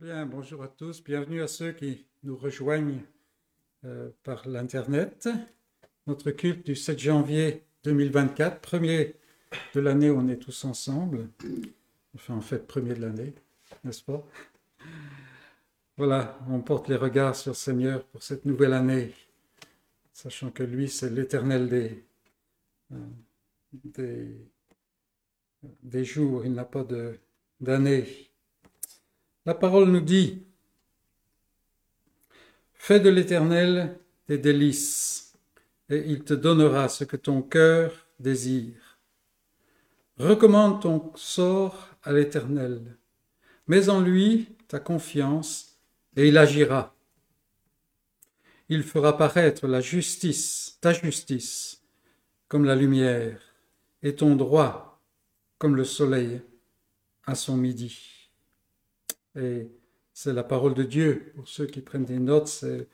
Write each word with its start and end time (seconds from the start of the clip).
Bien, 0.00 0.26
bonjour 0.26 0.62
à 0.62 0.68
tous. 0.68 1.02
Bienvenue 1.02 1.42
à 1.42 1.48
ceux 1.48 1.72
qui 1.72 2.06
nous 2.22 2.36
rejoignent 2.36 3.00
euh, 3.84 4.10
par 4.22 4.46
l'Internet. 4.46 5.28
Notre 6.06 6.30
culte 6.30 6.64
du 6.64 6.76
7 6.76 6.96
janvier 7.00 7.64
2024, 7.82 8.60
premier 8.60 9.16
de 9.74 9.80
l'année 9.80 10.08
où 10.08 10.18
on 10.18 10.28
est 10.28 10.36
tous 10.36 10.64
ensemble. 10.64 11.28
Enfin, 12.14 12.34
en 12.34 12.40
fait, 12.40 12.64
premier 12.68 12.94
de 12.94 13.00
l'année, 13.00 13.34
n'est-ce 13.82 14.04
pas? 14.04 14.24
Voilà, 15.96 16.38
on 16.48 16.60
porte 16.60 16.88
les 16.88 16.96
regards 16.96 17.34
sur 17.34 17.50
le 17.50 17.56
Seigneur 17.56 18.04
pour 18.04 18.22
cette 18.22 18.44
nouvelle 18.44 18.74
année, 18.74 19.12
sachant 20.12 20.52
que 20.52 20.62
lui, 20.62 20.88
c'est 20.88 21.10
l'éternel 21.10 21.68
des, 21.68 22.04
euh, 22.92 23.06
des, 23.72 24.48
des 25.82 26.04
jours, 26.04 26.44
il 26.44 26.52
n'a 26.52 26.64
pas 26.64 26.86
d'année. 27.60 28.27
La 29.48 29.54
parole 29.54 29.90
nous 29.90 30.02
dit, 30.02 30.42
Fais 32.74 33.00
de 33.00 33.08
l'Éternel 33.08 33.98
tes 34.26 34.36
délices, 34.36 35.32
et 35.88 36.04
il 36.06 36.22
te 36.22 36.34
donnera 36.34 36.90
ce 36.90 37.04
que 37.04 37.16
ton 37.16 37.40
cœur 37.40 37.94
désire. 38.20 38.98
Recommande 40.18 40.82
ton 40.82 41.12
sort 41.16 41.88
à 42.02 42.12
l'Éternel, 42.12 42.98
mets 43.68 43.88
en 43.88 44.02
lui 44.02 44.54
ta 44.68 44.80
confiance, 44.80 45.78
et 46.14 46.28
il 46.28 46.36
agira. 46.36 46.94
Il 48.68 48.82
fera 48.82 49.16
paraître 49.16 49.66
la 49.66 49.80
justice, 49.80 50.76
ta 50.82 50.92
justice, 50.92 51.82
comme 52.48 52.66
la 52.66 52.76
lumière, 52.76 53.40
et 54.02 54.14
ton 54.14 54.36
droit 54.36 55.00
comme 55.56 55.74
le 55.74 55.84
soleil 55.84 56.42
à 57.24 57.34
son 57.34 57.56
midi. 57.56 58.17
Et 59.38 59.70
c'est 60.12 60.32
la 60.32 60.42
parole 60.42 60.74
de 60.74 60.82
Dieu. 60.82 61.32
Pour 61.36 61.48
ceux 61.48 61.66
qui 61.66 61.80
prennent 61.80 62.04
des 62.04 62.18
notes, 62.18 62.48
c'est 62.48 62.88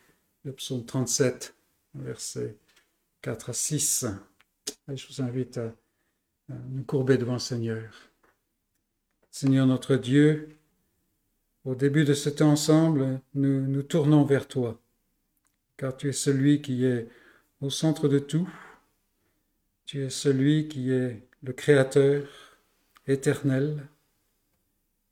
le 0.45 0.53
psaume 0.53 0.85
37, 0.85 1.55
versets 1.95 2.57
4 3.23 3.51
à 3.51 3.53
6. 3.55 4.07
Et 4.93 4.97
je 4.97 5.09
vous 5.09 5.23
invite 5.23 5.59
à, 5.59 5.75
nous 6.69 6.85
courber 6.85 7.17
devant 7.17 7.35
le 7.35 7.39
Seigneur. 7.39 7.91
Seigneur 9.31 9.67
notre 9.67 9.97
Dieu, 9.97 10.51
au 11.65 11.75
début 11.75 12.05
de 12.05 12.13
ce 12.13 12.29
temps 12.29 12.51
ensemble, 12.51 13.21
nous 13.33 13.67
nous 13.67 13.83
tournons 13.83 14.25
vers 14.25 14.47
toi, 14.47 14.79
car 15.79 15.97
tu 15.97 16.11
es 16.11 16.13
celui 16.13 16.61
qui 16.61 16.85
est 16.85 17.09
au 17.63 17.71
centre 17.71 18.07
de 18.07 18.19
tout. 18.19 18.49
Tu 19.87 20.03
es 20.05 20.11
celui 20.11 20.69
qui 20.69 20.93
est 20.93 21.27
le 21.43 21.55
Créateur 21.55 22.29
éternel. 23.07 23.89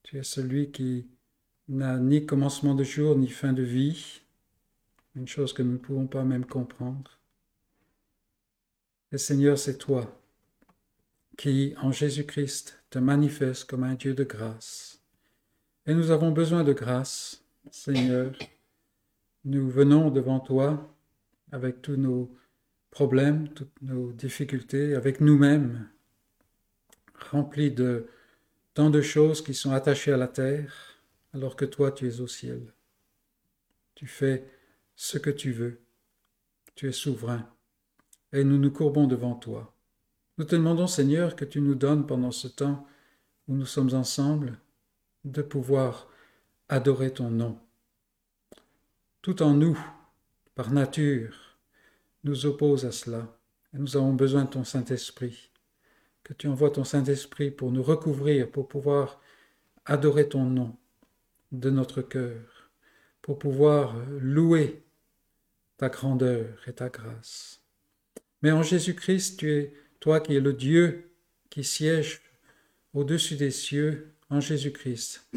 Tu 0.03 0.19
es 0.19 0.23
celui 0.23 0.71
qui 0.71 1.07
n'a 1.73 1.99
ni 1.99 2.27
commencement 2.27 2.75
de 2.75 2.85
jour 2.85 3.17
ni 3.17 3.29
fin 3.29 3.53
de 3.53 3.63
vie, 3.63 4.21
une 5.17 5.27
chose 5.27 5.53
que 5.53 5.63
nous 5.63 5.73
ne 5.73 5.79
pouvons 5.79 6.07
pas 6.07 6.23
même 6.23 6.45
comprendre. 6.45 7.19
Et 9.11 9.19
Seigneur, 9.19 9.59
c'est 9.59 9.79
toi 9.79 10.21
qui, 11.37 11.75
en 11.81 11.91
Jésus-Christ, 11.91 12.83
te 12.91 12.99
manifeste 12.99 13.65
comme 13.65 13.85
un 13.85 13.95
Dieu 13.95 14.15
de 14.15 14.25
grâce. 14.25 15.03
Et 15.87 15.95
nous 15.95 16.11
avons 16.11 16.31
besoin 16.31 16.63
de 16.63 16.73
grâce, 16.73 17.43
Seigneur. 17.71 18.33
Nous 19.45 19.69
venons 19.69 20.11
devant 20.11 20.41
toi 20.41 20.95
avec 21.51 21.83
tous 21.83 21.97
nos 21.97 22.35
problèmes, 22.91 23.49
toutes 23.49 23.81
nos 23.81 24.13
difficultés, 24.13 24.95
avec 24.95 25.21
nous-mêmes, 25.21 25.89
remplis 27.31 27.71
de 27.71 28.07
tant 28.75 28.91
de 28.91 29.01
choses 29.01 29.43
qui 29.43 29.55
sont 29.55 29.73
attachées 29.73 30.13
à 30.13 30.17
la 30.19 30.29
terre, 30.29 30.92
alors 31.33 31.57
que 31.57 31.65
toi 31.65 31.93
tu 31.93 32.09
es 32.09 32.21
au 32.21 32.27
ciel. 32.27 32.73
Tu 33.95 34.07
fais 34.07 34.49
ce 34.95 35.19
que 35.19 35.31
tu 35.31 35.53
veux. 35.53 35.81
Tu 36.75 36.89
es 36.89 36.93
souverain. 36.93 37.49
Et 38.33 38.45
nous 38.45 38.59
nous 38.59 38.71
courbons 38.71 39.07
devant 39.07 39.35
toi. 39.35 39.75
Nous 40.39 40.45
te 40.45 40.57
demandons, 40.57 40.87
Seigneur, 40.87 41.37
que 41.37 41.45
tu 41.45 41.61
nous 41.61 41.75
donnes 41.75 42.07
pendant 42.07 42.31
ce 42.31 42.49
temps 42.49 42.87
où 43.49 43.55
nous 43.55 43.67
sommes 43.67 43.95
ensemble, 43.95 44.59
de 45.25 45.43
pouvoir 45.43 46.09
adorer 46.69 47.13
ton 47.13 47.31
nom. 47.31 47.59
Tout 49.21 49.43
en 49.43 49.53
nous, 49.55 49.79
par 50.55 50.73
nature, 50.73 51.59
nous 52.25 52.47
oppose 52.47 52.87
à 52.87 52.93
cela. 52.93 53.39
Et 53.75 53.79
nous 53.79 53.97
avons 53.97 54.15
besoin 54.15 54.45
de 54.45 54.51
ton 54.51 54.65
Saint-Esprit. 54.65 55.51
Que 56.25 56.33
tu 56.33 56.49
envoies 56.49 56.71
ton 56.71 56.85
Saint-Esprit 56.85 57.51
pour 57.51 57.71
nous 57.73 57.83
recouvrir, 57.83 58.51
pour 58.51 58.69
pouvoir 58.69 59.21
adorer 59.85 60.29
ton 60.29 60.45
nom 60.45 60.77
de 61.53 61.71
notre 61.71 62.03
cœur 62.03 62.71
pour 63.21 63.39
pouvoir 63.39 63.95
louer 64.21 64.83
ta 65.77 65.89
grandeur 65.89 66.59
et 66.67 66.73
ta 66.73 66.89
grâce. 66.89 67.63
Mais 68.43 68.51
en 68.51 68.63
Jésus-Christ, 68.63 69.39
tu 69.39 69.53
es 69.53 69.73
toi 70.01 70.21
qui 70.21 70.35
es 70.35 70.41
le 70.41 70.53
Dieu 70.53 71.11
qui 71.51 71.65
siège 71.65 72.23
au-dessus 72.95 73.37
des 73.37 73.51
cieux, 73.51 74.13
en 74.31 74.41
Jésus-Christ, 74.41 75.29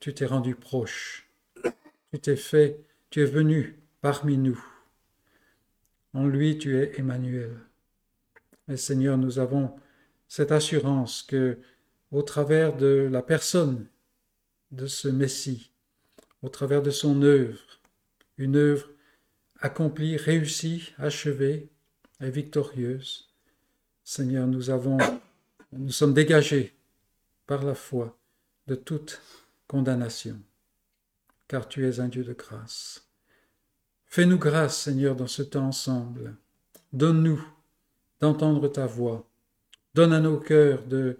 tu 0.00 0.14
t'es 0.14 0.26
rendu 0.26 0.54
proche. 0.54 1.28
Tu 2.12 2.20
t'es 2.20 2.36
fait, 2.36 2.80
tu 3.10 3.20
es 3.22 3.26
venu 3.26 3.78
parmi 4.00 4.38
nous. 4.38 4.64
En 6.14 6.26
lui, 6.26 6.56
tu 6.58 6.76
es 6.76 6.98
Emmanuel. 6.98 7.50
Et 8.68 8.76
Seigneur, 8.76 9.18
nous 9.18 9.38
avons 9.38 9.74
cette 10.28 10.52
assurance 10.52 11.22
que, 11.22 11.58
au 12.12 12.22
travers 12.22 12.76
de 12.76 13.08
la 13.10 13.22
personne 13.22 13.86
de 14.76 14.86
ce 14.86 15.08
Messie 15.08 15.72
au 16.42 16.48
travers 16.48 16.82
de 16.82 16.90
son 16.90 17.22
œuvre, 17.22 17.58
une 18.36 18.56
œuvre 18.56 18.88
accomplie, 19.60 20.16
réussie, 20.16 20.92
achevée 20.98 21.70
et 22.20 22.30
victorieuse. 22.30 23.28
Seigneur, 24.04 24.46
nous 24.46 24.70
avons, 24.70 24.98
nous 25.72 25.90
sommes 25.90 26.14
dégagés 26.14 26.74
par 27.46 27.64
la 27.64 27.74
foi 27.74 28.16
de 28.66 28.74
toute 28.74 29.20
condamnation, 29.66 30.38
car 31.48 31.68
tu 31.68 31.86
es 31.88 31.98
un 31.98 32.08
Dieu 32.08 32.22
de 32.22 32.34
grâce. 32.34 33.08
Fais-nous 34.04 34.38
grâce, 34.38 34.82
Seigneur, 34.82 35.16
dans 35.16 35.26
ce 35.26 35.42
temps 35.42 35.66
ensemble. 35.66 36.36
Donne-nous 36.92 37.44
d'entendre 38.20 38.68
ta 38.68 38.86
voix. 38.86 39.28
Donne 39.94 40.12
à 40.12 40.20
nos 40.20 40.38
cœurs 40.38 40.84
de 40.84 41.18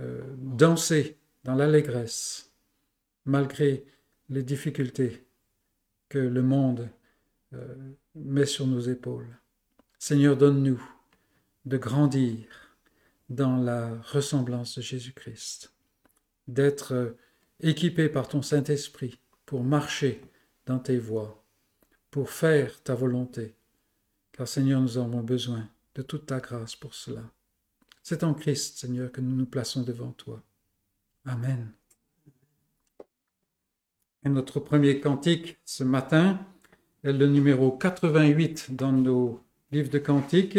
euh, 0.00 0.22
danser 0.36 1.16
dans 1.44 1.54
l'allégresse 1.54 2.45
malgré 3.26 3.84
les 4.28 4.42
difficultés 4.42 5.26
que 6.08 6.18
le 6.18 6.42
monde 6.42 6.88
euh, 7.52 7.92
met 8.14 8.46
sur 8.46 8.66
nos 8.66 8.80
épaules. 8.80 9.38
Seigneur, 9.98 10.36
donne-nous 10.36 10.82
de 11.64 11.76
grandir 11.76 12.46
dans 13.28 13.56
la 13.56 13.94
ressemblance 14.02 14.76
de 14.78 14.82
Jésus-Christ, 14.82 15.72
d'être 16.46 16.92
euh, 16.92 17.18
équipés 17.60 18.08
par 18.08 18.28
ton 18.28 18.42
Saint-Esprit 18.42 19.18
pour 19.44 19.64
marcher 19.64 20.22
dans 20.66 20.78
tes 20.78 20.98
voies, 20.98 21.44
pour 22.10 22.30
faire 22.30 22.82
ta 22.82 22.94
volonté, 22.94 23.56
car 24.32 24.46
Seigneur, 24.46 24.80
nous 24.80 24.98
avons 24.98 25.22
besoin 25.22 25.68
de 25.94 26.02
toute 26.02 26.26
ta 26.26 26.38
grâce 26.38 26.76
pour 26.76 26.94
cela. 26.94 27.22
C'est 28.02 28.22
en 28.22 28.34
Christ, 28.34 28.78
Seigneur, 28.78 29.10
que 29.10 29.20
nous 29.20 29.34
nous 29.34 29.46
plaçons 29.46 29.82
devant 29.82 30.12
toi. 30.12 30.42
Amen 31.24 31.72
notre 34.28 34.60
premier 34.60 35.00
cantique 35.00 35.58
ce 35.64 35.84
matin 35.84 36.38
est 37.04 37.12
le 37.12 37.26
numéro 37.26 37.70
88 37.70 38.74
dans 38.74 38.92
nos 38.92 39.40
livres 39.70 39.90
de 39.90 39.98
cantiques. 39.98 40.58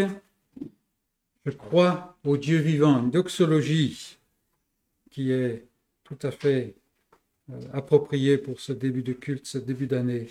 Je 1.45 1.51
crois 1.51 2.17
au 2.23 2.37
Dieu 2.37 2.59
vivant, 2.59 3.01
une 3.03 3.11
doxologie 3.11 4.17
qui 5.09 5.31
est 5.31 5.65
tout 6.03 6.17
à 6.21 6.31
fait 6.31 6.75
euh, 7.49 7.59
appropriée 7.73 8.37
pour 8.37 8.59
ce 8.59 8.73
début 8.73 9.03
de 9.03 9.13
culte, 9.13 9.45
ce 9.45 9.57
début 9.57 9.87
d'année. 9.87 10.29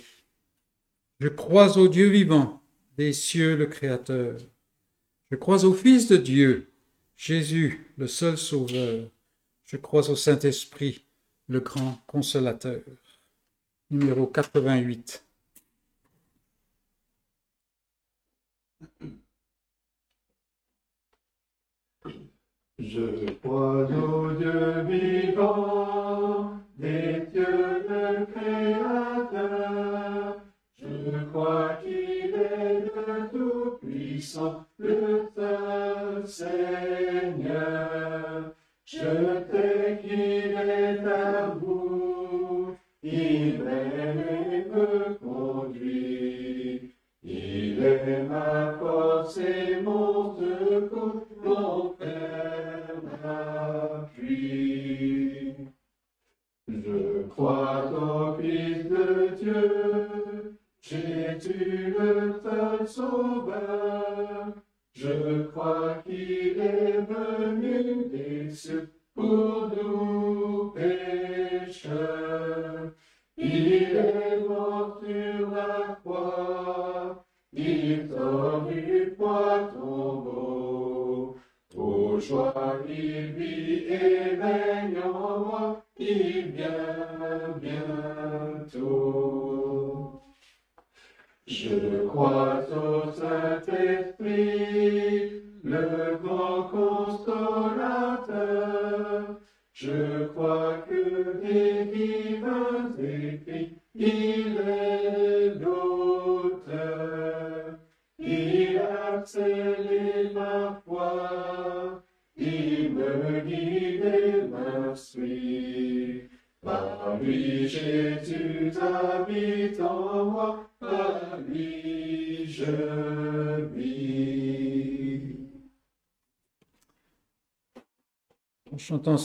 Je 1.19 1.27
crois 1.27 1.77
au 1.77 1.87
Dieu 1.87 2.09
vivant, 2.09 2.61
des 2.97 3.13
cieux 3.13 3.55
le 3.55 3.65
Créateur. 3.65 4.37
Je 5.31 5.35
crois 5.35 5.65
au 5.65 5.73
Fils 5.73 6.07
de 6.07 6.17
Dieu, 6.17 6.71
Jésus, 7.15 7.91
le 7.97 8.07
seul 8.07 8.37
Sauveur. 8.37 9.09
Je 9.65 9.77
crois 9.77 10.09
au 10.09 10.15
Saint-Esprit, 10.15 11.03
le 11.47 11.59
grand 11.59 12.01
consolateur 12.07 12.81
numéro 13.89 14.27
88. 14.27 15.23
Je 22.79 23.31
crois 23.41 23.85
au 23.85 24.31
Dieu 24.33 24.83
vivant, 24.83 26.51
des 26.77 27.27
dieux 27.33 27.85
le 27.89 28.25
Créateur. 28.27 29.55
Je 30.77 31.25
crois 31.29 31.73
qu'il 31.81 32.35
est 32.35 32.85
le 32.85 33.29
Tout-Puissant, 33.31 34.65
le 34.77 35.31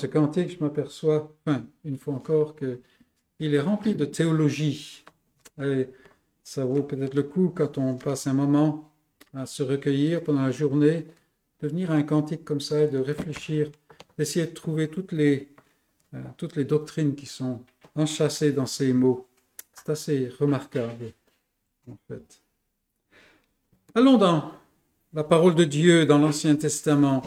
ce 0.02 0.06
cantique, 0.08 0.50
je 0.50 0.64
m'aperçois, 0.64 1.32
enfin, 1.46 1.64
une 1.84 1.96
fois 1.96 2.14
encore, 2.14 2.56
que 2.56 2.80
il 3.38 3.54
est 3.54 3.60
rempli 3.60 3.94
de 3.94 4.04
théologie. 4.04 5.04
Et 5.62 5.88
ça 6.42 6.64
vaut 6.64 6.82
peut-être 6.82 7.14
le 7.14 7.22
coup, 7.22 7.52
quand 7.54 7.78
on 7.78 7.94
passe 7.96 8.26
un 8.26 8.32
moment 8.32 8.92
à 9.32 9.46
se 9.46 9.62
recueillir 9.62 10.22
pendant 10.24 10.42
la 10.42 10.50
journée, 10.50 11.06
de 11.60 11.68
venir 11.68 11.92
à 11.92 11.94
un 11.94 12.02
cantique 12.02 12.44
comme 12.44 12.60
ça 12.60 12.80
et 12.82 12.88
de 12.88 12.98
réfléchir, 12.98 13.70
d'essayer 14.18 14.46
de 14.46 14.52
trouver 14.52 14.88
toutes 14.88 15.12
les, 15.12 15.54
euh, 16.14 16.22
toutes 16.36 16.56
les 16.56 16.64
doctrines 16.64 17.14
qui 17.14 17.26
sont 17.26 17.62
enchâssées 17.94 18.52
dans 18.52 18.66
ces 18.66 18.92
mots. 18.92 19.28
C'est 19.72 19.90
assez 19.90 20.28
remarquable, 20.40 21.12
en 21.88 21.96
fait. 22.08 22.42
Allons 23.94 24.18
dans 24.18 24.52
la 25.12 25.22
parole 25.22 25.54
de 25.54 25.64
Dieu 25.64 26.06
dans 26.06 26.18
l'Ancien 26.18 26.56
Testament. 26.56 27.22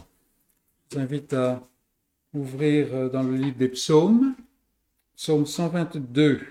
Je 0.91 0.97
vous 0.97 1.01
invite 1.03 1.31
à 1.33 1.65
ouvrir 2.35 2.93
euh, 2.93 3.09
dans 3.09 3.23
le 3.23 3.35
livre 3.35 3.57
des 3.57 3.69
psaumes, 3.69 4.35
psaume 5.15 5.45
122. 5.45 6.41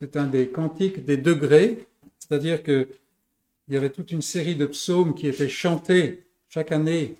C'est 0.00 0.16
un 0.16 0.26
des 0.26 0.48
cantiques 0.48 1.04
des 1.04 1.16
degrés, 1.16 1.86
c'est-à-dire 2.18 2.62
que 2.62 2.88
il 3.68 3.74
y 3.74 3.76
avait 3.76 3.90
toute 3.90 4.10
une 4.10 4.22
série 4.22 4.56
de 4.56 4.66
psaumes 4.66 5.14
qui 5.14 5.28
étaient 5.28 5.48
chantés 5.48 6.24
chaque 6.48 6.72
année 6.72 7.16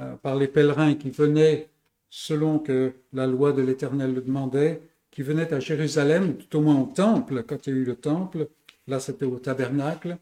euh, 0.00 0.16
par 0.16 0.36
les 0.36 0.48
pèlerins 0.48 0.94
qui 0.94 1.10
venaient, 1.10 1.68
selon 2.10 2.58
que 2.58 2.92
la 3.12 3.26
loi 3.26 3.52
de 3.52 3.62
l'Éternel 3.62 4.14
le 4.14 4.20
demandait, 4.20 4.80
qui 5.10 5.22
venaient 5.22 5.52
à 5.54 5.60
Jérusalem, 5.60 6.36
tout 6.36 6.58
au 6.58 6.60
moins 6.60 6.80
au 6.80 6.86
temple, 6.86 7.44
quand 7.44 7.66
il 7.66 7.74
y 7.74 7.76
a 7.76 7.80
eu 7.80 7.84
le 7.84 7.96
temple, 7.96 8.48
là 8.86 9.00
c'était 9.00 9.24
au 9.24 9.38
tabernacle, 9.38 10.18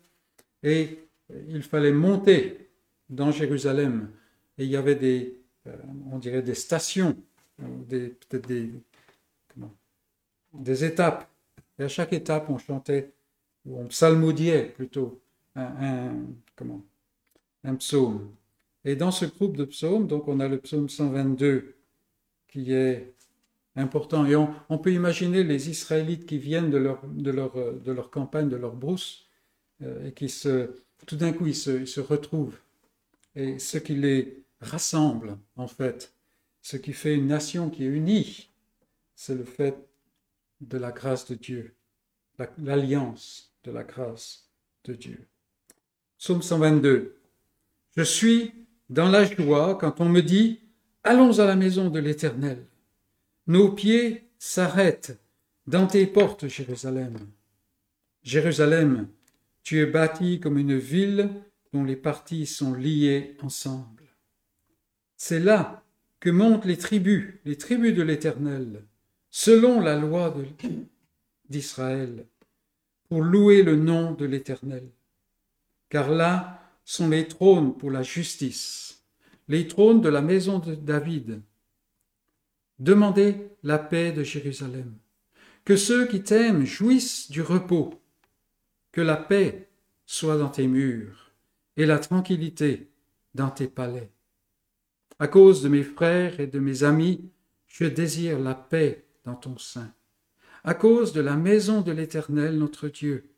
et 0.63 0.99
il 1.49 1.63
fallait 1.63 1.93
monter 1.93 2.69
dans 3.09 3.31
Jérusalem. 3.31 4.09
Et 4.59 4.65
il 4.65 4.71
y 4.71 4.77
avait 4.77 4.95
des, 4.95 5.41
euh, 5.67 5.77
on 6.11 6.19
dirait 6.19 6.43
des 6.43 6.55
stations, 6.55 7.17
des, 7.59 8.09
peut-être 8.09 8.47
des, 8.47 8.71
des 10.55 10.85
étapes. 10.85 11.29
Et 11.79 11.85
à 11.85 11.89
chaque 11.89 12.13
étape, 12.13 12.49
on 12.49 12.59
chantait, 12.59 13.13
ou 13.67 13.79
on 13.79 13.87
psalmodiait 13.87 14.67
plutôt, 14.67 15.21
un, 15.55 16.13
comment, 16.55 16.83
un 17.65 17.75
psaume. 17.75 18.31
Et 18.85 18.97
dans 18.97 19.11
ce 19.11 19.25
groupe 19.25 19.57
de 19.57 19.65
psaumes, 19.65 20.07
donc 20.07 20.29
on 20.29 20.41
a 20.41 20.49
le 20.49 20.59
psaume 20.59 20.89
122 20.89 21.75
qui 22.49 22.73
est 22.73 23.15
important. 23.75 24.25
Et 24.27 24.37
on, 24.37 24.79
peut 24.79 24.93
imaginer 24.93 25.45
les 25.45 25.69
Israélites 25.69 26.27
qui 26.27 26.39
viennent 26.39 26.71
de 26.71 26.79
leur, 26.79 27.07
de 27.07 27.31
leur, 27.31 27.53
de 27.75 27.93
leur 27.93 28.11
campagne, 28.11 28.49
de 28.49 28.57
leur 28.57 28.75
brousse, 28.75 29.27
euh, 29.83 30.09
et 30.09 30.13
qui 30.13 30.29
se, 30.29 30.71
tout 31.07 31.17
d'un 31.17 31.33
coup, 31.33 31.47
ils 31.47 31.55
se, 31.55 31.81
ils 31.81 31.89
se 31.89 32.01
retrouvent. 32.01 32.59
Et 33.35 33.59
ce 33.59 33.79
qui 33.79 33.95
les 33.95 34.46
rassemble, 34.67 35.39
en 35.57 35.67
fait, 35.67 36.13
ce 36.63 36.77
qui 36.77 36.93
fait 36.93 37.15
une 37.15 37.29
nation 37.29 37.71
qui 37.71 37.85
est 37.85 37.89
unie, 37.89 38.51
c'est 39.15 39.35
le 39.35 39.45
fait 39.45 39.77
de 40.61 40.79
la 40.79 40.93
grâce 40.93 41.27
de 41.27 41.35
Dieu, 41.35 41.75
l'alliance 42.59 43.53
de 43.65 43.71
la 43.71 43.85
grâce 43.85 44.51
de 44.85 44.95
Dieu. 44.95 45.27
Psaume 46.19 46.43
122. 46.43 47.17
Je 47.97 48.03
suis 48.03 48.53
dans 48.89 49.09
la 49.09 49.25
joie 49.25 49.77
quand 49.77 50.01
on 50.01 50.09
me 50.09 50.21
dit 50.21 50.61
Allons 51.05 51.39
à 51.39 51.45
la 51.45 51.57
maison 51.57 51.89
de 51.89 52.01
l'Éternel. 52.01 52.67
Nos 53.47 53.73
pieds 53.73 54.29
s'arrêtent 54.39 55.19
dans 55.67 55.87
tes 55.87 56.07
portes, 56.07 56.49
Jérusalem. 56.49 57.17
Jérusalem, 58.23 59.09
tu 59.63 59.79
es 59.79 59.87
bâtie 59.87 60.41
comme 60.41 60.59
une 60.59 60.79
ville 60.79 61.31
dont 61.73 61.85
les 61.85 61.97
parties 61.97 62.47
sont 62.47 62.75
liées 62.75 63.37
ensemble. 63.43 64.06
C'est 65.17 65.41
là 65.41 65.83
que 66.21 66.31
montent 66.31 66.65
les 66.65 66.77
tribus, 66.77 67.35
les 67.45 67.57
tribus 67.57 67.95
de 67.95 68.03
l'Éternel, 68.03 68.85
selon 69.31 69.81
la 69.81 69.97
loi 69.97 70.35
d'Israël, 71.49 72.27
pour 73.09 73.23
louer 73.23 73.63
le 73.63 73.77
nom 73.77 74.13
de 74.13 74.25
l'Éternel. 74.25 74.89
Car 75.89 76.11
là 76.11 76.63
sont 76.85 77.09
les 77.09 77.29
trônes 77.29 77.77
pour 77.77 77.91
la 77.91 78.03
justice, 78.03 79.05
les 79.49 79.69
trônes 79.69 80.01
de 80.01 80.09
la 80.09 80.23
maison 80.23 80.59
de 80.59 80.75
David. 80.75 81.41
Demandez 82.79 83.51
la 83.63 83.79
paix 83.79 84.13
de 84.13 84.23
Jérusalem. 84.23 84.93
Que 85.65 85.77
ceux 85.77 86.07
qui 86.07 86.23
t'aiment 86.23 86.65
jouissent 86.65 87.31
du 87.31 87.43
repos. 87.43 88.01
Que 88.93 89.01
la 89.01 89.17
paix 89.17 89.69
soit 90.05 90.37
dans 90.37 90.49
tes 90.49 90.67
murs 90.67 91.33
et 91.77 91.87
la 91.87 91.99
tranquillité 91.99 92.89
dans 93.35 93.51
tes 93.51 93.67
palais. 93.67 94.11
À 95.19 95.29
cause 95.29 95.63
de 95.63 95.69
mes 95.69 95.83
frères 95.83 96.41
et 96.41 96.47
de 96.47 96.59
mes 96.59 96.85
amis, 96.85 97.31
je 97.67 97.85
désire 97.85 98.39
la 98.39 98.55
paix 98.55 99.07
dans 99.25 99.35
ton 99.35 99.57
sein. 99.57 99.93
À 100.63 100.75
cause 100.75 101.13
de 101.13 101.21
la 101.21 101.37
maison 101.37 101.81
de 101.81 101.93
l'Éternel 101.93 102.59
notre 102.59 102.89
Dieu, 102.89 103.31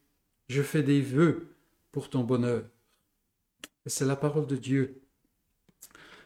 je 0.48 0.62
fais 0.62 0.82
des 0.82 1.00
vœux 1.00 1.48
pour 1.92 2.10
ton 2.10 2.24
bonheur. 2.24 2.64
C'est 3.86 4.06
la 4.06 4.16
parole 4.16 4.46
de 4.46 4.56
Dieu. 4.56 5.00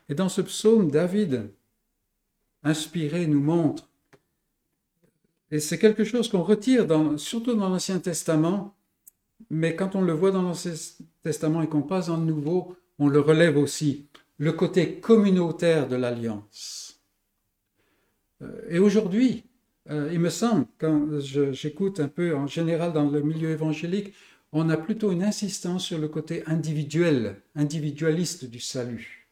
Et 0.09 0.15
dans 0.15 0.29
ce 0.29 0.41
psaume, 0.41 0.91
David, 0.91 1.51
inspiré, 2.63 3.27
nous 3.27 3.41
montre, 3.41 3.89
et 5.53 5.61
c'est 5.61 5.79
quelque 5.79 6.03
chose 6.03 6.31
qu'on 6.31 6.43
retire 6.43 6.87
surtout 7.19 7.55
dans 7.55 7.69
l'Ancien 7.69 7.99
Testament, 7.99 8.75
mais 9.51 9.77
quand 9.77 9.95
on 9.95 10.01
le 10.01 10.15
voit 10.15 10.31
dans 10.31 10.41
l'Ancien 10.41 10.73
Testament 11.23 11.61
et 11.61 11.69
qu'on 11.69 11.83
passe 11.83 12.07
dans 12.07 12.17
le 12.17 12.25
Nouveau, 12.25 12.75
on 12.99 13.07
le 13.09 13.21
relève 13.21 13.59
aussi 13.59 14.07
le 14.43 14.51
côté 14.51 14.99
communautaire 14.99 15.87
de 15.87 15.95
l'alliance. 15.95 17.01
Euh, 18.43 18.61
et 18.69 18.81
aujourd'hui, 18.81 19.45
euh, 19.89 20.11
il 20.13 20.19
me 20.19 20.31
semble, 20.31 20.67
quand 20.79 21.21
j'écoute 21.53 22.01
un 22.01 22.09
peu 22.09 22.35
en 22.35 22.49
général 22.49 22.93
dans 22.93 23.09
le 23.09 23.23
milieu 23.23 23.51
évangélique, 23.51 24.13
on 24.51 24.69
a 24.69 24.77
plutôt 24.77 25.13
une 25.13 25.23
insistance 25.23 25.85
sur 25.85 25.99
le 25.99 26.09
côté 26.09 26.43
individuel, 26.47 27.41
individualiste 27.55 28.47
du 28.47 28.59
salut. 28.59 29.29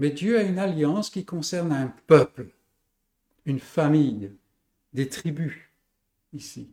Mais 0.00 0.10
Dieu 0.10 0.36
a 0.36 0.42
une 0.42 0.58
alliance 0.58 1.08
qui 1.08 1.24
concerne 1.24 1.70
un 1.70 1.94
peuple, 2.08 2.48
une 3.46 3.60
famille, 3.60 4.32
des 4.92 5.08
tribus 5.08 5.54
ici. 6.32 6.68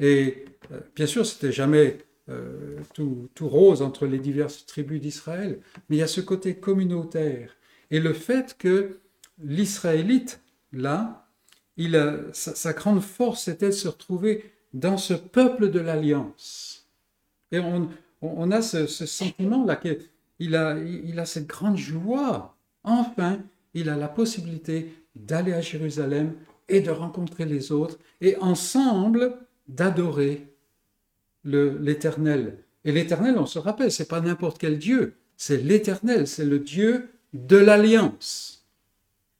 Et 0.00 0.46
euh, 0.72 0.80
bien 0.96 1.06
sûr, 1.06 1.24
c'était 1.24 1.52
jamais 1.52 1.98
euh, 2.30 2.78
tout, 2.94 3.28
rose 3.40 3.80
entre 3.80 4.06
les 4.06 4.18
diverses 4.18 4.66
tribus 4.66 5.00
d'Israël, 5.00 5.60
mais 5.88 5.96
il 5.96 5.98
y 6.00 6.02
a 6.02 6.06
ce 6.06 6.20
côté 6.20 6.56
communautaire. 6.56 7.56
Et 7.90 8.00
le 8.00 8.12
fait 8.12 8.56
que 8.58 8.98
l'Israélite, 9.42 10.40
là, 10.72 11.26
il 11.76 11.96
a, 11.96 12.18
sa, 12.32 12.72
grande 12.72 13.00
force 13.00 13.44
c'était 13.44 13.68
de 13.68 13.72
se 13.72 13.88
retrouver 13.88 14.44
dans 14.74 14.98
ce 14.98 15.14
peuple 15.14 15.70
de 15.70 15.80
l'Alliance. 15.80 16.86
Et 17.50 17.60
on, 17.60 17.88
on, 18.20 18.50
a 18.50 18.60
ce, 18.60 18.86
sentiment-là 18.86 19.76
qu'il 19.76 20.54
a, 20.54 20.78
il 20.78 21.18
a 21.18 21.24
cette 21.24 21.46
grande 21.46 21.78
joie. 21.78 22.56
Enfin, 22.84 23.40
il 23.72 23.88
a 23.88 23.96
la 23.96 24.08
possibilité 24.08 24.92
d'aller 25.16 25.54
à 25.54 25.60
Jérusalem 25.60 26.34
et 26.68 26.80
de 26.80 26.90
rencontrer 26.90 27.46
les 27.46 27.72
autres 27.72 27.98
et 28.20 28.36
ensemble 28.36 29.38
d'adorer 29.68 30.46
l'Éternel. 31.50 32.58
Et 32.84 32.92
l'Éternel, 32.92 33.36
on 33.38 33.46
se 33.46 33.58
rappelle, 33.58 33.90
c'est 33.90 34.08
pas 34.08 34.20
n'importe 34.20 34.58
quel 34.58 34.78
Dieu, 34.78 35.14
c'est 35.36 35.58
l'Éternel, 35.58 36.26
c'est 36.26 36.44
le 36.44 36.58
Dieu 36.58 37.08
de 37.32 37.56
l'alliance. 37.56 38.66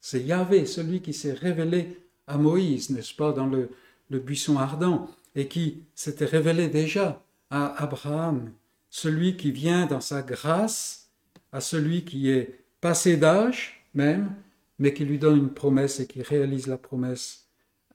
C'est 0.00 0.22
Yahvé, 0.22 0.66
celui 0.66 1.00
qui 1.00 1.12
s'est 1.12 1.32
révélé 1.32 2.00
à 2.26 2.38
Moïse, 2.38 2.90
n'est-ce 2.90 3.14
pas, 3.14 3.32
dans 3.32 3.46
le, 3.46 3.70
le 4.10 4.18
buisson 4.18 4.58
ardent, 4.58 5.08
et 5.34 5.48
qui 5.48 5.82
s'était 5.94 6.24
révélé 6.24 6.68
déjà 6.68 7.22
à 7.50 7.82
Abraham, 7.82 8.50
celui 8.90 9.36
qui 9.36 9.52
vient 9.52 9.86
dans 9.86 10.00
sa 10.00 10.22
grâce 10.22 11.10
à 11.52 11.60
celui 11.60 12.04
qui 12.04 12.30
est 12.30 12.60
passé 12.80 13.16
d'âge 13.16 13.84
même, 13.94 14.30
mais 14.78 14.94
qui 14.94 15.04
lui 15.04 15.18
donne 15.18 15.38
une 15.38 15.52
promesse 15.52 16.00
et 16.00 16.06
qui 16.06 16.22
réalise 16.22 16.66
la 16.66 16.78
promesse 16.78 17.46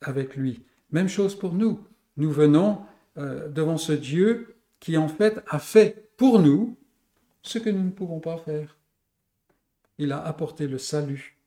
avec 0.02 0.36
lui. 0.36 0.62
Même 0.92 1.08
chose 1.08 1.36
pour 1.36 1.54
nous. 1.54 1.80
Nous 2.18 2.32
venons 2.32 2.80
euh, 3.18 3.48
devant 3.48 3.78
ce 3.78 3.94
Dieu 3.94 4.56
qui 4.80 4.98
en 4.98 5.08
fait 5.08 5.44
a 5.48 5.60
fait 5.60 6.12
pour 6.18 6.40
nous 6.40 6.78
ce 7.42 7.60
que 7.60 7.70
nous 7.70 7.84
ne 7.84 7.92
pouvons 7.92 8.20
pas 8.20 8.38
faire. 8.38 8.78
Il 9.98 10.12
a 10.12 10.24
apporté 10.26 10.68
le 10.68 10.78
salut. 10.78 11.38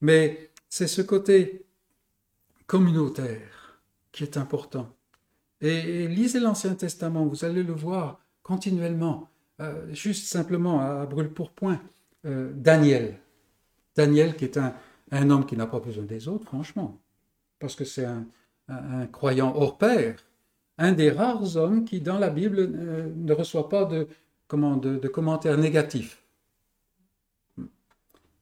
Mais 0.00 0.50
c'est 0.68 0.86
ce 0.86 1.02
côté 1.02 1.66
communautaire 2.66 3.80
qui 4.12 4.22
est 4.22 4.36
important. 4.36 4.94
Et, 5.60 6.06
lisez 6.06 6.38
l'Ancien 6.38 6.74
Testament, 6.74 7.26
vous 7.26 7.44
allez 7.44 7.62
le 7.62 7.72
voir 7.72 8.20
continuellement, 8.42 9.28
euh, 9.60 9.92
juste 9.92 10.28
simplement 10.28 10.80
à, 10.80 11.04
brûle 11.06 11.30
pour 11.30 11.50
point. 11.50 11.80
Euh, 12.24 12.52
Daniel. 12.54 13.18
Daniel 13.96 14.36
qui 14.36 14.44
est 14.44 14.58
un, 14.58 15.30
homme 15.30 15.46
qui 15.46 15.56
n'a 15.56 15.66
pas 15.66 15.80
besoin 15.80 16.04
des 16.04 16.28
autres, 16.28 16.46
franchement, 16.46 17.00
parce 17.58 17.74
que 17.74 17.84
c'est 17.84 18.04
un, 18.04 18.26
un, 18.68 19.06
croyant 19.06 19.52
hors 19.56 19.78
pair, 19.78 20.16
un 20.78 20.92
des 20.92 21.10
rares 21.10 21.56
hommes 21.56 21.84
qui, 21.84 22.00
dans 22.00 22.18
la 22.18 22.30
Bible, 22.30 22.58
euh, 22.60 23.12
ne 23.14 23.32
reçoit 23.32 23.68
pas 23.68 23.84
de, 23.84 24.06
comment, 24.46 24.76
de, 24.76 25.06
commentaires 25.08 25.58
négatifs. 25.58 26.22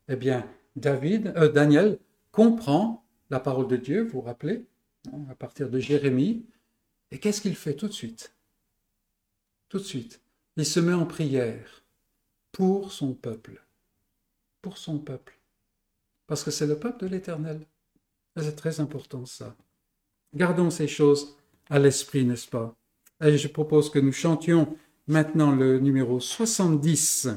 Eh 0.08 0.16
bien, 0.16 0.46
David, 0.76 1.32
euh, 1.36 1.50
Daniel 1.50 1.98
comprend 2.30 3.04
la 3.30 3.40
parole 3.40 3.66
de 3.66 3.76
Dieu, 3.76 4.02
vous 4.02 4.20
vous 4.20 4.20
rappelez, 4.20 4.64
hein, 5.12 5.24
à 5.30 5.34
partir 5.34 5.70
de 5.70 5.80
Jérémie, 5.80 6.44
et 7.10 7.18
qu'est-ce 7.18 7.40
qu'il 7.40 7.56
fait 7.56 7.74
tout 7.74 7.88
de 7.88 7.92
suite? 7.92 8.34
Tout 9.68 9.78
de 9.78 9.84
suite, 9.84 10.20
il 10.56 10.66
se 10.66 10.78
met 10.78 10.92
en 10.92 11.06
prière 11.06 11.84
pour 12.52 12.92
son 12.92 13.14
peuple, 13.14 13.64
pour 14.60 14.78
son 14.78 14.98
peuple, 14.98 15.38
parce 16.26 16.44
que 16.44 16.50
c'est 16.50 16.66
le 16.66 16.78
peuple 16.78 17.04
de 17.04 17.08
l'Éternel. 17.08 17.60
C'est 18.36 18.54
très 18.54 18.80
important 18.80 19.24
ça. 19.24 19.56
Gardons 20.34 20.70
ces 20.70 20.88
choses 20.88 21.36
à 21.70 21.78
l'esprit, 21.78 22.24
n'est-ce 22.24 22.48
pas? 22.48 22.74
Et 23.24 23.38
je 23.38 23.48
propose 23.48 23.90
que 23.90 23.98
nous 23.98 24.12
chantions 24.12 24.76
maintenant 25.06 25.52
le 25.52 25.78
numéro 25.78 26.20
70. 26.20 27.28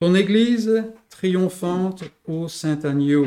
Ton 0.00 0.14
Église 0.14 0.84
triomphante, 1.10 2.04
ô 2.26 2.48
Saint 2.48 2.80
Agneau, 2.84 3.26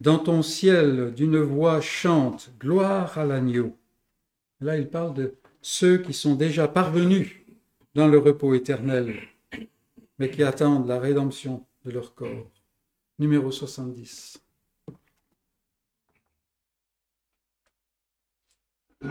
dans 0.00 0.18
ton 0.18 0.42
ciel 0.42 1.12
d'une 1.12 1.40
voix 1.40 1.80
chante 1.80 2.52
gloire 2.60 3.18
à 3.18 3.24
l'agneau. 3.24 3.76
Là, 4.60 4.78
il 4.78 4.88
parle 4.88 5.14
de 5.14 5.34
ceux 5.60 5.98
qui 5.98 6.12
sont 6.12 6.36
déjà 6.36 6.68
parvenus 6.68 7.32
dans 7.96 8.06
le 8.06 8.18
repos 8.18 8.54
éternel, 8.54 9.16
mais 10.18 10.30
qui 10.30 10.44
attendent 10.44 10.86
la 10.86 11.00
rédemption 11.00 11.66
de 11.84 11.90
leur 11.90 12.14
corps. 12.14 12.53
Numéro 13.18 13.50
70. 13.52 14.40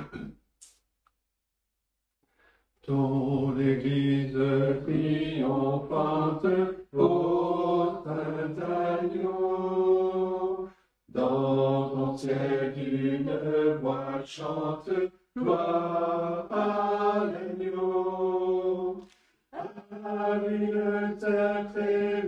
Ton 2.81 3.57
église 3.57 4.37
triomphante, 4.83 6.45
ô 6.91 8.03
saint 8.03 8.57
agneau, 8.61 10.67
dans 11.07 11.89
ton 11.91 12.17
ciel 12.17 12.73
d'une 12.73 13.31
voix 13.79 14.21
chante, 14.25 14.89
gloire 15.37 16.51
à 16.51 17.23
l'agneau. 17.23 19.07
À 19.53 20.37
lui 20.39 20.67
le 20.67 21.17
sceptre 21.17 21.77
et 21.77 22.21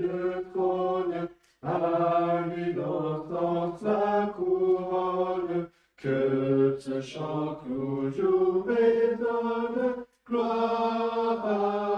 à 1.65 2.43
lui 2.47 2.73
l'entente 2.73 3.81
la 3.81 4.31
couronne, 4.35 5.67
que 5.97 6.75
ce 6.79 7.01
chant 7.01 7.59
toujours 7.65 8.65
résonne, 8.67 10.05
gloire 10.27 11.45
à 11.45 11.94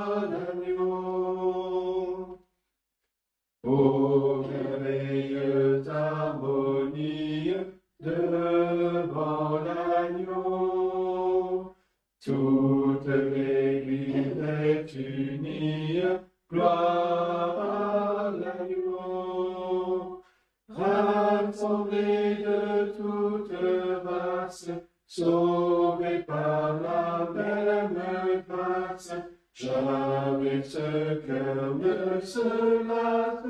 race, 24.47 24.69
sauvés 25.05 26.23
par 26.23 26.81
la 26.81 27.29
même 27.33 28.43
grâce, 28.47 29.13
jamais 29.53 30.61
ce 30.61 31.15
cœur 31.25 31.75
ne 31.75 32.19
se 32.19 32.87
lasse, 32.87 33.45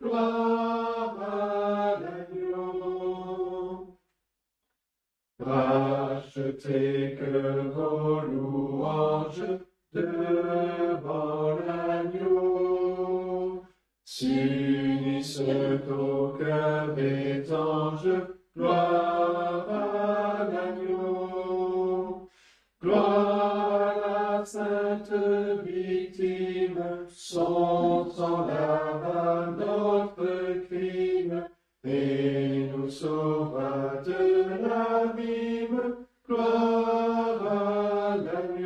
gloire 0.00 1.16
à 1.20 2.00
l'agneau. 2.00 3.86
Rachetés 5.40 7.16
que 7.18 7.68
vos 7.70 8.20
louanges 8.20 9.44
devant 9.92 11.58
l'agneau, 11.66 13.62
s'unissent 14.04 15.42
au 15.90 16.36
cœur 16.38 16.94
des 16.94 17.52
anges, 17.52 18.20
gloire 18.56 19.27
sainte 24.48 25.12
victime, 25.62 26.82
son 27.10 28.10
sang 28.10 28.46
notre 29.58 30.66
crime, 30.66 31.44
et 31.84 32.70
nous 32.74 32.88
sauva 32.88 34.02
de 34.06 34.22
l'abîme, 34.62 35.96
gloire 36.26 37.42
à 37.46 38.16
l'agneau. 38.16 38.58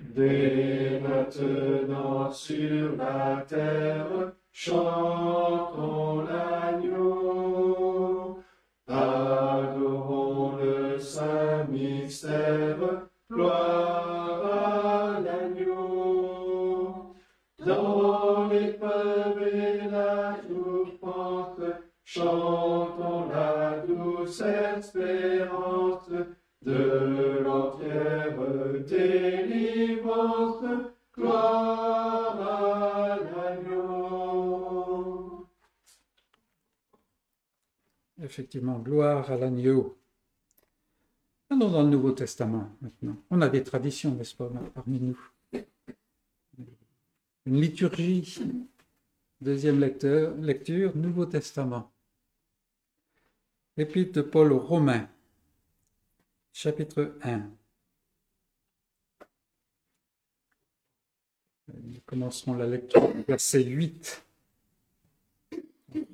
Dès 0.00 1.00
maintenant 1.00 2.30
sur 2.30 2.96
la 2.96 3.42
terre, 3.48 4.34
chantons 4.52 5.71
douce 24.32 24.40
espérance 24.40 26.08
de 26.64 27.40
l'entière 27.42 28.38
délivrance, 28.86 30.64
gloire 31.14 32.40
à 32.40 33.18
l'agneau. 33.18 34.66
Effectivement, 38.22 38.78
gloire 38.78 39.30
à 39.30 39.36
l'agneau. 39.36 39.98
Allons 41.50 41.70
dans 41.70 41.82
le 41.82 41.90
Nouveau 41.90 42.12
Testament 42.12 42.70
maintenant. 42.80 43.16
On 43.30 43.42
a 43.42 43.50
des 43.50 43.62
traditions, 43.62 44.14
n'est-ce 44.14 44.34
pas, 44.34 44.50
parmi 44.74 44.98
nous? 45.00 45.20
Une 47.44 47.60
liturgie. 47.60 48.38
Deuxième 49.42 49.80
lecture, 49.80 50.96
Nouveau 50.96 51.26
Testament. 51.26 51.91
Épître 53.78 54.12
de 54.12 54.20
Paul 54.20 54.52
aux 54.52 54.58
Romains, 54.58 55.08
chapitre 56.52 57.16
1. 57.22 57.50
Nous 61.82 62.00
commencerons 62.04 62.52
la 62.52 62.66
lecture 62.66 63.14
du 63.14 63.22
verset 63.22 63.64
8. 63.64 64.26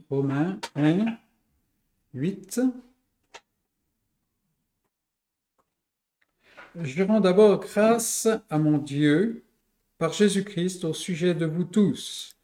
Romains 0.09 0.61
1, 0.77 1.05
8. 2.15 2.61
Je 6.77 7.03
rends 7.03 7.21
d'abord 7.21 7.59
grâce 7.59 8.29
à 8.51 8.59
mon 8.59 8.79
Dieu 8.79 9.43
par 9.99 10.13
Jésus-Christ 10.13 10.85
au 10.85 10.95
sujet 10.95 11.35
de 11.35 11.47
vous 11.47 11.65
tous, 11.65 12.37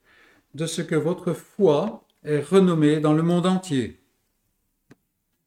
de 0.55 0.67
ce 0.67 0.83
que 0.83 0.97
votre 0.97 1.35
foi 1.35 2.05
est 2.25 2.41
renommée 2.41 2.99
dans 2.99 3.15
le 3.15 3.23
monde 3.23 3.47
entier. 3.47 4.04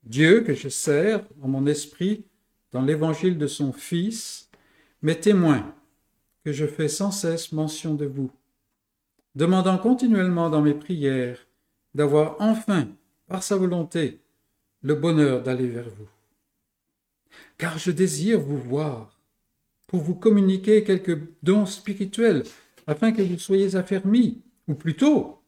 Dieu 0.08 0.40
que 0.40 0.54
je 0.54 0.70
sers 0.70 1.22
en 1.42 1.48
mon 1.48 1.66
esprit 1.66 2.24
dans 2.72 2.80
l'évangile 2.80 3.36
de 3.36 3.46
son 3.46 3.74
Fils 3.74 4.48
m'est 5.02 5.20
témoin 5.20 5.74
que 6.46 6.52
je 6.52 6.66
fais 6.66 6.88
sans 6.88 7.10
cesse 7.10 7.52
mention 7.52 7.94
de 7.94 8.06
vous, 8.06 8.30
demandant 9.34 9.76
continuellement 9.76 10.48
dans 10.48 10.62
mes 10.62 10.72
prières 10.72 11.46
d'avoir 11.94 12.36
enfin, 12.38 12.88
par 13.26 13.42
sa 13.42 13.56
volonté, 13.56 14.20
le 14.80 14.94
bonheur 14.94 15.42
d'aller 15.42 15.66
vers 15.66 15.90
vous. 15.90 16.08
Car 17.58 17.76
je 17.76 17.90
désire 17.90 18.40
vous 18.40 18.56
voir 18.56 19.20
pour 19.88 20.00
vous 20.00 20.14
communiquer 20.14 20.84
quelques 20.84 21.20
dons 21.42 21.66
spirituels 21.66 22.44
afin 22.86 23.12
que 23.12 23.20
vous 23.20 23.38
soyez 23.38 23.76
affermis, 23.76 24.40
ou 24.68 24.74
plutôt, 24.74 25.42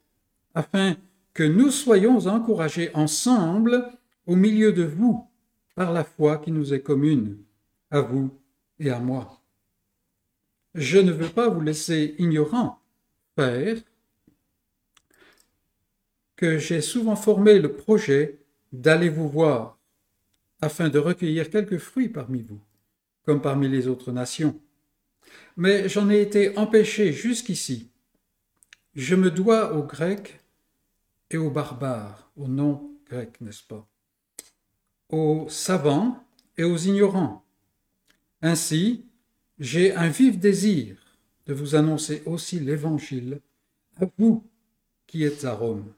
afin 0.55 0.97
que 1.33 1.45
nous 1.45 1.71
soyons 1.71 2.26
encouragés 2.26 2.90
ensemble 2.93 3.90
au 4.30 4.37
milieu 4.37 4.72
de 4.72 4.84
vous 4.84 5.28
par 5.75 5.92
la 5.92 6.04
foi 6.04 6.38
qui 6.38 6.52
nous 6.52 6.72
est 6.72 6.82
commune, 6.82 7.42
à 7.90 8.00
vous 8.00 8.30
et 8.78 8.88
à 8.88 9.00
moi. 9.00 9.42
Je 10.72 10.99
ne 10.99 11.10
veux 11.10 11.30
pas 11.30 11.49
vous 11.49 11.60
laisser 11.60 12.14
ignorant, 12.16 12.80
Père, 13.34 13.78
que 16.37 16.58
j'ai 16.58 16.80
souvent 16.80 17.16
formé 17.16 17.58
le 17.58 17.72
projet 17.72 18.38
d'aller 18.72 19.08
vous 19.08 19.28
voir 19.28 19.80
afin 20.60 20.90
de 20.90 21.00
recueillir 21.00 21.50
quelques 21.50 21.78
fruits 21.78 22.08
parmi 22.08 22.42
vous, 22.42 22.60
comme 23.25 23.42
parmi 23.42 23.66
les 23.66 23.88
autres 23.88 24.12
nations. 24.12 24.60
Mais 25.56 25.88
j'en 25.88 26.08
ai 26.08 26.20
été 26.20 26.56
empêché 26.56 27.12
jusqu'ici. 27.12 27.90
Je 28.94 29.16
me 29.16 29.32
dois 29.32 29.75
aux 29.75 29.82
Grecs 29.82 30.38
et 31.30 31.37
aux 31.37 31.50
barbares, 31.50 32.30
aux 32.37 32.46
non-Grecs, 32.46 33.40
n'est-ce 33.40 33.64
pas, 33.64 33.90
aux 35.11 35.47
savants 35.49 36.23
et 36.56 36.65
aux 36.65 36.76
ignorants. 36.76 37.45
Ainsi, 38.43 39.04
j'ai 39.58 39.95
un 39.95 40.08
vif 40.08 40.39
désir 40.39 40.97
de 41.47 41.54
vous 41.54 41.75
annoncer 41.75 42.23
aussi 42.26 42.61
l'Évangile 42.61 43.41
à 44.00 44.06
vous 44.19 44.45
qui 45.06 45.25
êtes 45.25 45.45
à 45.45 45.52
Rome 45.52 45.93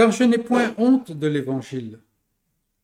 car 0.00 0.12
je 0.12 0.24
n'ai 0.24 0.38
point 0.38 0.74
honte 0.78 1.12
de 1.12 1.26
l'Évangile. 1.26 2.00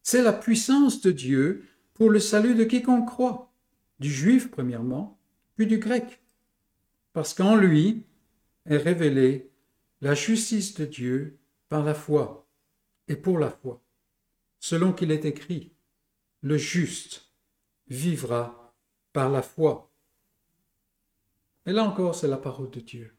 C'est 0.02 0.22
la 0.22 0.34
puissance 0.34 1.00
de 1.00 1.10
Dieu 1.10 1.64
pour 1.94 2.10
le 2.10 2.20
salut 2.20 2.54
de 2.54 2.64
quiconque 2.64 3.08
croit, 3.08 3.52
du 4.00 4.10
juif 4.10 4.50
premièrement, 4.50 5.18
puis 5.54 5.66
du 5.66 5.78
grec, 5.78 6.20
parce 7.14 7.32
qu'en 7.32 7.56
lui 7.56 8.04
est 8.66 8.76
révélée 8.76 9.50
la 10.02 10.12
justice 10.12 10.74
de 10.74 10.84
Dieu 10.84 11.38
par 11.70 11.82
la 11.82 11.94
foi 11.94 12.46
et 13.08 13.16
pour 13.16 13.38
la 13.38 13.48
foi, 13.48 13.82
selon 14.60 14.92
qu'il 14.92 15.10
est 15.10 15.24
écrit, 15.24 15.72
le 16.42 16.56
juste 16.56 17.32
vivra 17.88 18.74
par 19.12 19.30
la 19.30 19.42
foi. 19.42 19.90
Et 21.66 21.72
là 21.72 21.84
encore, 21.84 22.14
c'est 22.14 22.28
la 22.28 22.36
parole 22.36 22.70
de 22.70 22.80
Dieu. 22.80 23.16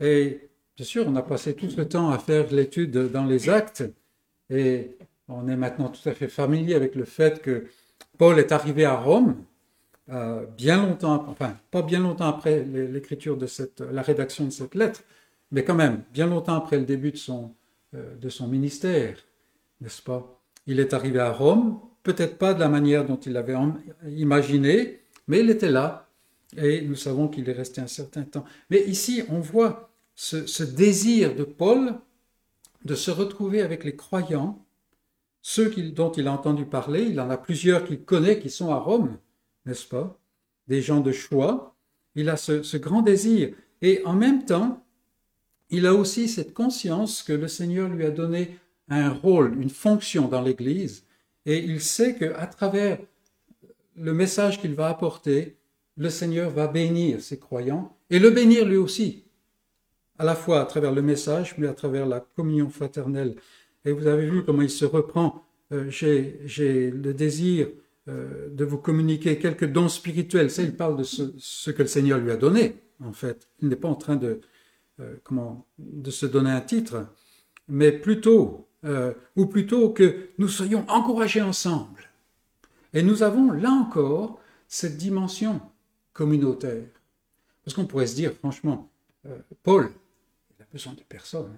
Et 0.00 0.50
Bien 0.80 0.86
sûr, 0.86 1.04
on 1.06 1.14
a 1.16 1.20
passé 1.20 1.52
tout 1.54 1.68
ce 1.68 1.82
temps 1.82 2.08
à 2.08 2.18
faire 2.18 2.50
l'étude 2.54 2.96
dans 3.12 3.26
les 3.26 3.50
actes 3.50 3.84
et 4.48 4.96
on 5.28 5.46
est 5.46 5.56
maintenant 5.56 5.90
tout 5.90 6.08
à 6.08 6.14
fait 6.14 6.26
familier 6.26 6.74
avec 6.74 6.94
le 6.94 7.04
fait 7.04 7.42
que 7.42 7.66
Paul 8.16 8.38
est 8.38 8.50
arrivé 8.50 8.86
à 8.86 8.96
Rome 8.96 9.44
euh, 10.08 10.46
bien 10.46 10.82
longtemps, 10.82 11.26
enfin 11.28 11.58
pas 11.70 11.82
bien 11.82 12.00
longtemps 12.00 12.28
après 12.28 12.64
l'écriture 12.64 13.36
de 13.36 13.46
cette, 13.46 13.82
la 13.82 14.00
rédaction 14.00 14.46
de 14.46 14.50
cette 14.50 14.74
lettre, 14.74 15.02
mais 15.50 15.64
quand 15.64 15.74
même 15.74 16.02
bien 16.14 16.26
longtemps 16.26 16.56
après 16.56 16.78
le 16.78 16.86
début 16.86 17.12
de 17.12 17.18
son, 17.18 17.54
euh, 17.94 18.16
de 18.16 18.30
son 18.30 18.48
ministère, 18.48 19.18
n'est-ce 19.82 20.00
pas? 20.00 20.39
Il 20.66 20.80
est 20.80 20.94
arrivé 20.94 21.18
à 21.18 21.32
Rome, 21.32 21.80
peut-être 22.02 22.38
pas 22.38 22.54
de 22.54 22.60
la 22.60 22.68
manière 22.68 23.06
dont 23.06 23.16
il 23.16 23.32
l'avait 23.32 23.56
imaginé, 24.08 25.00
mais 25.26 25.40
il 25.40 25.50
était 25.50 25.70
là 25.70 26.10
et 26.56 26.82
nous 26.82 26.96
savons 26.96 27.28
qu'il 27.28 27.48
est 27.48 27.54
resté 27.54 27.80
un 27.80 27.86
certain 27.86 28.22
temps. 28.22 28.44
Mais 28.70 28.82
ici, 28.84 29.22
on 29.28 29.40
voit 29.40 29.90
ce, 30.14 30.62
désir 30.62 31.34
de 31.34 31.44
Paul 31.44 31.94
de 32.84 32.94
se 32.94 33.10
retrouver 33.10 33.62
avec 33.62 33.84
les 33.84 33.94
croyants, 33.94 34.64
ceux 35.42 35.70
dont 35.92 36.12
il 36.12 36.26
a 36.26 36.32
entendu 36.32 36.66
parler, 36.66 37.02
il 37.02 37.20
en 37.20 37.30
a 37.30 37.38
plusieurs 37.38 37.84
qu'il 37.84 38.02
connaît 38.02 38.38
qui 38.38 38.50
sont 38.50 38.72
à 38.72 38.78
Rome, 38.78 39.16
n'est-ce 39.64 39.86
pas? 39.86 40.18
Des 40.66 40.82
gens 40.82 41.00
de 41.00 41.12
choix. 41.12 41.76
Il 42.14 42.28
a 42.28 42.36
ce, 42.36 42.62
ce 42.62 42.76
grand 42.76 43.02
désir. 43.02 43.54
Et 43.82 44.02
en 44.04 44.14
même 44.14 44.44
temps, 44.44 44.84
il 45.70 45.86
a 45.86 45.94
aussi 45.94 46.28
cette 46.28 46.52
conscience 46.52 47.22
que 47.22 47.32
le 47.32 47.48
Seigneur 47.48 47.88
lui 47.88 48.04
a 48.04 48.10
donné 48.10 48.58
un 48.90 49.10
rôle, 49.10 49.60
une 49.60 49.70
fonction 49.70 50.28
dans 50.28 50.42
l'Église, 50.42 51.04
et 51.46 51.58
il 51.58 51.80
sait 51.80 52.16
qu'à 52.16 52.46
travers 52.46 52.98
le 53.96 54.12
message 54.12 54.60
qu'il 54.60 54.74
va 54.74 54.88
apporter, 54.88 55.56
le 55.96 56.10
Seigneur 56.10 56.50
va 56.50 56.66
bénir 56.66 57.20
ses 57.20 57.38
croyants 57.38 57.96
et 58.10 58.18
le 58.18 58.30
bénir 58.30 58.66
lui 58.66 58.76
aussi 58.76 59.24
à 60.20 60.24
la 60.24 60.34
fois 60.34 60.60
à 60.60 60.66
travers 60.66 60.92
le 60.92 61.00
message, 61.00 61.54
mais 61.56 61.66
à 61.66 61.72
travers 61.72 62.04
la 62.04 62.20
communion 62.20 62.68
fraternelle. 62.68 63.36
Et 63.86 63.92
vous 63.92 64.06
avez 64.06 64.28
vu 64.28 64.44
comment 64.44 64.60
il 64.60 64.68
se 64.68 64.84
reprend. 64.84 65.46
Euh, 65.72 65.88
j'ai 65.88 66.90
le 66.90 67.14
désir 67.14 67.68
euh, 68.08 68.50
de 68.50 68.64
vous 68.66 68.76
communiquer 68.76 69.38
quelques 69.38 69.64
dons 69.64 69.88
spirituels. 69.88 70.50
Ça, 70.50 70.62
il 70.62 70.76
parle 70.76 70.98
de 70.98 71.04
ce, 71.04 71.70
que 71.70 71.82
le 71.82 71.88
Seigneur 71.88 72.18
lui 72.18 72.30
a 72.30 72.36
donné, 72.36 72.76
en 73.02 73.14
fait. 73.14 73.48
Il 73.62 73.68
n'est 73.68 73.76
pas 73.76 73.88
en 73.88 73.94
train 73.94 74.16
de, 74.16 74.40
euh, 75.00 75.14
comment, 75.24 75.66
de 75.78 76.10
se 76.10 76.26
donner 76.26 76.50
un 76.50 76.60
titre, 76.60 77.06
mais 77.68 77.90
plutôt, 77.90 78.68
ou 78.84 79.46
plutôt 79.46 79.90
que 79.90 80.30
nous 80.38 80.48
soyons 80.48 80.84
encouragés 80.88 81.42
ensemble. 81.42 82.10
Et 82.92 83.02
nous 83.02 83.22
avons, 83.22 83.52
là 83.52 83.70
encore, 83.70 84.40
cette 84.68 84.96
dimension 84.96 85.60
communautaire. 86.12 86.88
Parce 87.64 87.74
qu'on 87.74 87.86
pourrait 87.86 88.06
se 88.06 88.16
dire, 88.16 88.32
franchement, 88.32 88.90
Paul, 89.62 89.90
besoin 90.72 90.94
de 90.94 91.02
personne. 91.02 91.52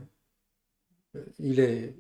Hein. 1.14 1.20
Il 1.38 1.60
est, 1.60 1.94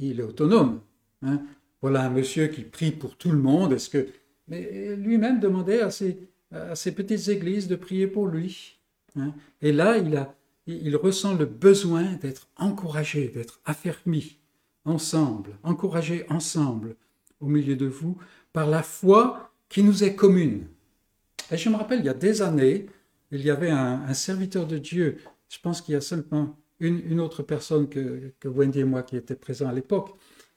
il 0.00 0.18
est 0.18 0.22
autonome. 0.22 0.80
Hein. 1.22 1.42
Voilà 1.82 2.06
un 2.06 2.10
monsieur 2.10 2.46
qui 2.48 2.62
prie 2.62 2.92
pour 2.92 3.16
tout 3.16 3.30
le 3.30 3.38
monde. 3.38 3.72
Est-ce 3.72 3.90
que, 3.90 4.08
mais 4.48 4.96
lui-même 4.96 5.40
demandait 5.40 5.80
à 5.80 5.90
ses, 5.90 6.18
à 6.50 6.74
ses 6.74 6.92
petites 6.92 7.28
églises 7.28 7.68
de 7.68 7.76
prier 7.76 8.06
pour 8.06 8.28
lui. 8.28 8.78
Hein. 9.16 9.34
Et 9.60 9.72
là, 9.72 9.98
il, 9.98 10.16
a, 10.16 10.34
il 10.66 10.96
ressent 10.96 11.34
le 11.34 11.44
besoin 11.44 12.14
d'être 12.14 12.48
encouragé, 12.56 13.28
d'être 13.28 13.60
affermi 13.64 14.38
ensemble, 14.86 15.58
encouragé 15.62 16.24
ensemble 16.30 16.96
au 17.40 17.46
milieu 17.46 17.76
de 17.76 17.86
vous 17.86 18.16
par 18.52 18.66
la 18.66 18.82
foi 18.82 19.50
qui 19.68 19.82
nous 19.82 20.04
est 20.04 20.14
commune. 20.14 20.66
Et 21.50 21.56
je 21.56 21.68
me 21.68 21.76
rappelle, 21.76 22.00
il 22.00 22.06
y 22.06 22.08
a 22.08 22.14
des 22.14 22.40
années, 22.40 22.86
il 23.30 23.42
y 23.42 23.50
avait 23.50 23.70
un, 23.70 24.14
serviteur 24.14 24.66
de 24.66 24.78
Dieu 24.78 25.18
je 25.48 25.58
pense 25.60 25.80
qu'il 25.80 25.92
y 25.94 25.96
a 25.96 26.00
seulement 26.00 26.56
une, 26.80 27.20
autre 27.20 27.42
personne 27.42 27.88
que, 27.88 28.32
Wendy 28.44 28.80
et 28.80 28.84
moi 28.84 29.02
qui 29.02 29.16
était 29.16 29.36
présents 29.36 29.68
à 29.68 29.72
l'époque, 29.72 30.10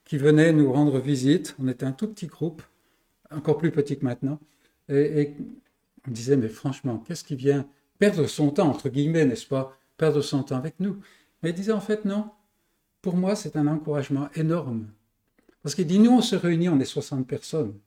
qui 0.03 0.17
venait 0.17 0.51
nous 0.51 0.71
rendre 0.71 0.99
visite. 0.99 1.55
On 1.59 1.67
était 1.67 1.85
un 1.85 1.91
tout 1.91 2.07
petit 2.07 2.27
groupe, 2.27 2.61
encore 3.31 3.57
plus 3.57 3.71
petit 3.71 3.97
que 3.97 4.05
maintenant. 4.05 4.39
Et, 4.89 5.33
on 6.07 6.11
disait, 6.11 6.37
mais 6.37 6.47
franchement, 6.47 6.97
qu'est-ce 6.97 7.23
qui 7.23 7.35
vient 7.35 7.67
perdre 7.99 8.25
son 8.25 8.51
temps, 8.51 8.69
entre 8.69 8.89
guillemets, 8.89 9.25
n'est-ce 9.25 9.45
pas? 9.45 9.77
Perdre 9.97 10.21
son 10.21 10.43
temps 10.43 10.55
avec 10.55 10.79
nous. 10.79 10.97
Mais 11.43 11.49
il 11.49 11.55
disait, 11.55 11.73
en 11.73 11.81
fait, 11.81 12.05
non. 12.05 12.29
Pour 13.01 13.15
moi, 13.15 13.35
c'est 13.35 13.55
un 13.55 13.67
encouragement 13.67 14.29
énorme. 14.35 14.87
Parce 15.61 15.75
qu'il 15.75 15.87
dit, 15.87 15.99
nous, 15.99 16.11
on 16.11 16.21
se 16.21 16.35
réunit, 16.35 16.69
on 16.69 16.79
est 16.79 16.85
60 16.85 17.27
personnes. 17.27 17.77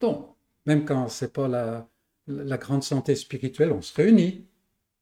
Bon, 0.00 0.28
même 0.66 0.84
quand 0.84 1.08
c'est 1.08 1.32
pas 1.32 1.48
la, 1.48 1.88
la 2.26 2.58
grande 2.58 2.82
santé 2.82 3.14
spirituelle, 3.14 3.72
on 3.72 3.82
se 3.82 3.94
réunit, 3.94 4.46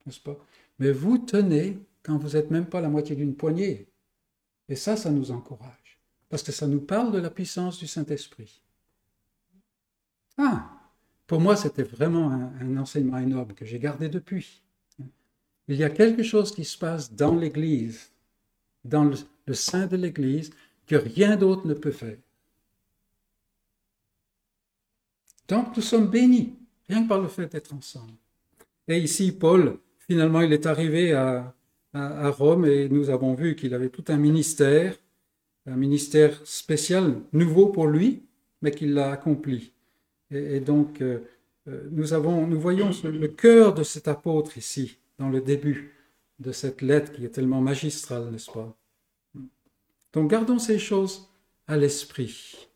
n'est-ce 0.07 0.21
pas? 0.21 0.37
Mais 0.79 0.93
vous 0.93 1.19
tenez 1.19 1.79
quand 2.03 2.19
vous 2.19 2.31
n'êtes 2.31 2.51
même 2.51 2.67
pas 2.67 2.81
la 2.81 2.89
moitié 2.89 3.17
d'une 3.17 3.35
poignée. 3.35 3.89
Et 4.69 4.77
ça, 4.77 4.97
ça 4.97 5.11
nous 5.11 5.31
encourage, 5.31 5.99
parce 6.29 6.43
que 6.43 6.53
ça 6.53 6.67
nous 6.67 6.81
parle 6.81 7.13
de 7.13 7.19
la 7.19 7.31
puissance 7.31 7.79
du 7.79 7.87
Saint-Esprit. 7.87 8.63
Ah, 10.39 10.71
pour 11.27 11.41
moi, 11.41 11.57
c'était 11.57 11.83
vraiment 11.83 12.31
un, 12.31 12.77
enseignement 12.77 13.19
énorme 13.19 13.55
que 13.55 13.65
j'ai 13.65 13.79
gardé 13.79 14.09
depuis. 14.09 14.63
Il 15.69 15.77
y 15.77 15.85
a 15.85 15.91
quelque 15.91 16.23
chose 16.23 16.55
qui 16.55 16.65
se 16.65 16.77
passe 16.77 17.13
dans 17.13 17.35
l'Église, 17.35 18.13
dans 18.85 19.05
le, 19.05 19.55
sein 19.55 19.87
de 19.87 19.97
l'Église, 19.97 20.51
que 20.87 20.97
rien 20.97 21.37
d'autre 21.37 21.67
ne 21.67 21.75
peut 21.75 21.91
faire. 21.91 22.19
Donc 25.49 25.77
nous 25.77 25.83
sommes 25.83 26.09
bénis, 26.09 26.55
rien 26.89 27.05
que 27.05 27.09
par 27.09 27.21
le 27.21 27.29
fait 27.29 27.51
d'être 27.53 27.75
ensemble. 27.75 28.13
Et 28.89 28.99
ici, 28.99 29.33
Paul 29.33 29.79
Finalement, 30.07 30.43
il 30.43 30.53
est 30.53 30.67
arrivé 30.67 31.13
à, 31.13 31.55
à, 31.95 32.29
Rome 32.29 32.67
et 32.67 32.89
nous 32.91 33.09
avons 33.09 33.35
vu 33.35 33.57
qu'il 33.57 33.73
avait 33.73 33.89
tout 33.89 34.05
un 34.09 34.19
ministère, 34.19 34.95
un 35.67 35.77
ministère 35.77 36.39
spécial, 36.47 37.15
nouveau 37.33 37.69
pour 37.69 37.87
lui, 37.87 38.23
mais 38.61 38.71
qu'il 38.71 38.93
l'a 38.93 39.13
accompli. 39.13 39.73
Et, 40.31 40.61
donc, 40.61 41.01
euh, 41.01 41.21
euh, 41.69 41.89
nous, 41.91 42.13
avons, 42.13 42.47
nous 42.47 42.61
voyons 42.61 42.91
le 43.05 43.29
cœur 43.29 43.73
de 43.73 43.83
cet 43.83 44.09
apôtre 44.09 44.59
ici, 44.59 44.99
dans 45.19 45.31
le 45.31 45.41
début 45.41 45.93
de 46.45 46.53
cette 46.53 46.83
lettre 46.83 47.13
qui 47.13 47.25
est 47.25 47.31
tellement 47.31 47.61
magistrale, 47.61 48.31
n'est-ce 48.31 48.51
pas? 48.51 48.77
Donc, 50.13 50.31
gardons 50.31 50.59
ces 50.59 50.79
choses 50.79 51.29
à 51.67 51.77
l'esprit. 51.77 52.69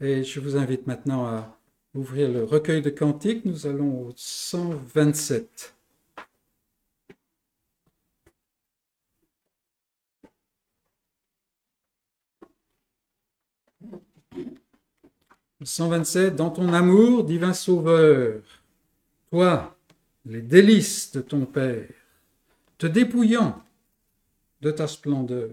Et 0.00 0.24
je 0.24 0.40
vous 0.40 0.56
invite 0.56 0.86
maintenant 0.86 1.26
à 1.26 1.58
ouvrir 1.94 2.30
le 2.30 2.42
recueil 2.44 2.82
de 2.82 2.90
cantiques. 2.90 3.44
Nous 3.44 3.66
allons 3.66 4.08
au 4.08 4.12
127. 4.16 5.74
127, 15.64 16.34
dans 16.34 16.50
ton 16.50 16.72
amour, 16.72 17.24
divin 17.24 17.52
Sauveur, 17.52 18.42
toi, 19.30 19.76
les 20.24 20.42
délices 20.42 21.12
de 21.12 21.20
ton 21.20 21.46
Père, 21.46 21.88
te 22.82 22.86
dépouillant 22.88 23.62
de 24.60 24.72
ta 24.72 24.88
splendeur, 24.88 25.50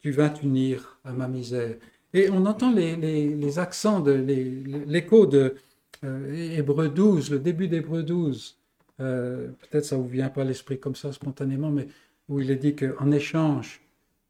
tu 0.00 0.10
vas 0.10 0.30
t'unir 0.30 0.98
à 1.04 1.12
ma 1.12 1.28
misère. 1.28 1.76
Et 2.14 2.30
on 2.30 2.46
entend 2.46 2.72
les, 2.72 3.58
accents, 3.58 4.00
de, 4.00 4.12
l'écho 4.12 5.26
de 5.26 5.54
euh, 6.02 6.56
Hébreu 6.56 6.88
12, 6.88 7.30
le 7.30 7.38
début 7.40 7.68
d'Hébreu 7.68 8.02
12. 8.02 8.56
Euh, 9.00 9.48
peut-être 9.48 9.84
ça 9.84 9.96
vous 9.96 10.08
vient 10.08 10.30
pas 10.30 10.42
à 10.42 10.44
l'esprit 10.44 10.80
comme 10.80 10.94
ça 10.94 11.12
spontanément, 11.12 11.70
mais 11.70 11.88
où 12.30 12.40
il 12.40 12.50
est 12.50 12.56
dit 12.56 12.74
qu'en 12.74 13.10
échange 13.10 13.82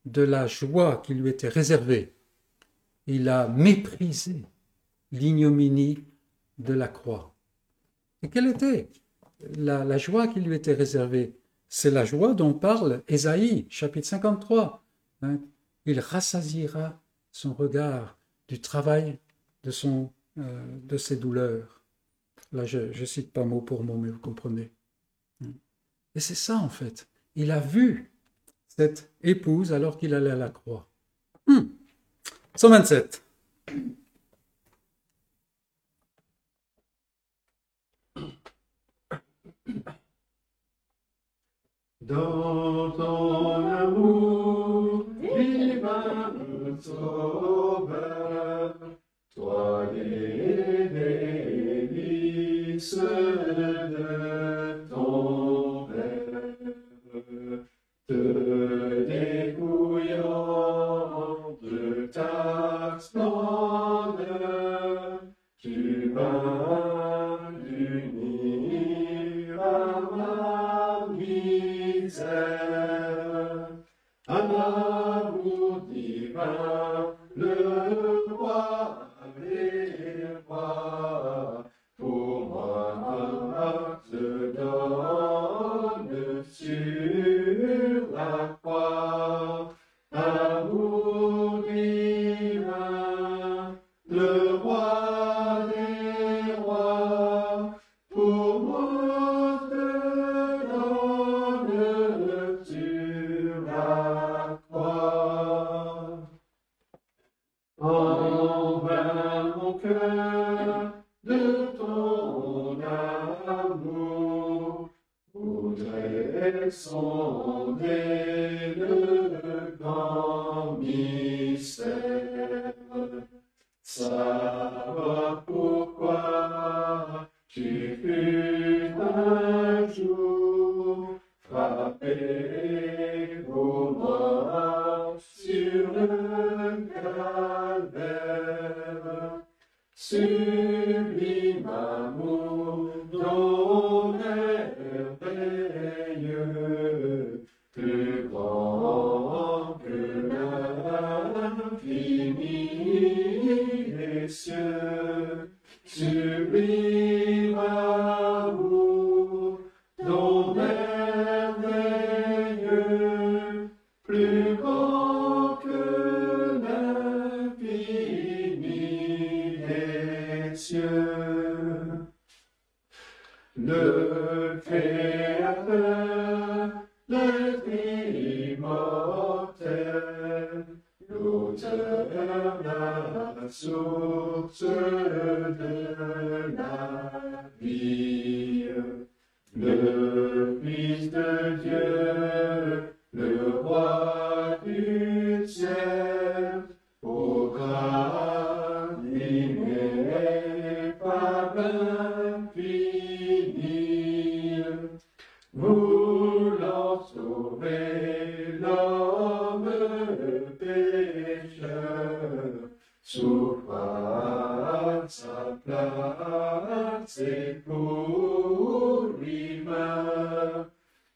de 0.05 0.23
la 0.23 0.49
joie 0.49 1.01
qui 1.05 1.15
lui 1.15 1.31
était 1.31 1.49
réservée, 1.49 2.12
il 3.07 3.29
a 3.29 3.47
méprisé 3.47 4.43
l'ignominie 5.12 6.03
de 6.59 6.75
la 6.75 6.89
croix. 6.89 7.33
Et 8.25 8.29
quelle 8.29 8.49
était 8.49 8.89
la, 9.57 9.97
joie 9.99 10.27
qui 10.27 10.41
lui 10.41 10.57
était 10.57 10.75
réservée? 10.75 11.35
C'est 11.79 11.91
la 11.91 12.07
joie 12.07 12.33
dont 12.33 12.55
parle 12.55 13.03
Ésaïe, 13.07 13.67
chapitre 13.69 14.09
53. 14.09 14.83
Hein. 15.21 15.41
Il 15.85 16.01
rassasiera 16.01 16.99
son 17.33 17.53
regard 17.53 18.19
du 18.49 18.62
travail 18.62 19.19
de, 19.62 19.71
son, 19.71 20.11
euh, 20.39 20.79
de 20.85 20.97
ses 20.97 21.17
douleurs. 21.17 21.83
Là, 22.53 22.65
je 22.65 22.79
ne 22.79 23.05
cite 23.05 23.31
pas 23.31 23.45
mot 23.45 23.61
pour 23.61 23.85
mot, 23.85 23.99
mais 23.99 24.09
vous 24.09 24.19
comprenez. 24.19 24.73
Et 26.15 26.21
c'est 26.21 26.35
ça, 26.35 26.57
en 26.57 26.71
fait. 26.71 27.11
Il 27.35 27.51
a 27.51 27.61
vu 27.61 28.11
cette 28.69 29.12
épouse 29.21 29.75
alors 29.75 29.99
qu'il 29.99 30.15
allait 30.15 30.31
à 30.31 30.37
la 30.37 30.49
croix. 30.49 30.89
127. 32.55 33.23
Dans 42.07 42.92
ton 42.92 43.66
amour, 43.66 45.07
divin 45.21 46.33
sauveur, 46.79 48.75
toi 49.35 49.87
délices, 51.90 53.01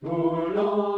Oh, 0.03 0.09
Lord. 0.09 0.90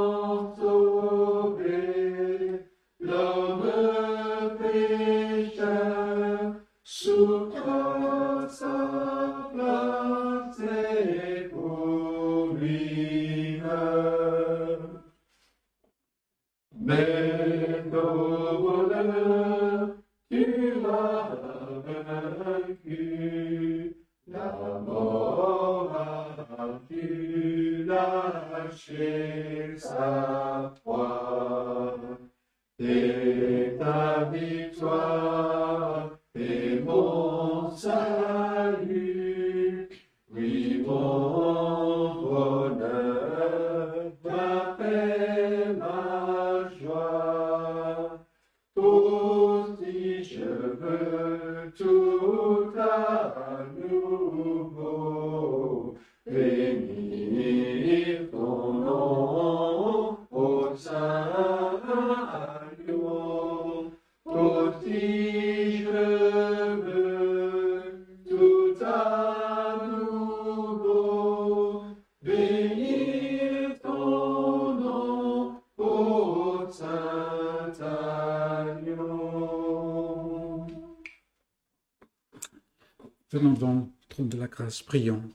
Prions. 84.80 85.28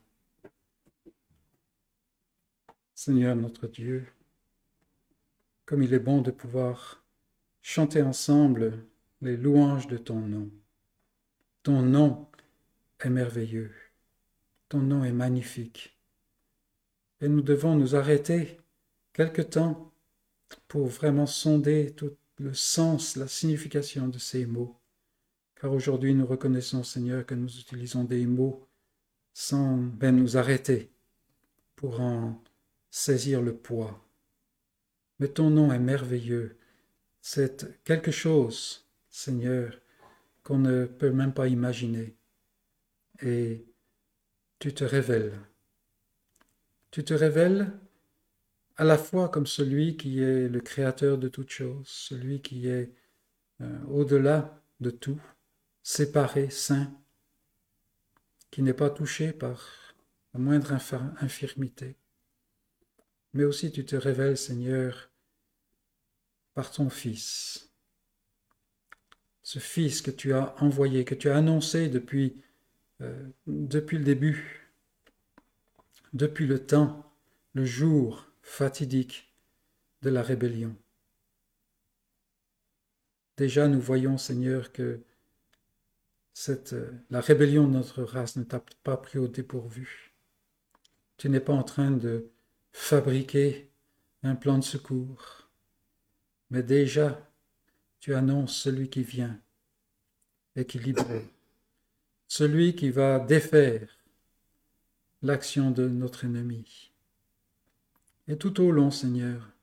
Seigneur 2.96 3.36
notre 3.36 3.68
Dieu, 3.68 4.08
comme 5.66 5.84
il 5.84 5.94
est 5.94 6.00
bon 6.00 6.22
de 6.22 6.32
pouvoir 6.32 7.04
chanter 7.62 8.02
ensemble 8.02 8.86
les 9.22 9.38
louanges 9.38 9.88
de 9.88 9.98
ton 9.98 10.20
nom. 10.20 10.50
Ton 11.62 11.82
nom 11.82 12.28
est 13.02 13.10
merveilleux, 13.10 13.74
ton 14.70 14.80
nom 14.80 15.04
est 15.04 15.12
magnifique. 15.12 16.00
Et 17.22 17.28
nous 17.28 17.42
devons 17.42 17.76
nous 17.76 17.96
arrêter 17.96 18.58
quelque 19.14 19.42
temps 19.42 19.92
pour 20.68 20.88
vraiment 20.88 21.26
sonder 21.26 21.94
tout 21.96 22.16
le 22.38 22.54
sens, 22.54 23.16
la 23.16 23.28
signification 23.28 24.08
de 24.08 24.20
ces 24.20 24.46
mots. 24.46 24.80
Car 25.56 25.72
aujourd'hui 25.72 26.14
nous 26.14 26.26
reconnaissons, 26.26 26.84
Seigneur, 26.84 27.26
que 27.26 27.36
nous 27.36 27.60
utilisons 27.60 28.04
des 28.04 28.26
mots 28.26 28.67
sans 29.40 29.78
même 30.02 30.16
nous 30.16 30.36
arrêter 30.36 30.92
pour 31.76 32.02
en 32.02 32.42
saisir 32.90 33.40
le 33.40 33.56
poids. 33.56 34.04
Mais 35.20 35.28
ton 35.28 35.52
nom 35.52 35.72
est 35.72 35.78
merveilleux. 35.78 36.58
C'est 37.22 37.84
quelque 37.84 38.10
chose, 38.10 38.90
Seigneur, 39.12 39.80
qu'on 40.42 40.58
ne 40.58 40.86
peut 40.86 41.12
même 41.12 41.36
pas 41.36 41.48
imaginer. 41.48 42.18
Et 43.22 43.68
tu 44.58 44.74
te 44.74 44.84
révèles. 44.84 45.40
Tu 46.90 47.04
te 47.04 47.14
révèles 47.14 47.72
à 48.76 48.86
la 48.86 48.98
fois 48.98 49.30
comme 49.30 49.46
celui 49.46 49.98
qui 49.98 50.20
est 50.20 50.50
le 50.50 50.62
créateur 50.62 51.20
de 51.20 51.28
toutes 51.28 51.52
choses, 51.52 51.88
celui 51.88 52.42
qui 52.42 52.70
est 52.70 52.92
euh, 53.62 53.84
au-delà 53.86 54.64
de 54.80 54.90
tout, 54.90 55.22
séparé, 55.84 56.50
saint, 56.50 56.92
qui 58.58 58.64
n'est 58.64 58.74
pas 58.74 58.90
touché 58.90 59.34
par 59.34 59.94
la 60.34 60.40
moindre 60.40 60.72
infirmité. 61.22 61.96
Mais 63.34 63.44
aussi 63.44 63.72
tu 63.72 63.86
te 63.86 63.96
révèles, 63.96 64.36
Seigneur, 64.36 65.12
par 66.56 66.72
ton 66.72 66.90
Fils. 66.90 67.70
Ce 69.44 69.60
Fils 69.60 70.02
que 70.02 70.10
tu 70.10 70.34
as 70.34 70.56
envoyé, 70.60 71.06
que 71.06 71.14
tu 71.14 71.30
as 71.30 71.38
annoncé 71.38 71.88
depuis, 71.88 72.42
euh, 73.02 73.30
depuis 73.46 74.00
le 74.00 74.04
début, 74.04 74.72
depuis 76.14 76.48
le 76.48 76.66
temps, 76.66 77.14
le 77.54 77.64
jour 77.64 78.26
fatidique 78.42 79.36
de 80.02 80.10
la 80.10 80.24
rébellion. 80.24 80.76
Déjà, 83.38 83.68
nous 83.68 83.80
voyons, 83.80 84.18
Seigneur, 84.18 84.72
que 84.72 85.04
cette, 86.40 86.76
la 87.10 87.20
rébellion 87.20 87.68
de 87.68 87.74
notre 87.74 88.04
race 88.04 88.36
ne 88.36 88.44
t'a 88.44 88.64
pas 88.84 88.96
pris 88.96 89.18
au 89.18 89.28
dépourvu. 89.28 90.14
Tu 91.18 91.30
n'es 91.30 91.40
pas 91.40 91.54
en 91.54 91.64
train 91.64 91.90
de 91.90 92.30
fabriquer 92.72 93.72
un 94.22 94.36
plan 94.36 94.60
de 94.60 94.64
secours, 94.64 95.50
mais 96.52 96.62
déjà 96.62 97.28
tu 98.00 98.14
annonces 98.14 98.56
celui 98.56 98.88
qui 98.88 99.02
vient 99.02 99.42
et 100.56 100.66
qui 100.66 100.78
libère, 100.78 101.24
celui 102.28 102.76
qui 102.76 102.92
va 102.92 103.18
défaire 103.18 103.90
l'action 105.24 105.72
de 105.72 105.88
notre 105.88 106.24
ennemi. 106.24 106.92
Et 108.28 108.38
tout 108.38 108.62
au 108.62 108.70
long, 108.70 108.92
Seigneur, 108.92 109.54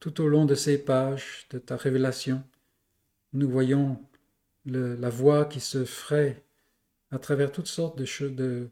tout 0.00 0.20
au 0.20 0.26
long 0.26 0.44
de 0.44 0.56
ces 0.56 0.76
pages 0.76 1.46
de 1.50 1.60
ta 1.60 1.76
révélation, 1.76 2.42
nous 3.32 3.48
voyons 3.48 4.04
le, 4.64 4.96
la 4.96 5.10
voie 5.10 5.44
qui 5.44 5.60
se 5.60 5.84
ferait 5.84 6.42
à 7.10 7.18
travers 7.18 7.52
toutes 7.52 7.66
sortes 7.66 7.98
de, 7.98 8.28
de, 8.28 8.70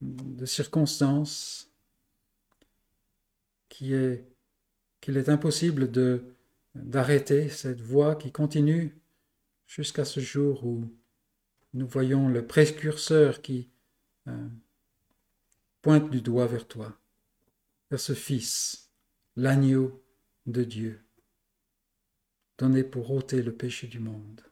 de 0.00 0.46
circonstances, 0.46 1.70
qui 3.68 3.94
est 3.94 4.26
qu'il 5.02 5.16
est 5.16 5.28
impossible 5.28 5.90
d'arrêter 6.74 7.48
cette 7.48 7.80
voie 7.80 8.14
qui 8.14 8.30
continue 8.30 8.96
jusqu'à 9.66 10.04
ce 10.04 10.20
jour 10.20 10.64
où 10.64 10.88
nous 11.74 11.86
voyons 11.86 12.28
le 12.28 12.46
précurseur 12.46 13.42
qui 13.42 13.68
euh, 14.28 14.48
pointe 15.82 16.08
du 16.10 16.22
doigt 16.22 16.46
vers 16.46 16.68
toi, 16.68 16.96
vers 17.90 17.98
ce 17.98 18.14
Fils, 18.14 18.90
l'agneau 19.34 20.04
de 20.46 20.62
Dieu, 20.62 21.02
donné 22.58 22.84
pour 22.84 23.10
ôter 23.10 23.42
le 23.42 23.52
péché 23.52 23.88
du 23.88 23.98
monde. 23.98 24.42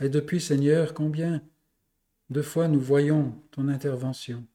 Et 0.00 0.08
depuis, 0.08 0.40
Seigneur, 0.40 0.92
combien 0.92 1.42
de 2.28 2.42
fois 2.42 2.68
nous 2.68 2.80
voyons 2.80 3.40
ton 3.50 3.68
intervention? 3.68 4.46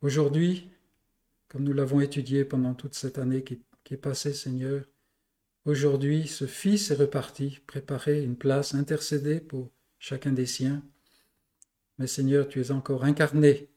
Aujourd'hui, 0.00 0.68
comme 1.48 1.62
nous 1.62 1.72
l'avons 1.72 2.00
étudié 2.00 2.44
pendant 2.44 2.74
toute 2.74 2.94
cette 2.94 3.18
année 3.18 3.44
qui, 3.44 3.62
est 3.90 3.96
passée, 3.96 4.32
Seigneur, 4.32 4.84
aujourd'hui, 5.66 6.26
ce 6.26 6.46
Fils 6.46 6.90
est 6.90 6.96
reparti, 6.96 7.60
préparer 7.66 8.24
une 8.24 8.36
place, 8.36 8.74
intercéder 8.74 9.38
pour 9.38 9.70
chacun 9.98 10.32
des 10.32 10.46
siens. 10.46 10.82
Mais 11.98 12.06
Seigneur, 12.08 12.48
tu 12.48 12.60
es 12.60 12.70
encore 12.72 13.04
incarné 13.04 13.68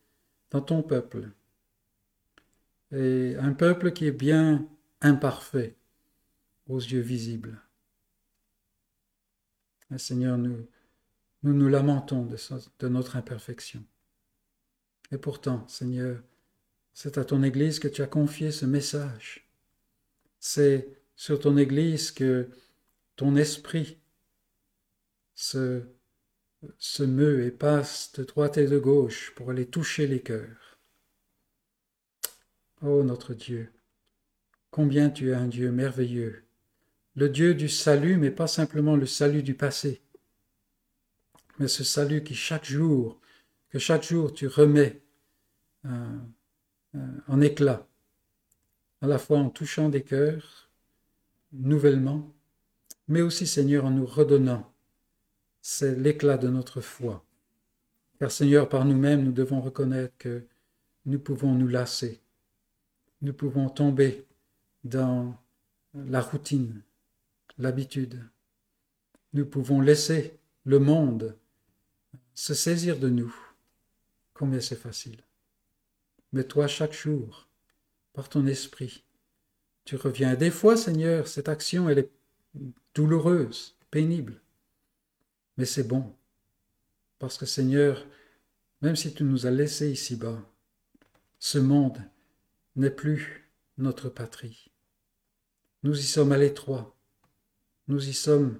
dans 0.49 0.61
ton 0.61 0.81
peuple. 0.81 1.29
Et 2.91 3.35
un 3.37 3.53
peuple 3.53 3.91
qui 3.91 4.07
est 4.07 4.11
bien 4.11 4.67
imparfait 5.01 5.75
aux 6.67 6.79
yeux 6.79 7.01
visibles. 7.01 7.61
Seigneur, 9.97 10.37
nous 10.37 10.67
nous, 11.43 11.69
lamentons 11.69 12.25
de, 12.25 12.37
de 12.79 12.87
notre 12.87 13.15
imperfection. 13.15 13.83
Et 15.11 15.17
pourtant, 15.17 15.67
Seigneur, 15.67 16.21
c'est 16.93 17.17
à 17.17 17.25
ton 17.25 17.43
Église 17.43 17.79
que 17.79 17.87
tu 17.87 18.01
as 18.01 18.07
confié 18.07 18.51
ce 18.51 18.65
message. 18.65 19.47
C'est 20.39 20.87
sur 21.15 21.39
ton 21.39 21.57
Église 21.57 22.11
que 22.11 22.49
ton 23.15 23.35
esprit 23.35 23.99
se, 25.35 25.83
se 26.77 27.03
meut 27.03 27.43
et 27.43 27.51
passe 27.51 28.11
de 28.13 28.23
droite 28.23 28.57
et 28.57 28.67
de 28.67 28.79
gauche 28.79 29.33
pour 29.35 29.51
aller 29.51 29.67
toucher 29.67 30.07
les 30.07 30.21
cœurs. 30.21 30.79
Ô 32.81 32.87
oh, 32.87 33.03
notre 33.03 33.33
Dieu, 33.33 33.71
combien 34.71 35.09
tu 35.09 35.31
es 35.31 35.35
un 35.35 35.47
Dieu 35.47 35.71
merveilleux, 35.71 36.44
le 37.15 37.29
Dieu 37.29 37.55
du 37.55 37.69
salut, 37.69 38.17
mais 38.17 38.31
pas 38.31 38.47
simplement 38.47 38.95
le 38.95 39.05
salut 39.05 39.43
du 39.43 39.55
passé, 39.55 40.01
mais 41.59 41.67
ce 41.67 41.83
salut 41.83 42.23
qui 42.23 42.35
chaque 42.35 42.65
jour, 42.65 43.19
que 43.69 43.79
chaque 43.79 44.03
jour 44.03 44.33
tu 44.33 44.47
remets 44.47 45.01
euh, 45.85 46.17
euh, 46.95 47.07
en 47.27 47.41
éclat, 47.41 47.87
à 49.01 49.07
la 49.07 49.17
fois 49.17 49.39
en 49.39 49.49
touchant 49.49 49.89
des 49.89 50.03
cœurs, 50.03 50.69
nouvellement, 51.53 52.35
mais 53.07 53.21
aussi, 53.21 53.45
Seigneur, 53.45 53.85
en 53.85 53.91
nous 53.91 54.05
redonnant. 54.05 54.71
C'est 55.61 55.95
l'éclat 55.95 56.37
de 56.37 56.49
notre 56.49 56.81
foi. 56.81 57.23
Car, 58.19 58.31
Seigneur, 58.31 58.69
par 58.69 58.85
nous-mêmes, 58.85 59.23
nous 59.23 59.31
devons 59.31 59.61
reconnaître 59.61 60.15
que 60.17 60.45
nous 61.05 61.19
pouvons 61.19 61.53
nous 61.53 61.67
lasser. 61.67 62.21
Nous 63.21 63.33
pouvons 63.33 63.69
tomber 63.69 64.25
dans 64.83 65.35
la 65.93 66.21
routine, 66.21 66.81
l'habitude. 67.57 68.23
Nous 69.33 69.45
pouvons 69.45 69.81
laisser 69.81 70.39
le 70.63 70.79
monde 70.79 71.37
se 72.33 72.53
saisir 72.53 72.99
de 72.99 73.09
nous. 73.09 73.35
Combien 74.33 74.59
c'est 74.59 74.75
facile. 74.75 75.21
Mais 76.33 76.43
toi, 76.43 76.67
chaque 76.67 76.93
jour, 76.93 77.47
par 78.13 78.29
ton 78.29 78.45
esprit, 78.45 79.03
tu 79.85 79.95
reviens. 79.95 80.35
Des 80.35 80.51
fois, 80.51 80.75
Seigneur, 80.75 81.27
cette 81.27 81.47
action, 81.47 81.89
elle 81.89 81.99
est 81.99 82.11
douloureuse, 82.93 83.77
pénible. 83.91 84.41
Mais 85.57 85.65
c'est 85.65 85.87
bon. 85.87 86.13
Parce 87.19 87.37
que, 87.37 87.45
Seigneur, 87.45 88.05
même 88.81 88.95
si 88.95 89.13
tu 89.13 89.23
nous 89.23 89.45
as 89.45 89.51
laissés 89.51 89.91
ici-bas, 89.91 90.41
ce 91.39 91.57
monde 91.57 92.01
n'est 92.75 92.89
plus 92.89 93.49
notre 93.77 94.09
patrie. 94.09 94.71
Nous 95.83 95.97
y 95.97 96.03
sommes 96.03 96.31
à 96.31 96.37
l'étroit. 96.37 96.94
Nous 97.87 98.09
y 98.09 98.13
sommes 98.13 98.59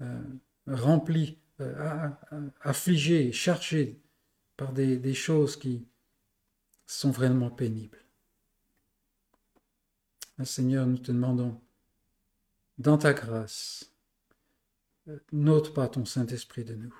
euh, 0.00 0.22
remplis, 0.66 1.38
euh, 1.60 2.08
affligés, 2.62 3.32
chargés 3.32 4.00
par 4.56 4.72
des, 4.72 5.14
choses 5.14 5.56
qui 5.56 5.86
sont 6.86 7.10
vraiment 7.10 7.50
pénibles. 7.50 7.98
Seigneur, 10.44 10.86
nous 10.86 10.98
te 10.98 11.12
demandons, 11.12 11.60
dans 12.78 12.96
ta 12.96 13.12
grâce, 13.12 13.92
euh, 15.08 15.18
n'ôte 15.32 15.74
pas 15.74 15.88
ton 15.88 16.04
Saint-Esprit 16.04 16.64
de 16.64 16.74
nous. 16.74 16.94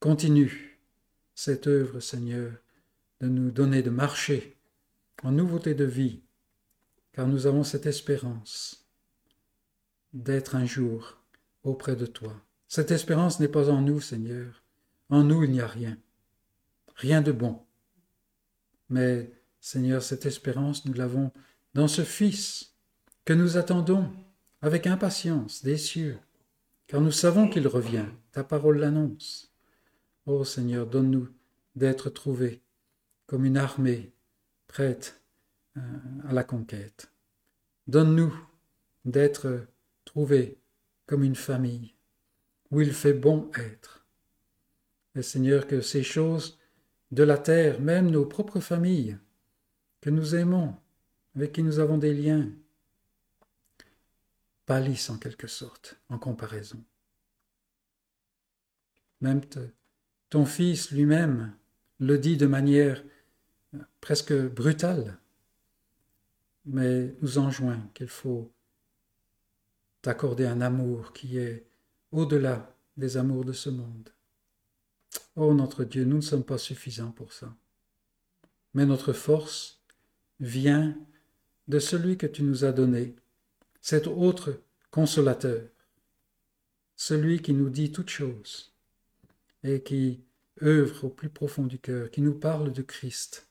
Continue 0.00 0.80
cette 1.34 1.66
œuvre, 1.66 2.00
Seigneur, 2.00 2.52
de 3.20 3.28
nous 3.28 3.50
donner 3.50 3.82
de 3.82 3.90
marcher 3.90 4.56
en 5.22 5.32
nouveauté 5.32 5.74
de 5.74 5.84
vie, 5.84 6.22
car 7.12 7.26
nous 7.28 7.46
avons 7.46 7.64
cette 7.64 7.86
espérance 7.86 8.79
d'être 10.12 10.54
un 10.54 10.66
jour 10.66 11.18
auprès 11.62 11.96
de 11.96 12.06
toi. 12.06 12.34
Cette 12.68 12.90
espérance 12.90 13.40
n'est 13.40 13.48
pas 13.48 13.70
en 13.70 13.80
nous, 13.80 14.00
Seigneur. 14.00 14.62
En 15.08 15.24
nous, 15.24 15.44
il 15.44 15.50
n'y 15.50 15.60
a 15.60 15.66
rien. 15.66 15.98
Rien 16.94 17.22
de 17.22 17.32
bon. 17.32 17.60
Mais, 18.88 19.30
Seigneur, 19.60 20.02
cette 20.02 20.26
espérance, 20.26 20.84
nous 20.84 20.92
l'avons 20.92 21.32
dans 21.74 21.88
ce 21.88 22.02
Fils 22.02 22.74
que 23.24 23.32
nous 23.32 23.56
attendons 23.56 24.10
avec 24.62 24.86
impatience 24.86 25.62
des 25.62 25.76
cieux, 25.76 26.18
car 26.86 27.00
nous 27.00 27.12
savons 27.12 27.48
qu'il 27.48 27.66
revient, 27.66 28.06
ta 28.32 28.44
parole 28.44 28.78
l'annonce. 28.78 29.52
Ô 30.26 30.44
Seigneur, 30.44 30.86
donne-nous 30.86 31.28
d'être 31.76 32.10
trouvés 32.10 32.62
comme 33.26 33.44
une 33.44 33.56
armée 33.56 34.12
prête 34.66 35.22
euh, 35.76 35.80
à 36.28 36.32
la 36.32 36.44
conquête. 36.44 37.12
Donne-nous 37.86 38.34
d'être 39.04 39.66
trouvés 40.10 40.58
comme 41.06 41.22
une 41.22 41.36
famille 41.36 41.94
où 42.72 42.80
il 42.80 42.92
fait 42.92 43.12
bon 43.12 43.48
être. 43.54 44.04
Et 45.14 45.22
Seigneur, 45.22 45.68
que 45.68 45.80
ces 45.80 46.02
choses 46.02 46.58
de 47.12 47.22
la 47.22 47.38
terre, 47.38 47.80
même 47.80 48.10
nos 48.10 48.26
propres 48.26 48.58
familles, 48.58 49.18
que 50.00 50.10
nous 50.10 50.34
aimons, 50.34 50.74
avec 51.36 51.52
qui 51.52 51.62
nous 51.62 51.78
avons 51.78 51.96
des 51.96 52.12
liens, 52.12 52.50
pâlissent 54.66 55.10
en 55.10 55.18
quelque 55.18 55.46
sorte 55.46 56.00
en 56.08 56.18
comparaison. 56.18 56.82
Même 59.20 59.42
ton 60.28 60.44
Fils 60.44 60.90
lui-même 60.90 61.54
le 62.00 62.18
dit 62.18 62.36
de 62.36 62.46
manière 62.46 63.04
presque 64.00 64.34
brutale, 64.34 65.18
mais 66.64 67.14
nous 67.22 67.38
enjoint 67.38 67.88
qu'il 67.94 68.08
faut 68.08 68.52
t'accorder 70.02 70.46
un 70.46 70.60
amour 70.60 71.12
qui 71.12 71.38
est 71.38 71.66
au-delà 72.12 72.74
des 72.96 73.16
amours 73.16 73.44
de 73.44 73.52
ce 73.52 73.70
monde. 73.70 74.10
Oh 75.36 75.54
notre 75.54 75.84
Dieu, 75.84 76.04
nous 76.04 76.16
ne 76.16 76.22
sommes 76.22 76.44
pas 76.44 76.58
suffisants 76.58 77.12
pour 77.12 77.32
ça. 77.32 77.54
Mais 78.74 78.86
notre 78.86 79.12
force 79.12 79.82
vient 80.38 80.96
de 81.68 81.78
celui 81.78 82.16
que 82.16 82.26
tu 82.26 82.42
nous 82.42 82.64
as 82.64 82.72
donné, 82.72 83.16
cet 83.80 84.06
autre 84.06 84.60
consolateur, 84.90 85.62
celui 86.96 87.40
qui 87.40 87.52
nous 87.52 87.70
dit 87.70 87.92
toutes 87.92 88.10
choses 88.10 88.74
et 89.62 89.82
qui 89.82 90.20
œuvre 90.62 91.04
au 91.04 91.08
plus 91.08 91.28
profond 91.28 91.66
du 91.66 91.78
cœur, 91.78 92.10
qui 92.10 92.20
nous 92.22 92.34
parle 92.34 92.72
de 92.72 92.82
Christ. 92.82 93.48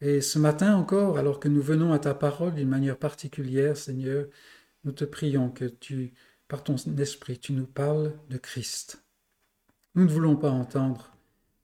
Et 0.00 0.20
ce 0.20 0.38
matin 0.38 0.76
encore, 0.76 1.18
alors 1.18 1.40
que 1.40 1.48
nous 1.48 1.62
venons 1.62 1.92
à 1.92 1.98
ta 1.98 2.14
parole 2.14 2.54
d'une 2.54 2.68
manière 2.68 2.98
particulière, 2.98 3.76
Seigneur, 3.76 4.26
nous 4.84 4.92
te 4.92 5.04
prions 5.04 5.50
que 5.50 5.64
tu, 5.64 6.12
par 6.48 6.64
ton 6.64 6.76
esprit, 6.98 7.38
tu 7.38 7.52
nous 7.52 7.66
parles 7.66 8.12
de 8.28 8.38
Christ. 8.38 9.04
Nous 9.94 10.04
ne 10.04 10.10
voulons 10.10 10.36
pas 10.36 10.50
entendre 10.50 11.16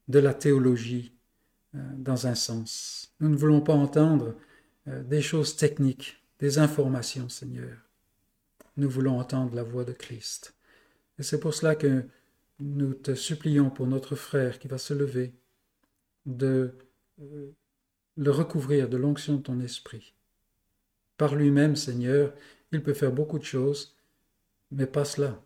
de 0.07 0.19
la 0.19 0.33
théologie 0.33 1.13
euh, 1.75 1.79
dans 1.97 2.27
un 2.27 2.35
sens. 2.35 3.13
Nous 3.19 3.29
ne 3.29 3.35
voulons 3.35 3.61
pas 3.61 3.73
entendre 3.73 4.35
euh, 4.87 5.03
des 5.03 5.21
choses 5.21 5.55
techniques, 5.55 6.23
des 6.39 6.59
informations, 6.59 7.29
Seigneur. 7.29 7.77
Nous 8.77 8.89
voulons 8.89 9.19
entendre 9.19 9.55
la 9.55 9.63
voix 9.63 9.83
de 9.83 9.91
Christ. 9.91 10.55
Et 11.17 11.23
c'est 11.23 11.39
pour 11.39 11.53
cela 11.53 11.75
que 11.75 12.05
nous 12.59 12.93
te 12.93 13.13
supplions 13.13 13.69
pour 13.69 13.87
notre 13.87 14.15
frère 14.15 14.59
qui 14.59 14.67
va 14.67 14.77
se 14.77 14.93
lever, 14.93 15.33
de 16.25 16.75
euh, 17.21 17.51
le 18.17 18.31
recouvrir 18.31 18.89
de 18.89 18.97
l'onction 18.97 19.35
de 19.35 19.41
ton 19.41 19.59
esprit. 19.59 20.13
Par 21.19 21.35
lui-même, 21.35 21.75
Seigneur, 21.75 22.33
il 22.71 22.81
peut 22.81 22.93
faire 22.93 23.11
beaucoup 23.11 23.39
de 23.39 23.43
choses, 23.43 23.93
mais 24.71 24.85
pas 24.85 25.03
cela. 25.03 25.43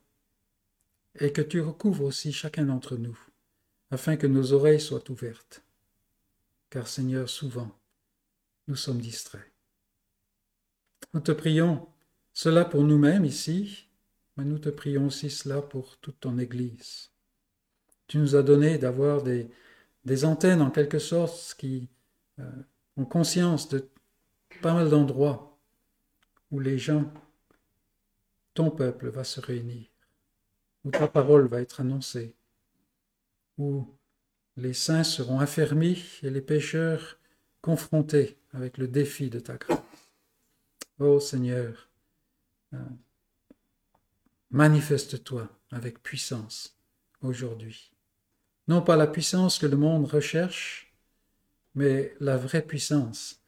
Et 1.20 1.34
que 1.34 1.42
tu 1.42 1.62
recouvres 1.62 2.06
aussi 2.06 2.32
chacun 2.32 2.66
d'entre 2.66 2.96
nous, 2.96 3.18
afin 3.90 4.16
que 4.16 4.28
nos 4.28 4.54
oreilles 4.54 4.80
soient 4.80 5.10
ouvertes. 5.10 5.64
Car 6.70 6.88
Seigneur, 6.88 7.28
souvent, 7.28 7.76
nous 8.68 8.76
sommes 8.76 9.00
distraits. 9.00 9.52
Nous 11.16 11.22
te 11.22 11.32
prions 11.32 11.88
cela 12.34 12.66
pour 12.66 12.84
nous-mêmes 12.84 13.26
ici, 13.26 13.88
mais 14.38 14.46
nous 14.46 14.60
te 14.60 14.70
prions 14.70 15.08
aussi 15.08 15.32
cela 15.32 15.64
pour 15.64 15.98
toute 15.98 16.20
ton 16.20 16.38
Église. 16.38 17.10
Tu 18.06 18.20
nous 18.20 18.36
as 18.36 18.44
donné 18.44 18.78
d'avoir 18.78 19.24
des, 19.24 19.50
antennes 20.24 20.62
en 20.62 20.70
quelque 20.70 21.00
sorte 21.00 21.56
qui 21.58 21.90
euh, 22.38 22.62
ont 22.96 23.06
conscience 23.06 23.69
de 23.69 23.90
pas 24.62 24.76
mal 24.76 24.92
d'endroits 24.92 25.52
où 26.54 26.60
les 26.60 26.77
gens, 26.77 27.12
ton 28.54 28.69
peuple 28.69 29.10
va 29.10 29.23
se 29.23 29.41
réunir, 29.41 29.87
où 30.85 30.91
ta 30.91 31.08
parole 31.08 31.47
va 31.47 31.62
être 31.62 31.81
annoncée, 31.81 32.35
où 33.58 33.87
les 34.56 34.73
saints 34.73 35.04
seront 35.04 35.39
affermis 35.39 36.19
et 36.21 36.29
les 36.29 36.41
pécheurs 36.41 37.17
confrontés 37.62 38.37
avec 38.54 38.77
le 38.77 38.87
défi 38.87 39.31
de 39.31 39.39
ta 39.39 39.58
grâce. 39.58 39.79
Ô 40.99 41.19
Seigneur, 41.19 41.89
euh, 42.73 42.77
manifeste-toi 44.51 45.49
avec 45.71 46.04
puissance 46.04 46.77
aujourd'hui. 47.23 47.91
Non 48.67 48.83
pas 48.83 48.95
la 48.95 49.08
puissance 49.08 49.58
que 49.58 49.65
le 49.65 49.75
monde 49.75 50.06
recherche, 50.06 50.93
mais 51.73 52.13
la 52.19 52.37
vraie 52.37 52.62
puissance. 52.62 53.41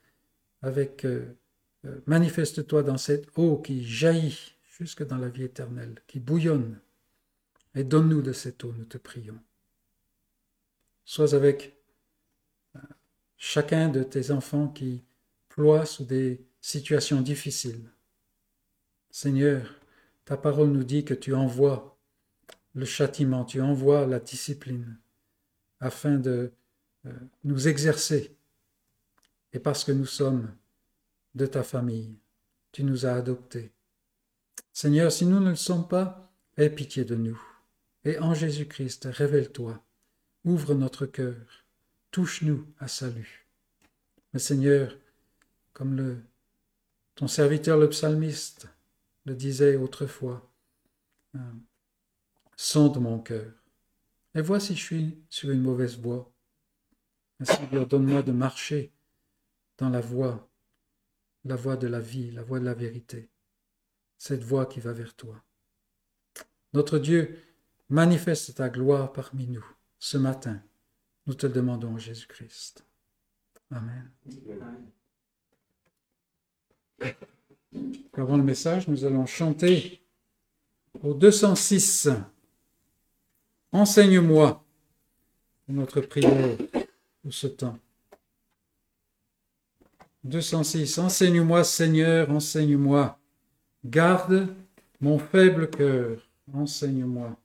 Avec 0.63 1.05
euh, 1.05 1.37
manifeste-toi 2.05 2.83
dans 2.83 2.97
cette 2.97 3.27
eau 3.37 3.57
qui 3.57 3.85
jaillit 3.85 4.55
jusque 4.77 5.05
dans 5.05 5.17
la 5.17 5.29
vie 5.29 5.43
éternelle, 5.43 6.01
qui 6.07 6.19
bouillonne. 6.19 6.79
Et 7.75 7.83
donne-nous 7.83 8.21
de 8.21 8.33
cette 8.33 8.63
eau, 8.63 8.73
nous 8.77 8.85
te 8.85 8.97
prions. 8.97 9.39
Sois 11.03 11.35
avec 11.35 11.75
chacun 13.37 13.89
de 13.89 14.03
tes 14.03 14.31
enfants 14.31 14.67
qui 14.67 15.03
ploient 15.49 15.85
sous 15.85 16.05
des 16.05 16.41
situations 16.61 17.21
difficiles. 17.21 17.89
Seigneur, 19.11 19.79
ta 20.25 20.35
parole 20.35 20.69
nous 20.69 20.83
dit 20.83 21.05
que 21.05 21.13
tu 21.13 21.33
envoies 21.33 21.97
le 22.73 22.85
châtiment, 22.85 23.45
tu 23.45 23.61
envoies 23.61 24.05
la 24.05 24.19
discipline 24.19 24.97
afin 25.79 26.15
de 26.15 26.51
euh, 27.05 27.13
nous 27.43 27.67
exercer. 27.67 28.35
Et 29.53 29.59
parce 29.59 29.83
que 29.83 29.91
nous 29.91 30.05
sommes 30.05 30.53
de 31.35 31.45
ta 31.45 31.63
famille, 31.63 32.17
tu 32.71 32.83
nous 32.83 33.05
as 33.05 33.13
adoptés. 33.13 33.71
Seigneur, 34.73 35.11
si 35.11 35.25
nous 35.25 35.39
ne 35.39 35.51
le 35.51 35.55
sommes 35.55 35.87
pas, 35.87 36.33
aie 36.57 36.69
pitié 36.69 37.05
de 37.05 37.15
nous. 37.15 37.41
Et 38.03 38.19
en 38.19 38.33
Jésus-Christ, 38.33 39.07
révèle-toi, 39.11 39.83
ouvre 40.43 40.73
notre 40.73 41.05
cœur, 41.05 41.65
touche-nous 42.11 42.65
à 42.79 42.87
salut. 42.87 43.47
Mais 44.33 44.39
Seigneur, 44.39 44.95
comme 45.73 45.95
le, 45.95 46.23
ton 47.15 47.27
serviteur 47.27 47.77
le 47.77 47.89
psalmiste 47.89 48.67
le 49.25 49.35
disait 49.35 49.75
autrefois, 49.75 50.49
euh, 51.35 51.39
sonde 52.55 53.01
mon 53.01 53.19
cœur, 53.19 53.51
et 54.35 54.41
vois 54.41 54.59
si 54.59 54.75
je 54.75 54.83
suis 54.83 55.17
sur 55.29 55.49
une 55.49 55.61
mauvaise 55.61 55.97
voie. 55.97 56.31
Seigneur, 57.43 57.87
donne-moi 57.87 58.21
de 58.21 58.31
marcher 58.31 58.93
dans 59.77 59.89
la 59.89 59.99
voie, 59.99 60.49
la 61.45 61.55
voie 61.55 61.77
de 61.77 61.87
la 61.87 61.99
vie, 61.99 62.31
la 62.31 62.43
voie 62.43 62.59
de 62.59 62.65
la 62.65 62.73
vérité. 62.73 63.29
cette 64.17 64.43
voie 64.43 64.65
qui 64.65 64.79
va 64.79 64.93
vers 64.93 65.13
toi. 65.15 65.43
Notre 66.73 66.97
Dieu, 66.97 67.37
manifeste 67.89 68.55
ta 68.55 68.69
gloire 68.69 69.13
parmi 69.13 69.47
nous 69.47 69.65
ce 69.99 70.17
matin. 70.17 70.61
Nous 71.27 71.33
te 71.33 71.47
le 71.47 71.53
demandons, 71.53 71.97
Jésus-Christ. 71.97 72.85
Amen. 73.71 74.11
Avant 78.13 78.37
le 78.37 78.43
message, 78.43 78.87
nous 78.87 79.03
allons 79.03 79.25
chanter 79.25 80.01
au 81.01 81.13
206. 81.13 82.09
Enseigne-moi 83.71 84.63
notre 85.67 86.01
prière 86.01 86.57
pour 87.21 87.33
ce 87.33 87.47
temps. 87.47 87.77
206. 90.25 90.97
Enseigne-moi, 90.97 91.63
Seigneur, 91.63 92.29
enseigne-moi. 92.31 93.17
Garde 93.85 94.47
mon 94.99 95.19
faible 95.19 95.69
cœur, 95.69 96.17
enseigne-moi. 96.51 97.37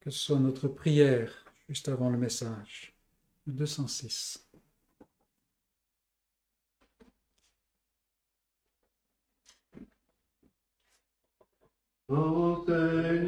Que 0.00 0.10
ce 0.10 0.18
soit 0.18 0.38
notre 0.38 0.68
prière 0.68 1.32
juste 1.68 1.88
avant 1.88 2.08
le 2.10 2.18
message. 2.18 2.94
206. 3.46 4.38
Enseigne-moi, 12.08 13.18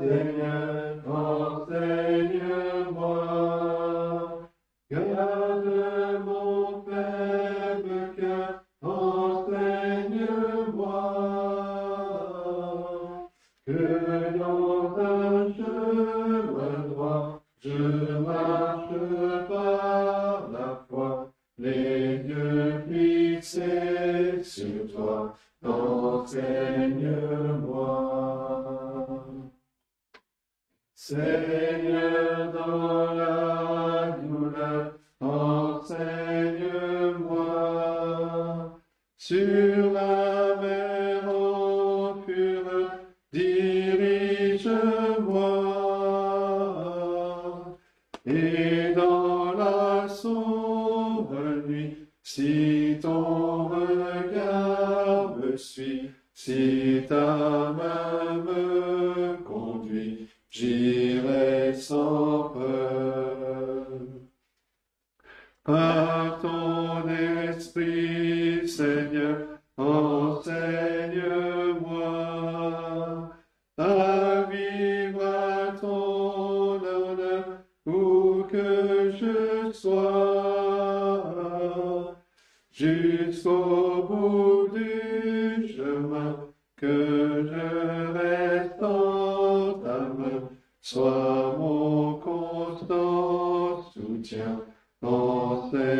Seigneur, 0.00 1.08
enseigne-moi. 1.08 2.71
Enseigne-moi. 26.22 27.82
Seigneur, 30.94 32.52
dans 32.52 33.14
la 33.14 34.16
douleur, 34.22 35.00
enseigne-moi. 35.20 35.90
Sur 39.16 39.71
si 56.44 57.04
ta 57.08 57.72
main 57.78 58.42
me 58.46 59.36
conduit, 59.44 60.28
j'irai 60.50 61.72
sans 61.72 62.48
peur. 62.48 63.86
Par 65.62 66.40
ton 66.40 67.08
esprit, 67.48 68.66
Seigneur, 68.66 69.36
enseigne-moi 69.76 70.50
à 73.78 74.42
vivre 74.50 75.24
à 75.24 75.70
ton 75.80 76.82
honneur 76.82 77.44
où 77.86 78.42
que 78.50 79.12
je 79.20 79.70
sois, 79.72 81.22
jusqu'au 82.72 84.02
bout 84.08 84.61
sois 90.82 91.56
mon 91.58 92.14
constant 92.18 93.82
soutien, 93.92 94.60
enseigne-moi. 95.00 95.92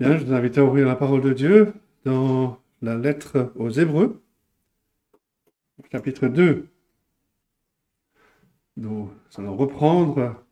Bien, 0.00 0.18
je 0.18 0.24
vous 0.24 0.32
invite 0.32 0.58
à 0.58 0.64
ouvrir 0.64 0.88
la 0.88 0.96
parole 0.96 1.20
de 1.20 1.32
Dieu 1.32 1.72
dans 2.04 2.58
la 2.82 2.96
lettre 2.96 3.52
aux 3.54 3.70
Hébreux, 3.70 4.20
chapitre 5.92 6.26
2. 6.26 6.66
Nous 8.76 9.08
allons 9.38 9.56
reprendre, 9.56 10.44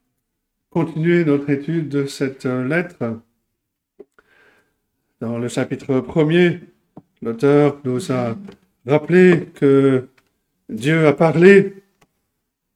continuer 0.71 1.25
notre 1.25 1.51
étude 1.51 1.89
de 1.89 2.07
cette 2.07 2.45
lettre. 2.45 3.21
Dans 5.23 5.39
le 5.39 5.47
chapitre 5.47 6.01
1er, 6.01 6.59
l'auteur 7.23 7.79
nous 7.85 8.11
a 8.11 8.35
rappelé 8.85 9.51
que 9.55 10.09
Dieu 10.69 11.07
a 11.07 11.13
parlé, 11.13 11.75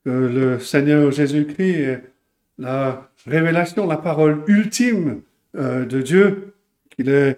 que 0.05 0.09
le 0.09 0.57
Seigneur 0.57 1.11
Jésus-Christ 1.11 1.75
est 1.75 2.03
la 2.57 3.11
révélation, 3.25 3.85
la 3.85 3.97
parole 3.97 4.45
ultime 4.47 5.23
euh, 5.57 5.83
de 5.83 6.01
Dieu, 6.01 6.53
qu'il 6.89 7.09
est 7.09 7.37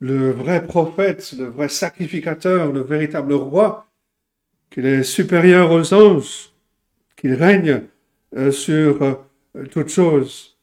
le 0.00 0.32
vrai 0.32 0.66
prophète, 0.66 1.34
le 1.38 1.46
vrai 1.46 1.70
sacrificateur, 1.70 2.72
le 2.72 2.82
véritable 2.82 3.32
roi, 3.32 3.86
qu'il 4.68 4.84
est 4.84 5.02
supérieur 5.02 5.72
aux 5.72 5.94
anges, 5.94 6.52
qu'il 7.16 7.32
règne 7.32 7.84
euh, 8.36 8.50
sur 8.50 9.02
euh, 9.02 9.14
toutes 9.70 9.88
choses. 9.88 10.58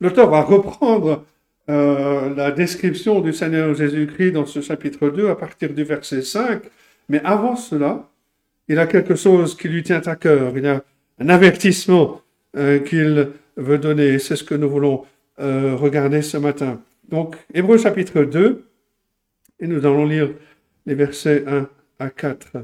L'auteur 0.00 0.30
va 0.30 0.40
reprendre 0.40 1.26
euh, 1.70 2.34
la 2.34 2.50
description 2.50 3.20
du 3.20 3.32
Seigneur 3.32 3.74
Jésus-Christ 3.74 4.32
dans 4.32 4.44
ce 4.44 4.60
chapitre 4.60 5.08
2 5.08 5.30
à 5.30 5.34
partir 5.34 5.72
du 5.72 5.82
verset 5.82 6.20
5, 6.20 6.62
mais 7.08 7.22
avant 7.24 7.56
cela, 7.56 8.10
il 8.68 8.78
a 8.78 8.86
quelque 8.86 9.14
chose 9.14 9.56
qui 9.56 9.68
lui 9.68 9.82
tient 9.82 10.02
à 10.02 10.16
cœur, 10.16 10.56
il 10.56 10.66
a 10.66 10.82
un 11.18 11.28
avertissement 11.28 12.20
euh, 12.56 12.80
qu'il 12.80 13.30
veut 13.56 13.78
donner, 13.78 14.18
c'est 14.18 14.36
ce 14.36 14.44
que 14.44 14.54
nous 14.54 14.68
voulons 14.68 15.04
euh, 15.40 15.74
regarder 15.74 16.20
ce 16.20 16.36
matin. 16.36 16.80
Donc, 17.08 17.36
Hébreu 17.52 17.78
chapitre 17.78 18.24
2, 18.24 18.64
et 19.60 19.66
nous 19.66 19.86
allons 19.86 20.04
lire 20.04 20.30
les 20.84 20.94
versets 20.94 21.44
1 21.46 21.68
à 21.98 22.10
4. 22.10 22.58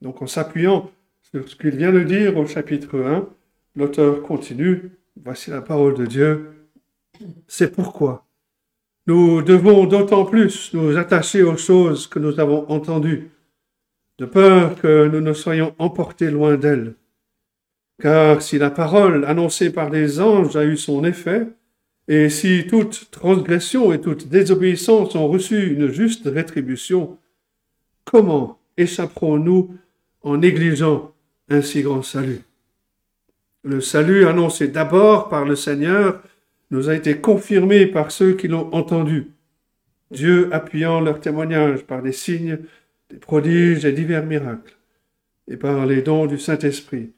Donc, 0.00 0.22
en 0.22 0.26
s'appuyant 0.26 0.90
sur 1.22 1.46
ce 1.48 1.56
qu'il 1.56 1.76
vient 1.76 1.92
de 1.92 2.02
dire 2.02 2.36
au 2.38 2.46
chapitre 2.46 3.00
1, 3.00 3.28
l'auteur 3.76 4.22
continue, 4.22 4.90
voici 5.22 5.50
la 5.50 5.60
parole 5.60 5.94
de 5.94 6.06
Dieu, 6.06 6.55
c'est 7.46 7.72
pourquoi 7.72 8.26
nous 9.06 9.40
devons 9.40 9.86
d'autant 9.86 10.24
plus 10.24 10.74
nous 10.74 10.96
attacher 10.96 11.44
aux 11.44 11.56
choses 11.56 12.08
que 12.08 12.18
nous 12.18 12.40
avons 12.40 12.68
entendues, 12.68 13.30
de 14.18 14.26
peur 14.26 14.74
que 14.80 15.06
nous 15.06 15.20
ne 15.20 15.32
soyons 15.32 15.74
emportés 15.78 16.30
loin 16.30 16.56
d'elles. 16.56 16.94
Car 18.02 18.42
si 18.42 18.58
la 18.58 18.70
parole 18.70 19.24
annoncée 19.24 19.70
par 19.70 19.90
les 19.90 20.20
anges 20.20 20.56
a 20.56 20.64
eu 20.64 20.76
son 20.76 21.04
effet, 21.04 21.46
et 22.08 22.28
si 22.28 22.66
toute 22.66 23.10
transgression 23.12 23.92
et 23.92 24.00
toute 24.00 24.28
désobéissance 24.28 25.14
ont 25.14 25.28
reçu 25.28 25.72
une 25.72 25.88
juste 25.88 26.26
rétribution, 26.26 27.16
comment 28.04 28.58
échapperons-nous 28.76 29.74
en 30.22 30.38
négligeant 30.38 31.12
un 31.48 31.62
si 31.62 31.82
grand 31.82 32.02
salut? 32.02 32.40
Le 33.62 33.80
salut 33.80 34.26
annoncé 34.26 34.68
d'abord 34.68 35.28
par 35.28 35.44
le 35.44 35.56
Seigneur 35.56 36.22
nous 36.70 36.88
a 36.88 36.94
été 36.94 37.18
confirmé 37.18 37.86
par 37.86 38.10
ceux 38.10 38.34
qui 38.34 38.48
l'ont 38.48 38.72
entendu, 38.74 39.30
Dieu 40.10 40.48
appuyant 40.52 41.00
leur 41.00 41.20
témoignage 41.20 41.84
par 41.84 42.02
des 42.02 42.12
signes, 42.12 42.58
des 43.10 43.18
prodiges 43.18 43.84
et 43.84 43.92
divers 43.92 44.24
miracles, 44.24 44.76
et 45.48 45.56
par 45.56 45.86
les 45.86 46.02
dons 46.02 46.26
du 46.26 46.38
Saint-Esprit 46.38 47.12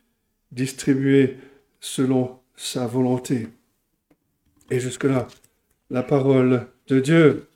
distribués 0.53 1.37
selon 1.81 2.39
sa 2.57 2.87
volonté. 2.87 3.49
Et 4.71 4.81
jusque-là, 4.81 5.27
la 5.91 6.03
parole 6.03 6.67
de 6.89 7.01
Dieu. 7.01 7.47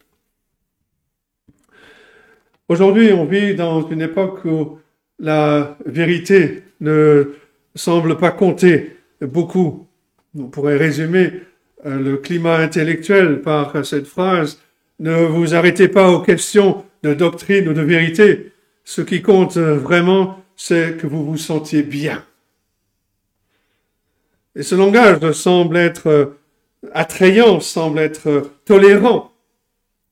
Aujourd'hui, 2.69 3.13
on 3.13 3.25
vit 3.25 3.55
dans 3.55 3.87
une 3.89 4.01
époque 4.01 4.45
où 4.45 4.79
la 5.19 5.77
vérité 5.85 6.63
ne 6.81 7.35
semble 7.75 8.17
pas 8.17 8.31
compter 8.31 8.97
beaucoup. 9.21 9.87
On 10.39 10.49
pourrait 10.49 10.77
résumer 10.77 11.43
le 11.85 12.17
climat 12.17 12.57
intellectuel 12.57 13.41
par 13.43 13.85
cette 13.85 14.07
phrase 14.07 14.61
Ne 15.01 15.25
vous 15.25 15.55
arrêtez 15.55 15.89
pas 15.89 16.11
aux 16.11 16.21
questions 16.21 16.85
de 17.03 17.15
doctrine 17.15 17.69
ou 17.69 17.73
de 17.73 17.83
vérité. 17.83 18.53
Ce 18.85 19.03
qui 19.03 19.23
compte 19.23 19.57
vraiment, 19.57 20.43
c'est 20.57 20.97
que 20.97 21.07
vous 21.07 21.25
vous 21.25 21.39
sentiez 21.39 21.83
bien. 21.83 22.25
Et 24.55 24.63
ce 24.63 24.75
langage 24.75 25.33
semble 25.33 25.77
être 25.77 26.35
attrayant, 26.93 27.61
semble 27.61 27.99
être 28.01 28.51
tolérant, 28.65 29.33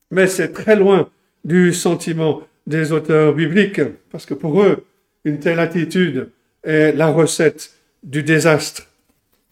mais 0.09 0.27
c'est 0.27 0.51
très 0.51 0.75
loin 0.75 1.09
du 1.43 1.73
sentiment 1.73 2.41
des 2.67 2.91
auteurs 2.91 3.33
bibliques, 3.33 3.81
parce 4.11 4.25
que 4.25 4.33
pour 4.33 4.61
eux, 4.61 4.85
une 5.25 5.39
telle 5.39 5.59
attitude 5.59 6.29
est 6.63 6.91
la 6.93 7.07
recette 7.07 7.73
du 8.03 8.23
désastre. 8.23 8.87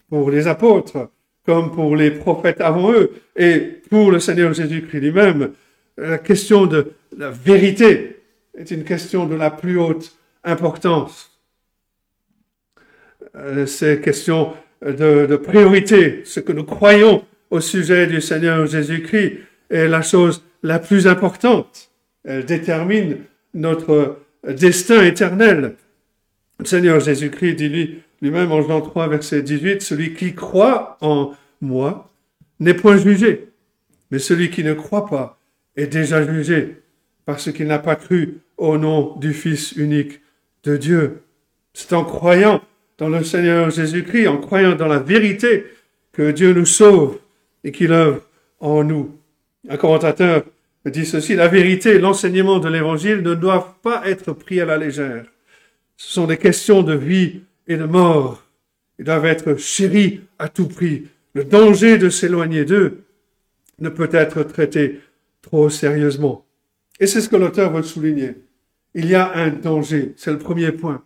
Pour 0.08 0.30
les 0.30 0.48
apôtres, 0.48 1.10
comme 1.46 1.72
pour 1.72 1.96
les 1.96 2.10
prophètes 2.10 2.60
avant 2.60 2.92
eux, 2.92 3.12
et 3.36 3.58
pour 3.88 4.10
le 4.10 4.20
Seigneur 4.20 4.52
Jésus-Christ 4.52 5.00
lui-même, 5.00 5.52
la 5.96 6.18
question 6.18 6.66
de 6.66 6.92
la 7.16 7.30
vérité 7.30 8.18
est 8.56 8.70
une 8.70 8.84
question 8.84 9.26
de 9.26 9.34
la 9.34 9.50
plus 9.50 9.78
haute 9.78 10.16
importance. 10.44 11.38
Euh, 13.36 13.66
c'est 13.66 14.00
question 14.00 14.52
de, 14.82 15.26
de 15.26 15.36
priorité. 15.36 16.22
Ce 16.24 16.40
que 16.40 16.52
nous 16.52 16.64
croyons 16.64 17.24
au 17.50 17.60
sujet 17.60 18.06
du 18.06 18.20
Seigneur 18.20 18.66
Jésus-Christ 18.66 19.38
est 19.70 19.88
la 19.88 20.02
chose 20.02 20.42
la 20.62 20.78
plus 20.78 21.06
importante. 21.06 21.90
Elle 22.24 22.44
détermine 22.44 23.18
notre 23.54 24.18
destin 24.44 25.02
éternel. 25.04 25.76
Le 26.58 26.64
Seigneur 26.64 27.00
Jésus-Christ 27.00 27.54
dit 27.54 27.68
lui, 27.68 28.02
lui-même 28.22 28.52
en 28.52 28.62
Jean 28.62 28.80
3, 28.80 29.08
verset 29.08 29.42
18, 29.42 29.82
celui 29.82 30.14
qui 30.14 30.34
croit 30.34 30.98
en 31.00 31.32
moi 31.60 32.10
n'est 32.58 32.74
point 32.74 32.96
jugé, 32.96 33.48
mais 34.10 34.18
celui 34.18 34.50
qui 34.50 34.64
ne 34.64 34.74
croit 34.74 35.06
pas 35.06 35.38
est 35.76 35.86
déjà 35.86 36.26
jugé 36.26 36.82
parce 37.24 37.52
qu'il 37.52 37.66
n'a 37.66 37.78
pas 37.78 37.96
cru 37.96 38.38
au 38.56 38.76
nom 38.76 39.16
du 39.16 39.32
Fils 39.32 39.72
unique 39.72 40.20
de 40.64 40.76
Dieu. 40.76 41.22
C'est 41.72 41.92
en 41.92 42.04
croyant 42.04 42.60
dans 42.98 43.08
le 43.08 43.24
Seigneur 43.24 43.70
Jésus-Christ, 43.70 44.28
en 44.28 44.38
croyant 44.38 44.74
dans 44.74 44.88
la 44.88 44.98
vérité 44.98 45.66
que 46.12 46.30
Dieu 46.32 46.52
nous 46.52 46.66
sauve 46.66 47.18
et 47.64 47.72
qu'il 47.72 47.92
œuvre 47.92 48.20
en 48.58 48.84
nous. 48.84 49.16
Un 49.68 49.76
commentateur 49.76 50.44
dit 50.84 51.06
ceci, 51.06 51.34
la 51.34 51.48
vérité 51.48 51.98
l'enseignement 51.98 52.58
de 52.58 52.68
l'Évangile 52.68 53.22
ne 53.22 53.34
doivent 53.34 53.74
pas 53.82 54.02
être 54.06 54.32
pris 54.32 54.60
à 54.60 54.64
la 54.64 54.76
légère. 54.76 55.24
Ce 55.96 56.12
sont 56.12 56.26
des 56.26 56.38
questions 56.38 56.82
de 56.82 56.94
vie 56.94 57.42
et 57.70 57.76
de 57.76 57.84
mort. 57.84 58.44
Ils 58.98 59.04
doivent 59.04 59.26
être 59.26 59.56
chéris 59.56 60.20
à 60.38 60.48
tout 60.48 60.66
prix. 60.66 61.06
Le 61.34 61.44
danger 61.44 61.98
de 61.98 62.10
s'éloigner 62.10 62.64
d'eux 62.64 63.04
ne 63.78 63.88
peut 63.88 64.10
être 64.12 64.42
traité 64.42 65.00
trop 65.40 65.70
sérieusement. 65.70 66.44
Et 66.98 67.06
c'est 67.06 67.20
ce 67.20 67.28
que 67.28 67.36
l'auteur 67.36 67.72
veut 67.72 67.82
souligner. 67.82 68.34
Il 68.94 69.06
y 69.06 69.14
a 69.14 69.32
un 69.34 69.50
danger, 69.50 70.12
c'est 70.16 70.32
le 70.32 70.38
premier 70.38 70.72
point. 70.72 71.04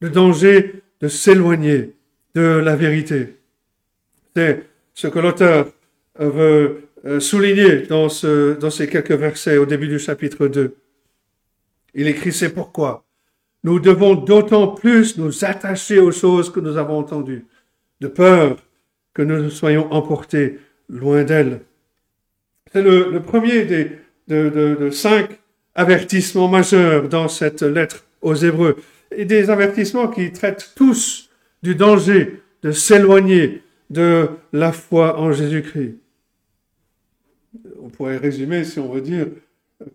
Le 0.00 0.10
danger 0.10 0.82
de 1.00 1.08
s'éloigner 1.08 1.94
de 2.34 2.42
la 2.42 2.74
vérité. 2.74 3.36
C'est 4.34 4.66
ce 4.94 5.06
que 5.06 5.20
l'auteur 5.20 5.72
veut 6.18 6.88
euh, 7.04 7.20
souligner 7.20 7.82
dans, 7.82 8.08
dans 8.60 8.70
ces 8.70 8.88
quelques 8.88 9.12
versets 9.12 9.56
au 9.56 9.66
début 9.66 9.88
du 9.88 10.00
chapitre 10.00 10.48
2. 10.48 10.74
Il 11.94 12.08
écrit 12.08 12.32
c'est 12.32 12.52
pourquoi 12.52 13.04
nous 13.64 13.80
devons 13.80 14.14
d'autant 14.14 14.68
plus 14.68 15.18
nous 15.18 15.44
attacher 15.44 15.98
aux 15.98 16.12
choses 16.12 16.50
que 16.50 16.60
nous 16.60 16.76
avons 16.76 16.98
entendues, 16.98 17.46
de 18.00 18.08
peur 18.08 18.56
que 19.14 19.22
nous 19.22 19.50
soyons 19.50 19.92
emportés 19.92 20.58
loin 20.88 21.24
d'elles. 21.24 21.60
C'est 22.72 22.82
le, 22.82 23.20
premier 23.20 23.64
des 23.64 23.98
de, 24.28 24.48
de, 24.48 24.76
de 24.80 24.90
cinq 24.90 25.38
avertissements 25.74 26.48
majeurs 26.48 27.08
dans 27.08 27.28
cette 27.28 27.62
lettre 27.62 28.04
aux 28.20 28.34
Hébreux, 28.34 28.76
et 29.14 29.24
des 29.24 29.50
avertissements 29.50 30.08
qui 30.08 30.32
traitent 30.32 30.72
tous 30.74 31.28
du 31.62 31.74
danger 31.74 32.40
de 32.62 32.72
s'éloigner 32.72 33.62
de 33.90 34.28
la 34.52 34.72
foi 34.72 35.18
en 35.18 35.32
Jésus-Christ 35.32 35.96
on 37.82 37.88
pourrait 37.88 38.16
résumer, 38.16 38.64
si 38.64 38.78
on 38.78 38.90
veut 38.90 39.00
dire, 39.00 39.26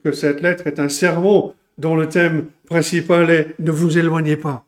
que 0.04 0.12
cette 0.12 0.42
lettre 0.42 0.68
est 0.68 0.80
un 0.80 0.90
sermon 0.90 1.54
dont 1.78 1.96
le 1.96 2.10
thème 2.10 2.48
principal 2.66 3.30
est 3.30 3.56
ne 3.60 3.72
vous 3.72 3.98
éloignez 3.98 4.38
pas. 4.38 4.66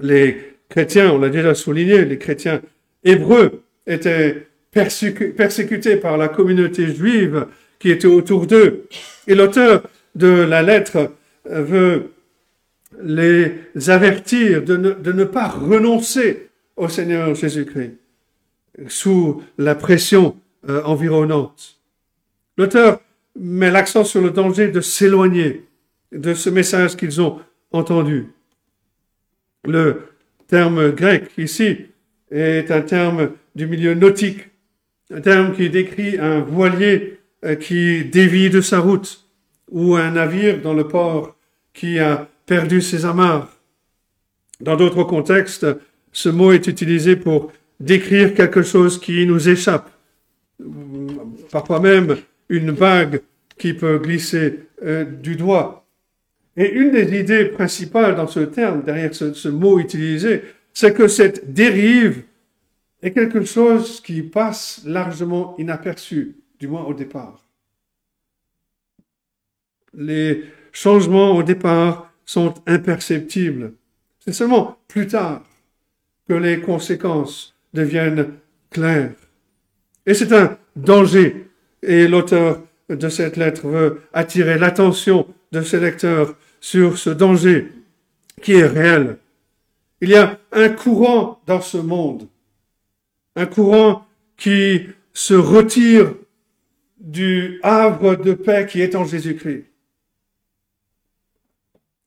Les 0.00 0.56
chrétiens, 0.68 1.12
on 1.12 1.18
l'a 1.18 1.28
déjà 1.28 1.54
souligné, 1.54 2.04
les 2.04 2.18
chrétiens 2.18 2.60
hébreux 3.04 3.62
étaient 3.86 4.46
persécutés 4.70 5.96
par 5.96 6.16
la 6.16 6.28
communauté 6.28 6.94
juive 6.94 7.46
qui 7.78 7.90
était 7.90 8.06
autour 8.06 8.46
d'eux. 8.46 8.86
Et 9.26 9.34
l'auteur 9.34 9.82
de 10.14 10.28
la 10.28 10.62
lettre 10.62 11.12
veut 11.44 12.12
les 13.02 13.52
avertir 13.88 14.62
de 14.62 14.76
ne, 14.76 15.24
pas 15.24 15.48
renoncer 15.48 16.50
au 16.76 16.88
Seigneur 16.88 17.34
Jésus-Christ 17.34 17.96
sous 18.88 19.42
la 19.58 19.74
pression 19.74 20.36
euh, 20.68 20.82
environnante. 20.84 21.78
L'auteur 22.56 23.00
met 23.38 23.70
l'accent 23.70 24.04
sur 24.04 24.20
le 24.20 24.30
danger 24.30 24.68
de 24.68 24.80
s'éloigner 24.80 25.64
de 26.12 26.34
ce 26.34 26.50
message 26.50 26.96
qu'ils 26.96 27.20
ont 27.20 27.40
entendu. 27.72 28.26
Le 29.64 30.02
terme 30.48 30.90
grec 30.90 31.30
ici 31.38 31.86
est 32.30 32.70
un 32.70 32.80
terme 32.80 33.30
du 33.54 33.66
milieu 33.66 33.94
nautique, 33.94 34.48
un 35.12 35.20
terme 35.20 35.54
qui 35.54 35.70
décrit 35.70 36.18
un 36.18 36.40
voilier 36.40 37.18
euh, 37.44 37.54
qui 37.56 38.04
dévie 38.04 38.50
de 38.50 38.60
sa 38.60 38.80
route 38.80 39.26
ou 39.70 39.96
un 39.96 40.12
navire 40.12 40.60
dans 40.60 40.74
le 40.74 40.86
port 40.86 41.36
qui 41.72 41.98
a 41.98 42.28
perdu 42.46 42.80
ses 42.80 43.04
amarres. 43.04 43.48
Dans 44.60 44.76
d'autres 44.76 45.04
contextes, 45.04 45.66
ce 46.12 46.28
mot 46.28 46.52
est 46.52 46.66
utilisé 46.66 47.16
pour 47.16 47.52
décrire 47.78 48.34
quelque 48.34 48.62
chose 48.62 49.00
qui 49.00 49.26
nous 49.26 49.48
échappe, 49.48 49.90
parfois 51.50 51.80
même 51.80 52.16
une 52.48 52.72
vague 52.72 53.22
qui 53.56 53.72
peut 53.72 53.98
glisser 53.98 54.66
euh, 54.82 55.04
du 55.04 55.36
doigt. 55.36 55.79
Et 56.56 56.70
une 56.70 56.90
des 56.90 57.18
idées 57.18 57.46
principales 57.46 58.16
dans 58.16 58.26
ce 58.26 58.40
terme, 58.40 58.82
derrière 58.82 59.14
ce, 59.14 59.32
ce 59.32 59.48
mot 59.48 59.78
utilisé, 59.78 60.42
c'est 60.72 60.94
que 60.94 61.08
cette 61.08 61.52
dérive 61.52 62.24
est 63.02 63.12
quelque 63.12 63.44
chose 63.44 64.00
qui 64.00 64.22
passe 64.22 64.82
largement 64.84 65.54
inaperçu, 65.58 66.36
du 66.58 66.68
moins 66.68 66.84
au 66.84 66.94
départ. 66.94 67.44
Les 69.94 70.44
changements 70.72 71.36
au 71.36 71.42
départ 71.42 72.12
sont 72.24 72.54
imperceptibles. 72.66 73.72
C'est 74.20 74.32
seulement 74.32 74.78
plus 74.86 75.06
tard 75.06 75.42
que 76.28 76.34
les 76.34 76.60
conséquences 76.60 77.56
deviennent 77.74 78.34
claires. 78.70 79.14
Et 80.06 80.14
c'est 80.14 80.32
un 80.32 80.58
danger. 80.76 81.46
Et 81.82 82.06
l'auteur 82.06 82.62
de 82.88 83.08
cette 83.08 83.36
lettre 83.36 83.66
veut 83.66 84.02
attirer 84.12 84.58
l'attention 84.58 85.26
de 85.52 85.62
ses 85.62 85.80
lecteurs 85.80 86.34
sur 86.60 86.98
ce 86.98 87.10
danger 87.10 87.72
qui 88.42 88.52
est 88.52 88.66
réel. 88.66 89.18
Il 90.00 90.10
y 90.10 90.16
a 90.16 90.38
un 90.52 90.68
courant 90.68 91.40
dans 91.46 91.60
ce 91.60 91.76
monde, 91.76 92.28
un 93.36 93.46
courant 93.46 94.06
qui 94.36 94.86
se 95.12 95.34
retire 95.34 96.14
du 96.98 97.60
havre 97.62 98.16
de 98.16 98.34
paix 98.34 98.66
qui 98.66 98.80
est 98.80 98.94
en 98.94 99.04
Jésus-Christ. 99.04 99.64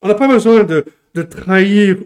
On 0.01 0.07
n'a 0.07 0.15
pas 0.15 0.27
besoin 0.27 0.63
de, 0.63 0.85
trahir 1.23 1.97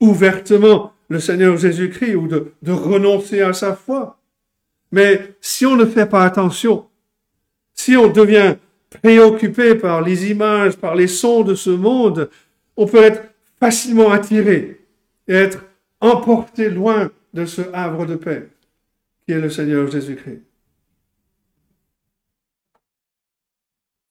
ouvertement 0.00 0.92
le 1.08 1.18
Seigneur 1.18 1.56
Jésus-Christ 1.56 2.14
ou 2.14 2.28
de 2.28 2.72
renoncer 2.72 3.40
à 3.40 3.52
sa 3.52 3.74
foi. 3.74 4.20
Mais 4.92 5.34
si 5.40 5.66
on 5.66 5.76
ne 5.76 5.86
fait 5.86 6.06
pas 6.06 6.24
attention, 6.24 6.88
si 7.74 7.96
on 7.96 8.08
devient 8.08 8.56
préoccupé 8.90 9.74
par 9.76 10.02
les 10.02 10.30
images, 10.30 10.76
par 10.76 10.94
les 10.94 11.06
sons 11.06 11.42
de 11.42 11.54
ce 11.54 11.70
monde, 11.70 12.28
on 12.76 12.86
peut 12.86 13.02
être 13.02 13.22
facilement 13.58 14.10
attiré 14.10 14.80
et 15.28 15.34
être 15.34 15.64
emporté 16.00 16.70
loin 16.70 17.10
de 17.32 17.44
ce 17.44 17.62
havre 17.72 18.06
de 18.06 18.16
paix 18.16 18.48
qui 19.24 19.32
est 19.32 19.40
le 19.40 19.50
Seigneur 19.50 19.90
Jésus-Christ. 19.90 20.42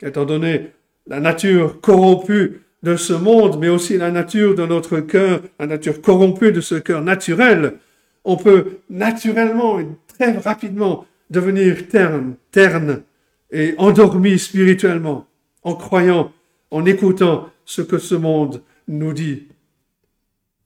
Étant 0.02 0.26
donné 0.26 0.72
la 1.08 1.20
nature 1.20 1.82
corrompue 1.82 2.62
de 2.84 2.96
ce 2.96 3.12
monde, 3.14 3.60
mais 3.60 3.68
aussi 3.68 3.98
la 3.98 4.12
nature 4.12 4.56
de 4.56 4.66
notre 4.66 5.00
cœur, 5.02 5.42
la 5.60 5.68
nature 5.68 6.02
corrompue 6.02 6.54
de 6.54 6.62
ce 6.62 6.76
cœur 6.76 7.02
naturel, 7.02 7.80
on 8.24 8.38
peut 8.38 8.78
naturellement 8.90 9.80
très 10.08 10.38
rapidement 10.38 11.06
devenir 11.30 11.88
terne, 11.90 12.36
terne 12.52 13.04
et 13.52 13.76
endormi 13.78 14.38
spirituellement 14.38 15.28
en 15.64 15.76
croyant, 15.76 16.32
en 16.72 16.86
écoutant 16.86 17.50
ce 17.66 17.82
que 17.82 17.97
ce 17.97 18.16
monde 18.16 18.62
nous 18.88 19.14
dit. 19.14 19.47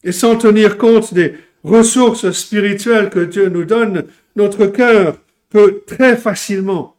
Et 0.04 0.12
sans 0.12 0.36
tenir 0.36 0.78
compte 0.78 1.14
des 1.14 1.34
ressources 1.64 2.32
spirituelles 2.32 3.10
que 3.10 3.20
Dieu 3.20 3.50
nous 3.50 3.66
donne, 3.66 4.06
notre 4.36 4.68
cœur 4.68 5.18
peut 5.50 5.84
très 5.86 6.18
facilement 6.18 6.96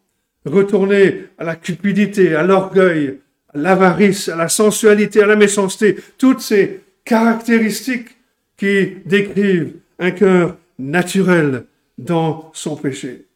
retourner 0.46 1.24
à 1.38 1.44
la 1.44 1.56
cupidité, 1.56 2.34
à 2.34 2.42
l'orgueil, 2.42 3.20
à 3.52 3.58
l'avarice, 3.58 4.28
à 4.28 4.36
la 4.36 4.48
sensualité, 4.48 5.22
à 5.22 5.26
la 5.26 5.36
méchanceté, 5.36 5.96
toutes 6.18 6.40
ces 6.40 6.80
caractéristiques 7.04 8.16
qui 8.56 8.96
décrivent 9.04 9.74
un 9.98 10.10
cœur 10.10 10.56
naturel 10.78 11.64
dans 11.98 12.50
son 12.54 12.76
péché. 12.76 13.26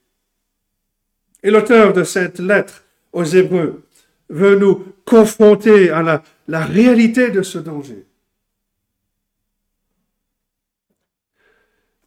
Et 1.42 1.50
l'auteur 1.50 1.92
de 1.92 2.04
cette 2.04 2.38
lettre 2.38 2.84
aux 3.12 3.24
Hébreux 3.24 3.82
veut 4.28 4.56
nous 4.56 4.84
confronter 5.04 5.90
à 5.90 6.02
la, 6.02 6.64
réalité 6.64 7.30
de 7.30 7.42
ce 7.42 7.58
danger. 7.58 8.04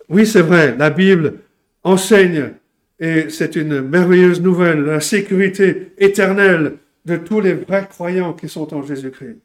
Oui, 0.10 0.28
c'est 0.28 0.42
vrai, 0.42 0.76
la 0.78 0.90
Bible 0.90 1.36
enseigne, 1.84 2.52
et 3.00 3.30
c'est 3.30 3.56
une 3.56 3.82
merveilleuse 3.82 4.42
nouvelle, 4.42 4.82
la 4.82 5.00
sécurité 5.00 5.94
éternelle 5.98 6.78
de 7.06 7.16
tous 7.16 7.40
les 7.40 7.54
vrais 7.54 7.88
croyants 7.88 8.34
qui 8.34 8.50
sont 8.50 8.74
en 8.74 8.84
Jésus-Christ. 8.84 9.40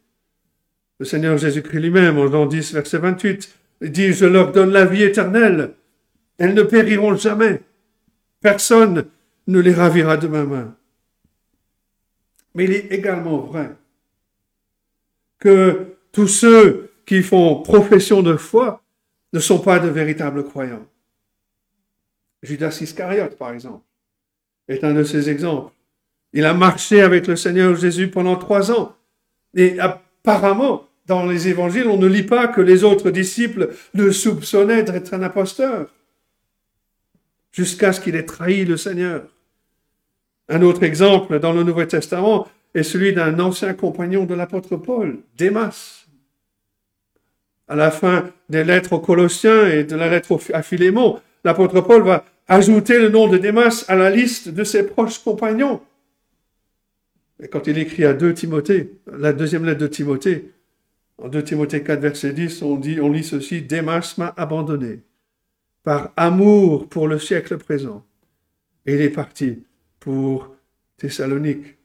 Le 0.98 1.06
Seigneur 1.06 1.38
Jésus-Christ 1.38 1.80
lui-même, 1.80 2.18
en 2.18 2.30
Jean 2.30 2.46
10, 2.46 2.74
verset 2.74 2.98
28, 2.98 3.54
dit, 3.82 4.12
je 4.12 4.26
leur 4.26 4.52
donne 4.52 4.72
la 4.72 4.84
vie 4.84 5.04
éternelle. 5.04 5.74
Elles 6.38 6.54
ne 6.54 6.62
périront 6.62 7.16
jamais. 7.16 7.60
Personne 8.40 9.04
ne 9.46 9.60
les 9.60 9.72
ravira 9.72 10.16
de 10.16 10.28
ma 10.28 10.44
main. 10.44 10.76
Mais 12.54 12.64
il 12.64 12.72
est 12.72 12.92
également 12.92 13.38
vrai 13.38 13.76
que 15.38 15.96
tous 16.12 16.28
ceux 16.28 16.90
qui 17.04 17.22
font 17.22 17.62
profession 17.62 18.22
de 18.22 18.36
foi 18.36 18.82
ne 19.32 19.40
sont 19.40 19.58
pas 19.58 19.78
de 19.78 19.88
véritables 19.88 20.44
croyants. 20.44 20.86
Judas 22.42 22.78
Iscariote, 22.80 23.36
par 23.36 23.52
exemple, 23.52 23.84
est 24.68 24.82
un 24.84 24.94
de 24.94 25.04
ces 25.04 25.30
exemples. 25.30 25.72
Il 26.32 26.44
a 26.44 26.54
marché 26.54 27.02
avec 27.02 27.26
le 27.26 27.36
Seigneur 27.36 27.76
Jésus 27.76 28.08
pendant 28.10 28.36
trois 28.36 28.70
ans. 28.70 28.96
Et 29.54 29.78
apparemment, 29.78 30.88
dans 31.06 31.24
les 31.24 31.48
évangiles, 31.48 31.86
on 31.86 31.98
ne 31.98 32.06
lit 32.06 32.24
pas 32.24 32.48
que 32.48 32.60
les 32.60 32.84
autres 32.84 33.10
disciples 33.10 33.74
le 33.94 34.12
soupçonnaient 34.12 34.82
d'être 34.82 35.14
un 35.14 35.22
imposteur, 35.22 35.88
jusqu'à 37.52 37.92
ce 37.92 38.00
qu'il 38.00 38.16
ait 38.16 38.26
trahi 38.26 38.64
le 38.64 38.76
Seigneur. 38.76 39.28
Un 40.48 40.62
autre 40.62 40.84
exemple 40.84 41.40
dans 41.40 41.52
le 41.52 41.64
Nouveau 41.64 41.84
Testament 41.84 42.46
est 42.74 42.82
celui 42.82 43.12
d'un 43.12 43.38
ancien 43.40 43.74
compagnon 43.74 44.24
de 44.24 44.34
l'apôtre 44.34 44.76
Paul, 44.76 45.18
Démas. 45.36 46.06
À 47.68 47.74
la 47.74 47.90
fin 47.90 48.30
des 48.48 48.62
lettres 48.62 48.92
aux 48.92 49.00
Colossiens 49.00 49.66
et 49.66 49.82
de 49.82 49.96
la 49.96 50.08
lettre 50.08 50.38
à 50.52 50.62
Philémon, 50.62 51.20
l'apôtre 51.42 51.80
Paul 51.80 52.02
va 52.02 52.24
ajouter 52.46 52.98
le 52.98 53.08
nom 53.08 53.26
de 53.26 53.38
Démas 53.38 53.84
à 53.88 53.96
la 53.96 54.10
liste 54.10 54.50
de 54.50 54.62
ses 54.62 54.84
proches 54.84 55.18
compagnons. 55.18 55.80
Et 57.42 57.48
quand 57.48 57.66
il 57.66 57.76
écrit 57.78 58.04
à 58.04 58.12
2 58.12 58.34
Timothée, 58.34 58.92
la 59.12 59.32
deuxième 59.32 59.64
lettre 59.64 59.80
de 59.80 59.88
Timothée, 59.88 60.52
en 61.18 61.28
2 61.28 61.42
Timothée 61.42 61.82
4, 61.82 62.00
verset 62.00 62.32
10, 62.32 62.62
on, 62.62 62.76
dit, 62.76 63.00
on 63.00 63.10
lit 63.10 63.24
ceci, 63.24 63.62
Démas 63.62 64.14
m'a 64.16 64.32
abandonné 64.36 65.00
par 65.82 66.12
amour 66.16 66.88
pour 66.88 67.08
le 67.08 67.18
siècle 67.18 67.58
présent. 67.58 68.04
Il 68.86 69.00
est 69.00 69.10
parti 69.10 69.64
pour 70.06 70.54
Thessalonique. 70.98 71.78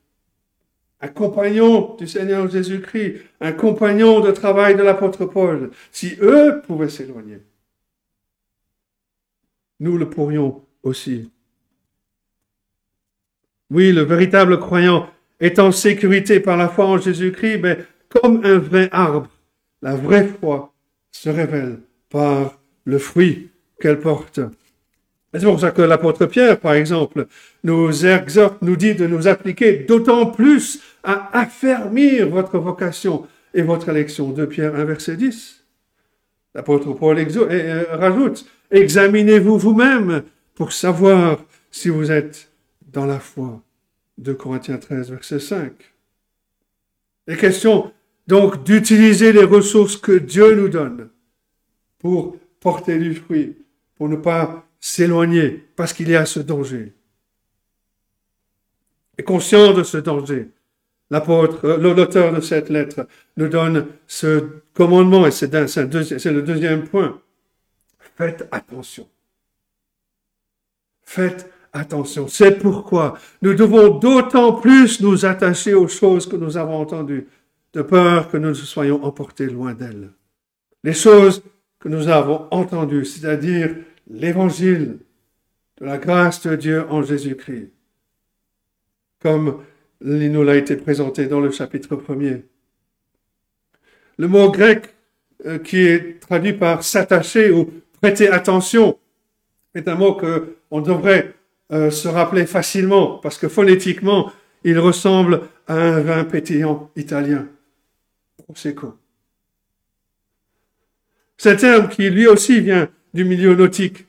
Un 0.99 1.07
compagnon 1.07 1.95
du 1.95 2.07
Seigneur 2.07 2.47
Jésus-Christ, 2.47 3.15
un 3.39 3.51
compagnon 3.51 4.19
de 4.19 4.29
travail 4.29 4.75
de 4.75 4.83
l'apôtre 4.83 5.25
Paul. 5.25 5.71
Si 5.91 6.17
eux 6.21 6.61
pouvaient 6.67 6.87
s'éloigner, 6.87 7.39
nous 9.79 9.97
le 9.97 10.07
pourrions 10.07 10.63
aussi. 10.83 11.31
Oui, 13.71 13.91
le 13.91 14.03
véritable 14.03 14.59
croyant 14.59 15.09
est 15.39 15.57
en 15.57 15.71
sécurité 15.71 16.39
par 16.39 16.57
la 16.57 16.69
foi 16.69 16.85
en 16.85 16.99
Jésus-Christ, 16.99 17.57
mais 17.57 17.79
comme 18.07 18.45
un 18.45 18.59
vrai 18.59 18.87
arbre, 18.91 19.31
la 19.81 19.95
vraie 19.95 20.27
foi 20.27 20.71
se 21.09 21.29
révèle 21.29 21.79
par 22.09 22.59
le 22.85 22.99
fruit 22.99 23.49
qu'elle 23.79 23.99
porte. 23.99 24.41
C'est 25.33 25.45
pour 25.45 25.59
ça 25.59 25.71
que 25.71 25.81
l'apôtre 25.81 26.25
Pierre, 26.25 26.59
par 26.59 26.73
exemple, 26.73 27.27
nous 27.63 28.05
exhorte, 28.05 28.61
nous 28.61 28.75
dit 28.75 28.95
de 28.95 29.07
nous 29.07 29.27
appliquer 29.27 29.77
d'autant 29.77 30.25
plus 30.25 30.81
à 31.03 31.39
affermir 31.39 32.27
votre 32.29 32.57
vocation 32.57 33.27
et 33.53 33.61
votre 33.61 33.89
élection. 33.89 34.31
De 34.31 34.45
Pierre 34.45 34.75
1, 34.75 34.83
verset 34.83 35.15
10. 35.15 35.63
L'apôtre 36.53 36.91
Paul 36.93 37.17
rajoute, 37.91 38.45
examinez-vous 38.71 39.57
vous-même 39.57 40.23
pour 40.53 40.73
savoir 40.73 41.39
si 41.71 41.87
vous 41.87 42.11
êtes 42.11 42.51
dans 42.91 43.05
la 43.05 43.19
foi. 43.19 43.61
De 44.17 44.33
Corinthiens 44.33 44.77
13, 44.77 45.11
verset 45.11 45.39
5. 45.39 45.71
Les 47.27 47.37
questions 47.37 47.91
donc 48.27 48.63
d'utiliser 48.63 49.31
les 49.31 49.45
ressources 49.45 49.95
que 49.95 50.11
Dieu 50.11 50.55
nous 50.55 50.69
donne 50.69 51.09
pour 51.99 52.37
porter 52.59 52.99
du 52.99 53.15
fruit, 53.15 53.57
pour 53.95 54.09
ne 54.09 54.17
pas 54.17 54.65
s'éloigner, 54.81 55.63
parce 55.75 55.93
qu'il 55.93 56.09
y 56.09 56.15
a 56.15 56.25
ce 56.25 56.39
danger. 56.39 56.93
Et 59.17 59.23
conscient 59.23 59.73
de 59.73 59.83
ce 59.83 59.97
danger, 59.97 60.49
l'apôtre, 61.11 61.63
euh, 61.65 61.77
l'auteur 61.77 62.33
de 62.33 62.41
cette 62.41 62.69
lettre 62.69 63.07
nous 63.37 63.47
donne 63.47 63.87
ce 64.07 64.63
commandement, 64.73 65.27
et 65.27 65.31
c'est 65.31 65.51
le 65.51 66.41
deuxième 66.41 66.87
point. 66.87 67.21
Faites 68.17 68.47
attention. 68.51 69.07
Faites 71.03 71.51
attention. 71.73 72.27
C'est 72.27 72.59
pourquoi 72.59 73.17
nous 73.41 73.53
devons 73.53 73.99
d'autant 73.99 74.53
plus 74.53 74.99
nous 75.01 75.25
attacher 75.25 75.75
aux 75.75 75.87
choses 75.87 76.27
que 76.27 76.35
nous 76.35 76.57
avons 76.57 76.77
entendues, 76.81 77.27
de 77.73 77.81
peur 77.83 78.29
que 78.29 78.37
nous 78.37 78.49
ne 78.49 78.53
soyons 78.53 79.03
emportés 79.05 79.45
loin 79.45 79.73
d'elles. 79.73 80.11
Les 80.83 80.93
choses 80.93 81.43
que 81.79 81.87
nous 81.87 82.07
avons 82.07 82.47
entendues, 82.51 83.05
c'est-à-dire 83.05 83.75
l'évangile 84.09 84.99
de 85.79 85.85
la 85.85 85.97
grâce 85.97 86.45
de 86.45 86.55
Dieu 86.55 86.85
en 86.89 87.01
Jésus-Christ, 87.03 87.71
comme 89.21 89.63
il 90.03 90.31
nous 90.31 90.43
l'a 90.43 90.55
été 90.55 90.75
présenté 90.75 91.27
dans 91.27 91.39
le 91.39 91.51
chapitre 91.51 91.95
premier. 91.95 92.43
Le 94.17 94.27
mot 94.27 94.51
grec 94.51 94.93
euh, 95.45 95.59
qui 95.59 95.79
est 95.79 96.19
traduit 96.19 96.53
par 96.53 96.83
s'attacher 96.83 97.51
ou 97.51 97.71
prêter 97.99 98.29
attention 98.29 98.99
est 99.73 99.87
un 99.87 99.95
mot 99.95 100.13
que 100.13 100.57
on 100.69 100.81
devrait 100.81 101.33
euh, 101.71 101.89
se 101.89 102.07
rappeler 102.07 102.45
facilement 102.45 103.17
parce 103.17 103.37
que 103.37 103.47
phonétiquement, 103.47 104.31
il 104.63 104.77
ressemble 104.77 105.41
à 105.67 105.75
un 105.75 106.01
vin 106.01 106.23
pétillant 106.23 106.91
italien. 106.95 107.47
Prosecco. 108.37 108.97
C'est 111.37 111.51
un 111.51 111.55
terme 111.55 111.89
qui 111.89 112.09
lui 112.09 112.27
aussi 112.27 112.59
vient 112.59 112.89
du 113.13 113.23
milieu 113.23 113.55
nautique 113.55 114.05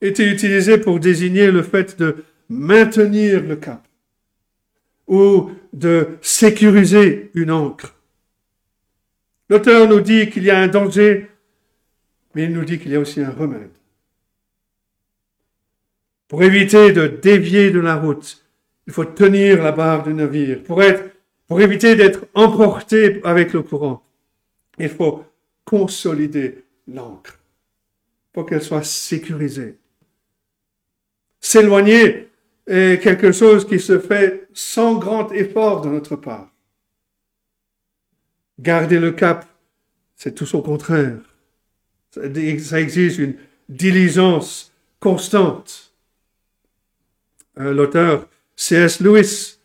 était 0.00 0.30
utilisé 0.30 0.78
pour 0.78 1.00
désigner 1.00 1.50
le 1.50 1.62
fait 1.62 1.98
de 1.98 2.24
maintenir 2.48 3.42
le 3.42 3.56
cap 3.56 3.86
ou 5.06 5.50
de 5.72 6.08
sécuriser 6.20 7.30
une 7.34 7.50
encre? 7.50 7.94
L'auteur 9.48 9.88
nous 9.88 10.00
dit 10.00 10.28
qu'il 10.28 10.44
y 10.44 10.50
a 10.50 10.58
un 10.58 10.68
danger, 10.68 11.28
mais 12.34 12.44
il 12.44 12.52
nous 12.52 12.64
dit 12.64 12.78
qu'il 12.78 12.92
y 12.92 12.96
a 12.96 13.00
aussi 13.00 13.20
un 13.20 13.30
remède. 13.30 13.70
Pour 16.28 16.42
éviter 16.42 16.92
de 16.92 17.06
dévier 17.06 17.70
de 17.70 17.78
la 17.78 17.94
route, 17.94 18.44
il 18.88 18.92
faut 18.92 19.04
tenir 19.04 19.62
la 19.62 19.72
barre 19.72 20.02
du 20.02 20.12
navire. 20.12 20.62
Pour 20.64 21.60
éviter 21.60 21.94
d'être 21.94 22.26
emporté 22.34 23.20
avec 23.22 23.52
le 23.52 23.62
courant, 23.62 24.02
il 24.78 24.88
faut 24.88 25.24
consolider 25.64 26.64
l'encre 26.88 27.38
qu'elle 28.44 28.62
soit 28.62 28.84
sécurisée. 28.84 29.78
S'éloigner 31.40 32.28
est 32.66 33.02
quelque 33.02 33.32
chose 33.32 33.66
qui 33.66 33.78
se 33.78 33.98
fait 33.98 34.48
sans 34.52 34.96
grand 34.96 35.30
effort 35.32 35.80
de 35.80 35.88
notre 35.88 36.16
part. 36.16 36.50
Garder 38.58 38.98
le 38.98 39.12
cap, 39.12 39.46
c'est 40.16 40.34
tout 40.34 40.46
son 40.46 40.62
contraire. 40.62 41.18
Ça 42.10 42.78
exige 42.78 43.18
une 43.18 43.34
diligence 43.68 44.72
constante. 44.98 45.92
Euh, 47.58 47.72
l'auteur 47.72 48.28
C.S. 48.56 49.00
Lewis 49.00 49.58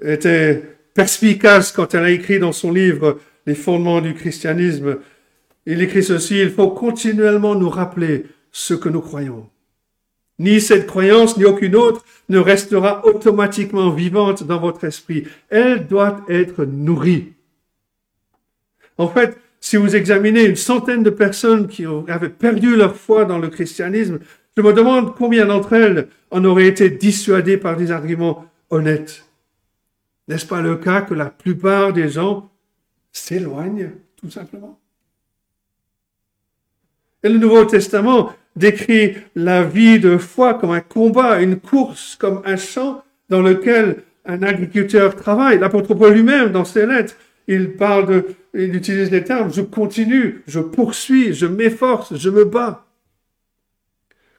était 0.00 0.62
perspicace 0.94 1.72
quand 1.72 1.94
elle 1.94 2.04
a 2.04 2.10
écrit 2.10 2.38
dans 2.38 2.52
son 2.52 2.72
livre 2.72 3.20
Les 3.46 3.54
fondements 3.54 4.00
du 4.00 4.14
christianisme. 4.14 4.98
Il 5.70 5.82
écrit 5.82 6.02
ceci, 6.02 6.40
il 6.40 6.50
faut 6.50 6.70
continuellement 6.70 7.54
nous 7.54 7.68
rappeler 7.68 8.24
ce 8.50 8.72
que 8.72 8.88
nous 8.88 9.02
croyons. 9.02 9.50
Ni 10.38 10.62
cette 10.62 10.86
croyance, 10.86 11.36
ni 11.36 11.44
aucune 11.44 11.76
autre 11.76 12.06
ne 12.30 12.38
restera 12.38 13.04
automatiquement 13.04 13.90
vivante 13.90 14.44
dans 14.44 14.58
votre 14.58 14.84
esprit. 14.84 15.24
Elle 15.50 15.86
doit 15.86 16.24
être 16.30 16.64
nourrie. 16.64 17.34
En 18.96 19.08
fait, 19.08 19.36
si 19.60 19.76
vous 19.76 19.94
examinez 19.94 20.46
une 20.46 20.56
centaine 20.56 21.02
de 21.02 21.10
personnes 21.10 21.68
qui 21.68 21.84
avaient 21.84 22.30
perdu 22.30 22.74
leur 22.74 22.96
foi 22.96 23.26
dans 23.26 23.38
le 23.38 23.48
christianisme, 23.48 24.20
je 24.56 24.62
me 24.62 24.72
demande 24.72 25.14
combien 25.16 25.44
d'entre 25.44 25.74
elles 25.74 26.08
en 26.30 26.46
auraient 26.46 26.66
été 26.66 26.88
dissuadées 26.88 27.58
par 27.58 27.76
des 27.76 27.90
arguments 27.90 28.46
honnêtes. 28.70 29.26
N'est-ce 30.28 30.46
pas 30.46 30.62
le 30.62 30.76
cas 30.76 31.02
que 31.02 31.12
la 31.12 31.26
plupart 31.26 31.92
des 31.92 32.08
gens 32.08 32.50
s'éloignent, 33.12 33.90
tout 34.16 34.30
simplement? 34.30 34.80
Et 37.24 37.28
le 37.28 37.38
Nouveau 37.38 37.64
Testament 37.64 38.32
décrit 38.54 39.16
la 39.34 39.62
vie 39.62 39.98
de 39.98 40.18
foi 40.18 40.54
comme 40.54 40.70
un 40.70 40.80
combat, 40.80 41.40
une 41.40 41.56
course, 41.56 42.16
comme 42.18 42.42
un 42.44 42.56
champ 42.56 43.02
dans 43.28 43.42
lequel 43.42 44.02
un 44.24 44.42
agriculteur 44.42 45.16
travaille. 45.16 45.58
L'apôtre 45.58 45.94
Paul 45.94 46.12
lui-même, 46.12 46.50
dans 46.50 46.64
ses 46.64 46.86
lettres, 46.86 47.14
il 47.48 47.72
parle 47.72 48.06
de, 48.06 48.24
il 48.54 48.74
utilise 48.74 49.10
les 49.10 49.24
termes, 49.24 49.52
je 49.52 49.62
continue, 49.62 50.42
je 50.46 50.60
poursuis, 50.60 51.32
je 51.32 51.46
m'efforce, 51.46 52.14
je 52.14 52.30
me 52.30 52.44
bats. 52.44 52.86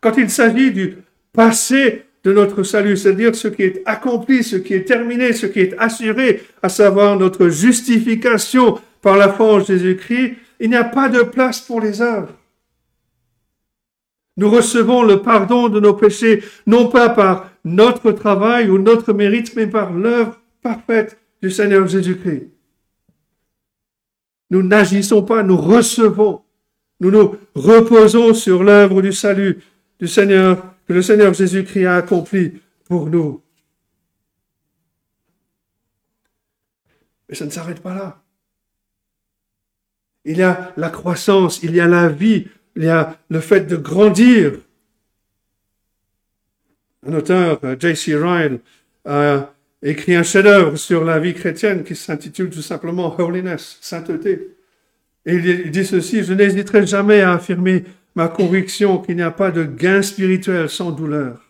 Quand 0.02 0.16
il 0.18 0.30
s'agit 0.30 0.72
du 0.72 0.98
passé 1.34 2.04
de 2.24 2.32
notre 2.32 2.64
salut, 2.64 2.98
c'est-à-dire 2.98 3.36
ce 3.36 3.48
qui 3.48 3.64
est 3.64 3.82
accompli, 3.86 4.44
ce 4.44 4.56
qui 4.56 4.74
est 4.74 4.88
terminé, 4.88 5.34
ce 5.34 5.46
qui 5.46 5.60
est 5.62 5.76
assuré, 5.80 6.44
à 6.62 6.70
savoir 6.70 7.18
notre 7.18 7.50
justification 7.50 8.80
par 9.02 9.18
la 9.18 9.30
foi 9.30 9.54
en 9.54 9.60
Jésus-Christ, 9.60 10.36
il 10.60 10.70
n'y 10.70 10.76
a 10.76 10.84
pas 10.84 11.10
de 11.10 11.22
place 11.24 11.62
pour 11.62 11.82
les 11.82 12.02
œuvres. 12.02 12.34
Nous 14.40 14.50
recevons 14.50 15.04
le 15.04 15.22
pardon 15.22 15.68
de 15.68 15.82
nos 15.82 15.94
péchés, 15.94 16.42
non 16.66 16.88
pas 16.88 17.10
par 17.10 17.52
notre 17.66 18.14
travail 18.14 18.70
ou 18.70 18.78
notre 18.78 19.12
mérite, 19.12 19.54
mais 19.58 19.68
par 19.68 19.92
l'œuvre 19.92 20.40
parfaite 20.62 21.20
du 21.42 21.52
Seigneur 21.52 21.86
Jésus-Christ. 21.86 22.48
Nous 24.50 24.64
n'agissons 24.64 25.24
pas, 25.24 25.44
nous 25.44 25.58
recevons. 25.58 26.44
Nous 27.02 27.12
nous 27.12 27.36
reposons 27.54 28.34
sur 28.34 28.64
l'œuvre 28.64 29.02
du 29.02 29.12
salut 29.12 29.62
du 30.00 30.08
Seigneur, 30.08 30.74
que 30.88 30.94
le 30.94 31.02
Seigneur 31.02 31.34
Jésus-Christ 31.34 31.86
a 31.86 31.98
accompli 31.98 32.62
pour 32.86 33.10
nous. 33.10 33.44
Mais 37.28 37.36
ça 37.36 37.44
ne 37.44 37.50
s'arrête 37.50 37.82
pas 37.82 37.94
là. 37.94 38.24
Il 40.24 40.38
y 40.38 40.44
a 40.44 40.72
la 40.78 40.90
croissance, 40.90 41.62
il 41.62 41.76
y 41.76 41.82
a 41.82 41.88
la 41.88 42.08
vie, 42.08 42.48
il 42.80 42.86
y 42.86 42.90
a 42.90 43.18
le 43.30 43.42
fait 43.42 43.68
de 43.68 43.76
grandir. 43.76 44.54
Un 47.06 47.14
auteur, 47.14 47.60
J.C. 47.78 48.16
Ryan, 48.16 48.58
a 49.04 49.54
écrit 49.84 50.16
un 50.16 50.24
chef-d'œuvre 50.24 50.78
sur 50.78 51.04
la 51.04 51.20
vie 51.20 51.34
chrétienne 51.34 51.84
qui 51.84 51.94
s'intitule 51.94 52.50
tout 52.50 52.62
simplement 52.62 53.14
Holiness, 53.20 53.78
sainteté. 53.82 54.56
Et 55.26 55.36
il 55.36 55.72
dit 55.72 55.86
ceci, 55.86 56.24
je 56.24 56.34
n'hésiterai 56.34 56.88
jamais 56.88 57.20
à 57.20 57.34
affirmer 57.34 57.84
ma 58.16 58.30
conviction 58.30 58.98
qu'il 58.98 59.18
n'y 59.18 59.24
a 59.24 59.32
pas 59.32 59.52
de 59.52 59.66
gain 59.66 60.02
spirituel 60.02 60.70
sans 60.70 60.92
douleur. 60.92 61.42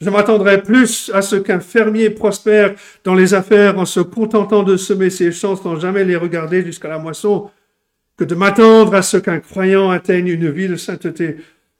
Je 0.00 0.10
m'attendrai 0.10 0.62
plus 0.62 1.12
à 1.14 1.22
ce 1.22 1.36
qu'un 1.36 1.60
fermier 1.60 2.10
prospère 2.10 2.74
dans 3.04 3.14
les 3.14 3.34
affaires 3.34 3.78
en 3.78 3.84
se 3.84 4.00
contentant 4.00 4.64
de 4.64 4.76
semer 4.76 5.10
ses 5.10 5.30
champs 5.30 5.54
sans 5.54 5.78
jamais 5.78 6.04
les 6.04 6.16
regarder 6.16 6.64
jusqu'à 6.64 6.88
la 6.88 6.98
moisson, 6.98 7.50
que 8.20 8.24
de 8.26 8.34
m'attendre 8.34 8.94
à 8.94 9.00
ce 9.00 9.16
qu'un 9.16 9.40
croyant 9.40 9.88
atteigne 9.88 10.28
une 10.28 10.50
vie 10.50 10.68
de 10.68 10.76
sainteté 10.76 11.38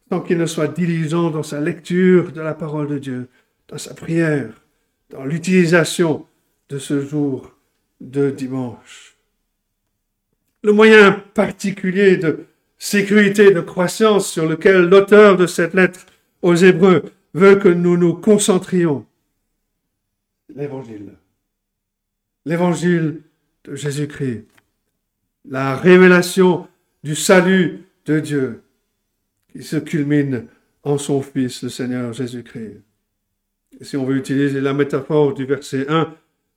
tant 0.09 0.23
qu'il 0.23 0.39
ne 0.39 0.47
soit 0.47 0.69
diligent 0.69 1.31
dans 1.31 1.43
sa 1.43 1.61
lecture 1.61 2.33
de 2.33 2.41
la 2.41 2.55
parole 2.55 2.89
de 2.89 2.97
Dieu, 2.97 3.29
dans 3.69 3.77
sa 3.77 3.93
prière, 3.93 4.49
dans 5.11 5.27
l'utilisation 5.27 6.25
de 6.71 6.79
ce 6.79 7.05
jour 7.05 7.55
de 8.01 8.31
dimanche. 8.31 9.19
Le 10.63 10.73
moyen 10.73 11.13
particulier 11.35 12.17
de 12.17 12.47
sécurité, 12.79 13.51
de 13.51 13.61
croissance 13.61 14.27
sur 14.27 14.49
lequel 14.49 14.89
l'auteur 14.89 15.37
de 15.37 15.47
cette 15.47 15.75
lettre 15.75 16.07
aux 16.41 16.55
Hébreux 16.55 17.03
veut 17.35 17.57
que 17.57 17.69
nous 17.69 17.99
nous 17.99 18.15
concentrions, 18.15 19.05
l'évangile. 20.49 21.13
L'évangile 22.47 23.21
de 23.65 23.75
Jésus-Christ. 23.75 24.47
La 25.45 25.77
révélation 25.77 26.69
du 27.03 27.15
salut 27.15 27.85
de 28.07 28.21
Dieu 28.21 28.63
qui 29.53 29.63
se 29.63 29.77
culmine 29.77 30.47
en 30.83 30.99
son 30.99 31.23
Fils, 31.23 31.63
le 31.63 31.69
Seigneur 31.69 32.13
Jésus-Christ 32.13 32.83
si 33.81 33.97
on 33.97 34.05
veut 34.05 34.17
utiliser 34.17 34.61
la 34.61 34.73
métaphore 34.73 35.35
du 35.35 35.45
verset 35.45 35.87
1, 35.89 36.15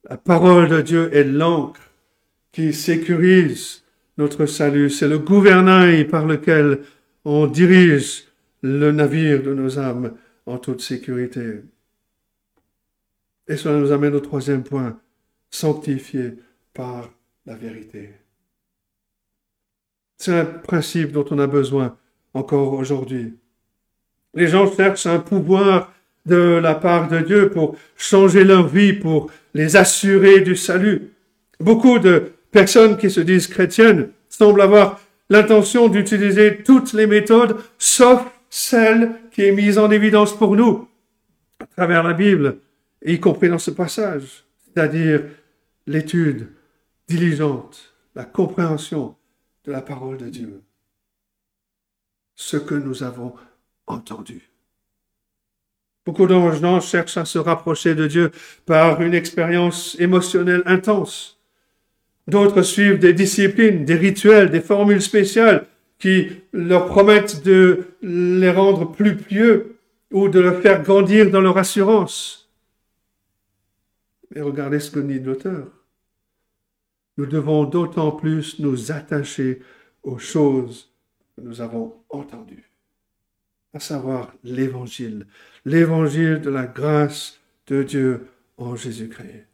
la 0.10 0.18
parole 0.18 0.70
de 0.70 0.82
Dieu 0.82 1.10
est 1.14 1.24
l'encre 1.24 1.82
qui 2.52 2.74
sécurise 2.74 3.84
notre 4.18 4.46
salut. 4.46 4.90
C'est 4.90 5.08
le 5.08 5.20
gouvernail 5.20 6.06
par 6.06 6.26
lequel 6.26 6.82
on 7.26 7.48
dirige 7.48 8.26
le 8.62 8.92
navire 8.92 9.42
de 9.42 9.54
nos 9.54 9.80
âmes 9.80 10.14
en 10.46 10.58
toute 10.58 10.82
sécurité. 10.82 11.62
Et 13.48 13.58
cela 13.58 13.78
nous 13.78 13.92
amène 13.92 14.16
au 14.16 14.20
troisième 14.20 14.64
point, 14.64 15.00
sanctifié 15.50 16.34
par 16.74 17.12
la 17.46 17.56
vérité. 17.56 18.12
C'est 20.24 20.40
un 20.40 20.46
principe 20.46 21.12
dont 21.12 21.26
on 21.32 21.40
a 21.40 21.48
besoin 21.48 21.98
encore 22.34 22.72
aujourd'hui. 22.72 23.34
Les 24.34 24.48
gens 24.48 24.74
cherchent 24.74 25.06
un 25.06 25.20
pouvoir 25.20 25.92
de 26.26 26.62
la 26.64 26.76
part 26.76 27.10
de 27.10 27.20
Dieu 27.20 27.50
pour 27.50 27.76
changer 27.98 28.46
leur 28.46 28.66
vie, 28.70 28.94
pour 28.94 29.30
les 29.54 29.76
assurer 29.76 30.40
du 30.40 30.56
salut. 30.56 31.12
Beaucoup 31.60 32.00
de 32.00 32.32
personnes 32.52 32.96
qui 32.96 33.12
se 33.12 33.20
disent 33.20 33.48
chrétiennes 33.48 34.12
semblent 34.30 34.62
avoir 34.62 35.02
l'intention 35.30 35.90
d'utiliser 35.90 36.64
toutes 36.64 36.94
les 36.94 37.06
méthodes 37.06 37.58
sauf 37.78 38.24
celle 38.50 39.16
qui 39.30 39.42
est 39.42 39.52
mise 39.52 39.78
en 39.78 39.92
évidence 39.92 40.34
pour 40.38 40.56
nous 40.56 40.88
à 41.60 41.66
travers 41.66 42.02
la 42.02 42.14
Bible, 42.14 42.60
y 43.06 43.20
compris 43.20 43.50
dans 43.50 43.60
ce 43.60 43.72
passage, 43.72 44.46
c'est-à-dire 44.64 45.26
l'étude 45.86 46.48
diligente, 47.10 47.94
la 48.16 48.24
compréhension 48.24 49.18
de 49.66 49.72
la 49.72 49.82
parole 49.82 50.18
de 50.18 50.30
Dieu. 50.30 50.62
Ce 52.36 52.58
que 52.58 52.76
nous 52.76 53.04
avons 53.04 53.34
entendu. 53.88 54.50
Beaucoup 56.06 56.28
de 56.28 56.34
gens 56.34 56.82
cherchent 56.82 57.18
à 57.18 57.26
se 57.26 57.40
rapprocher 57.40 57.96
de 57.96 58.08
Dieu 58.08 58.32
par 58.66 59.02
une 59.02 59.14
expérience 59.14 59.96
émotionnelle 60.00 60.64
intense. 60.66 61.40
D'autres 62.28 62.62
suivent 62.62 63.00
des 63.00 63.14
disciplines, 63.14 63.86
des 63.86 63.96
rituels, 63.96 64.50
des 64.50 64.62
formules 64.62 65.02
spéciales 65.02 65.68
qui 66.00 66.30
leur 66.52 66.88
promettent 66.88 67.44
de 67.44 67.86
les 68.02 68.52
rendre 68.52 68.92
plus 68.92 69.16
pieux 69.16 69.78
ou 70.12 70.28
de 70.28 70.40
leur 70.40 70.62
faire 70.62 70.84
grandir 70.84 71.32
dans 71.32 71.42
leur 71.42 71.58
assurance. 71.58 72.50
Mais 74.32 74.42
regardez 74.42 74.80
ce 74.80 74.92
que 74.92 75.00
dit 75.00 75.20
l'auteur. 75.20 75.68
Nous 77.18 77.26
devons 77.26 77.66
d'autant 77.66 78.12
plus 78.12 78.60
nous 78.60 78.92
attacher 78.92 79.62
aux 80.04 80.18
choses 80.18 80.92
que 81.36 81.42
nous 81.42 81.62
avons 81.62 81.94
entendues 82.10 82.70
à 83.74 83.80
savoir 83.80 84.32
l'évangile, 84.44 85.26
l'évangile 85.66 86.42
de 86.42 86.50
la 86.50 86.66
grâce 86.66 87.40
de 87.68 87.82
Dieu 87.84 88.28
en 88.58 88.76
Jésus-Christ. 88.76 89.48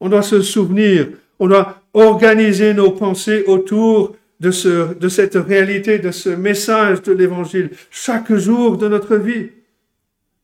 On 0.00 0.08
doit 0.08 0.22
se 0.22 0.40
souvenir, 0.40 1.08
on 1.38 1.48
doit 1.48 1.82
organiser 1.92 2.74
nos 2.74 2.90
pensées 2.90 3.44
autour 3.46 4.16
de, 4.40 4.50
ce, 4.50 4.94
de 4.94 5.08
cette 5.08 5.34
réalité, 5.34 5.98
de 5.98 6.10
ce 6.10 6.30
message 6.30 7.02
de 7.02 7.12
l'évangile, 7.12 7.70
chaque 7.90 8.34
jour 8.34 8.78
de 8.78 8.88
notre 8.88 9.16
vie. 9.16 9.50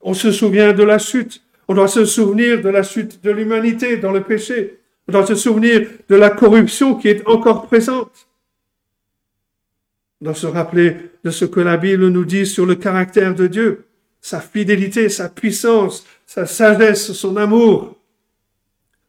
On 0.01 0.15
se 0.15 0.31
souvient 0.31 0.73
de 0.73 0.83
la 0.83 0.99
chute, 0.99 1.43
on 1.69 1.75
doit 1.75 1.89
se 1.89 2.05
souvenir 2.05 2.61
de 2.61 2.69
la 2.69 2.83
chute 2.83 3.23
de 3.23 3.31
l'humanité 3.31 3.97
dans 3.97 4.13
le 4.13 4.23
péché, 4.23 4.80
on 5.11 5.13
doit 5.13 5.27
se 5.27 5.35
souvenir 5.35 5.89
de 6.09 6.15
la 6.15 6.31
corruption 6.31 6.95
qui 6.95 7.09
est 7.09 7.27
encore 7.27 7.67
présente. 7.67 8.29
On 10.21 10.27
doit 10.27 10.35
se 10.35 10.47
rappeler 10.47 10.97
de 11.25 11.31
ce 11.31 11.45
que 11.45 11.59
la 11.59 11.77
Bible 11.77 12.07
nous 12.09 12.25
dit 12.25 12.47
sur 12.47 12.65
le 12.65 12.77
caractère 12.77 13.35
de 13.35 13.49
Dieu, 13.49 13.87
sa 14.21 14.41
fidélité, 14.41 15.09
sa 15.09 15.29
puissance, 15.29 16.07
sa 16.27 16.47
sagesse, 16.47 17.13
son 17.13 17.37
amour. 17.37 17.97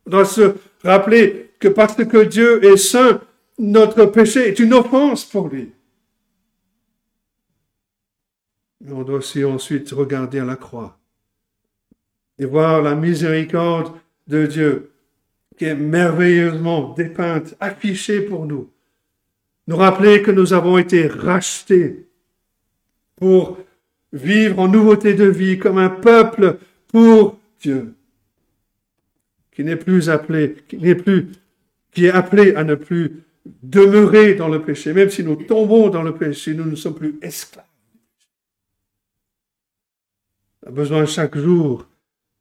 On 0.08 0.10
doit 0.10 0.26
se 0.26 0.56
rappeler 0.84 1.52
que 1.60 1.68
parce 1.68 2.04
que 2.04 2.24
Dieu 2.24 2.66
est 2.66 2.78
saint, 2.78 3.22
notre 3.60 4.06
péché 4.06 4.47
est 4.47 4.58
une 4.58 4.74
offense 4.74 5.24
pour 5.24 5.49
lui. 5.49 5.72
On 8.89 9.04
doit 9.04 9.20
aussi 9.20 9.45
ensuite 9.45 9.91
regarder 9.91 10.39
à 10.39 10.45
la 10.45 10.56
croix 10.56 10.97
et 12.39 12.45
voir 12.45 12.82
la 12.82 12.95
miséricorde 12.95 13.93
de 14.28 14.47
Dieu 14.47 14.91
qui 15.62 15.68
est 15.68 15.76
merveilleusement 15.76 16.91
dépeinte, 16.95 17.53
affichée 17.59 18.22
pour 18.22 18.47
nous 18.47 18.72
nous 19.68 19.76
rappeler 19.76 20.24
que 20.24 20.32
nous 20.32 20.53
avons 20.53 20.80
été 20.80 21.05
rachetés 21.05 22.07
pour 23.16 23.59
vivre 24.12 24.57
en 24.57 24.68
nouveauté 24.68 25.14
de 25.14 25.26
vie 25.26 25.59
comme 25.59 25.78
un 25.78 25.91
peuple 25.91 26.57
pour 26.88 27.38
Dieu, 27.59 27.93
qui 29.51 29.64
n'est 29.64 29.76
plus 29.76 30.09
appelé, 30.09 30.55
qui 30.68 30.78
n'est 30.78 30.95
plus, 30.95 31.28
qui 31.91 32.07
est 32.07 32.12
appelé 32.12 32.55
à 32.55 32.64
ne 32.64 32.74
plus 32.74 33.22
demeurer 33.62 34.34
dans 34.34 34.49
le 34.49 34.64
péché, 34.64 34.93
même 34.93 35.12
si 35.12 35.24
nous 35.24 35.36
tombons 35.36 35.89
dans 35.89 36.01
le 36.01 36.16
péché, 36.16 36.55
nous 36.55 36.66
ne 36.66 36.76
sommes 36.76 36.95
plus 36.95 37.20
esclaves. 37.22 37.66
On 40.66 40.70
a 40.70 40.72
besoin 40.72 41.05
chaque 41.05 41.38
jour 41.38 41.88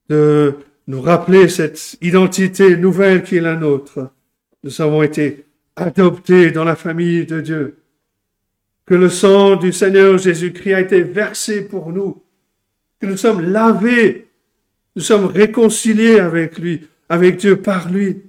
de 0.09 0.55
nous 0.87 1.01
rappeler 1.01 1.47
cette 1.47 1.97
identité 2.01 2.77
nouvelle 2.77 3.23
qui 3.23 3.37
est 3.37 3.41
la 3.41 3.55
nôtre. 3.55 4.11
Nous 4.63 4.81
avons 4.81 5.03
été 5.03 5.45
adoptés 5.75 6.51
dans 6.51 6.63
la 6.63 6.75
famille 6.75 7.25
de 7.25 7.41
Dieu. 7.41 7.77
que 8.85 8.95
le 8.95 9.09
sang 9.09 9.55
du 9.55 9.71
Seigneur 9.71 10.17
Jésus-Christ 10.17 10.73
a 10.73 10.81
été 10.81 11.01
versé 11.01 11.61
pour 11.61 11.93
nous, 11.93 12.21
que 12.99 13.05
nous 13.05 13.15
sommes 13.15 13.39
lavés, 13.39 14.27
nous 14.97 15.01
sommes 15.01 15.27
réconciliés 15.27 16.19
avec 16.19 16.57
lui, 16.57 16.89
avec 17.07 17.37
Dieu 17.37 17.61
par 17.61 17.89
lui, 17.89 18.21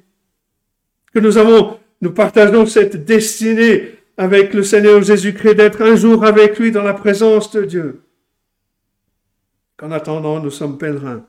que 1.13 1.19
nous 1.19 1.37
avons, 1.37 1.79
nous 2.01 2.13
partageons 2.13 2.67
cette 2.67 3.05
destinée 3.05 3.99
avec 4.17 4.55
le 4.55 4.63
Seigneur 4.63 5.03
Jésus-Christ 5.03 5.57
d'être 5.57 5.83
un 5.83 5.97
jour 5.97 6.25
avec 6.25 6.59
lui 6.61 6.71
dans 6.71 6.85
la 6.85 6.95
présence 6.95 7.51
de 7.51 7.65
Dieu. 7.65 8.03
Qu'en 9.77 9.91
attendant, 9.91 10.39
nous 10.39 10.51
sommes 10.51 10.79
pèlerins 10.79 11.27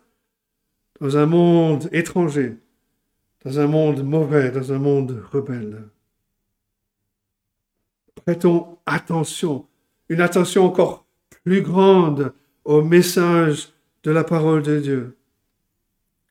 dans 0.99 1.17
un 1.17 1.25
monde 1.25 1.89
étranger, 1.91 2.57
dans 3.43 3.59
un 3.59 3.67
monde 3.67 4.03
mauvais, 4.03 4.51
dans 4.51 4.71
un 4.71 4.79
monde 4.79 5.21
rebelle. 5.31 5.83
Prêtons 8.25 8.77
attention, 8.85 9.67
une 10.09 10.21
attention 10.21 10.65
encore 10.65 11.05
plus 11.43 11.61
grande 11.61 12.33
au 12.63 12.81
message 12.81 13.73
de 14.03 14.11
la 14.11 14.23
parole 14.23 14.61
de 14.61 14.79
Dieu, 14.79 15.17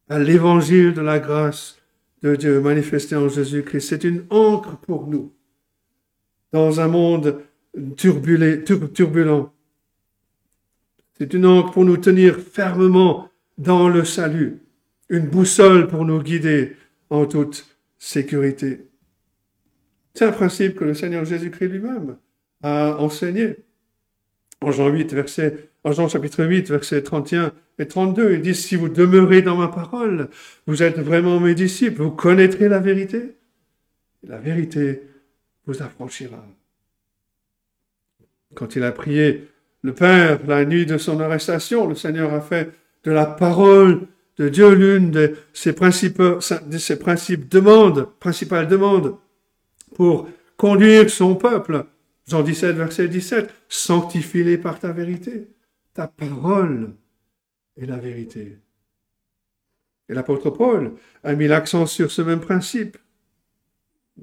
à 0.08 0.18
l'évangile 0.18 0.94
de 0.94 1.02
la 1.02 1.18
grâce 1.18 1.78
de 2.22 2.36
Dieu 2.36 2.60
manifesté 2.60 3.16
en 3.16 3.28
Jésus-Christ. 3.28 3.88
C'est 3.88 4.04
une 4.04 4.24
encre 4.30 4.76
pour 4.76 5.06
nous 5.06 5.32
dans 6.52 6.80
un 6.80 6.88
monde 6.88 7.42
turbulent. 7.96 9.50
C'est 11.18 11.34
une 11.34 11.46
encre 11.46 11.72
pour 11.72 11.84
nous 11.84 11.96
tenir 11.96 12.38
fermement 12.38 13.31
dans 13.62 13.88
le 13.88 14.04
salut, 14.04 14.60
une 15.08 15.28
boussole 15.28 15.86
pour 15.86 16.04
nous 16.04 16.20
guider 16.20 16.76
en 17.10 17.26
toute 17.26 17.66
sécurité. 17.98 18.88
C'est 20.14 20.24
un 20.24 20.32
principe 20.32 20.74
que 20.74 20.84
le 20.84 20.94
Seigneur 20.94 21.24
Jésus-Christ 21.24 21.68
lui-même 21.68 22.16
a 22.62 22.96
enseigné. 22.98 23.56
En 24.60 24.72
Jean 24.72 24.88
8, 24.88 25.14
verset, 25.14 25.70
en 25.84 25.92
Jean 25.92 26.08
chapitre 26.08 26.44
8, 26.44 26.70
versets 26.70 27.02
31 27.02 27.52
et 27.78 27.86
32, 27.86 28.34
il 28.34 28.42
dit, 28.42 28.54
si 28.54 28.74
vous 28.76 28.88
demeurez 28.88 29.42
dans 29.42 29.56
ma 29.56 29.68
parole, 29.68 30.28
vous 30.66 30.82
êtes 30.82 30.98
vraiment 30.98 31.38
mes 31.40 31.54
disciples, 31.54 32.02
vous 32.02 32.10
connaîtrez 32.10 32.68
la 32.68 32.80
vérité. 32.80 33.36
Et 34.24 34.26
la 34.26 34.38
vérité 34.38 35.02
vous 35.66 35.82
affranchira. 35.82 36.44
Quand 38.54 38.76
il 38.76 38.82
a 38.82 38.92
prié 38.92 39.48
le 39.82 39.94
Père 39.94 40.40
la 40.46 40.64
nuit 40.64 40.84
de 40.84 40.98
son 40.98 41.20
arrestation, 41.20 41.88
le 41.88 41.94
Seigneur 41.94 42.34
a 42.34 42.40
fait 42.40 42.72
de 43.04 43.10
la 43.10 43.26
parole 43.26 44.06
de 44.38 44.48
Dieu 44.48 44.74
l'une 44.74 45.10
de 45.10 45.36
ses 45.52 45.72
principes, 45.72 46.18
demandes, 47.48 48.08
principales 48.18 48.68
demandes 48.68 49.16
pour 49.94 50.28
conduire 50.56 51.10
son 51.10 51.34
peuple. 51.34 51.86
Jean 52.28 52.42
17, 52.42 52.76
verset 52.76 53.08
17, 53.08 53.52
sanctifie-les 53.68 54.58
par 54.58 54.78
ta 54.78 54.92
vérité. 54.92 55.48
Ta 55.94 56.06
parole 56.06 56.94
est 57.76 57.86
la 57.86 57.98
vérité. 57.98 58.58
Et 60.08 60.14
l'apôtre 60.14 60.50
Paul 60.50 60.92
a 61.24 61.34
mis 61.34 61.48
l'accent 61.48 61.86
sur 61.86 62.10
ce 62.10 62.22
même 62.22 62.40
principe. 62.40 62.96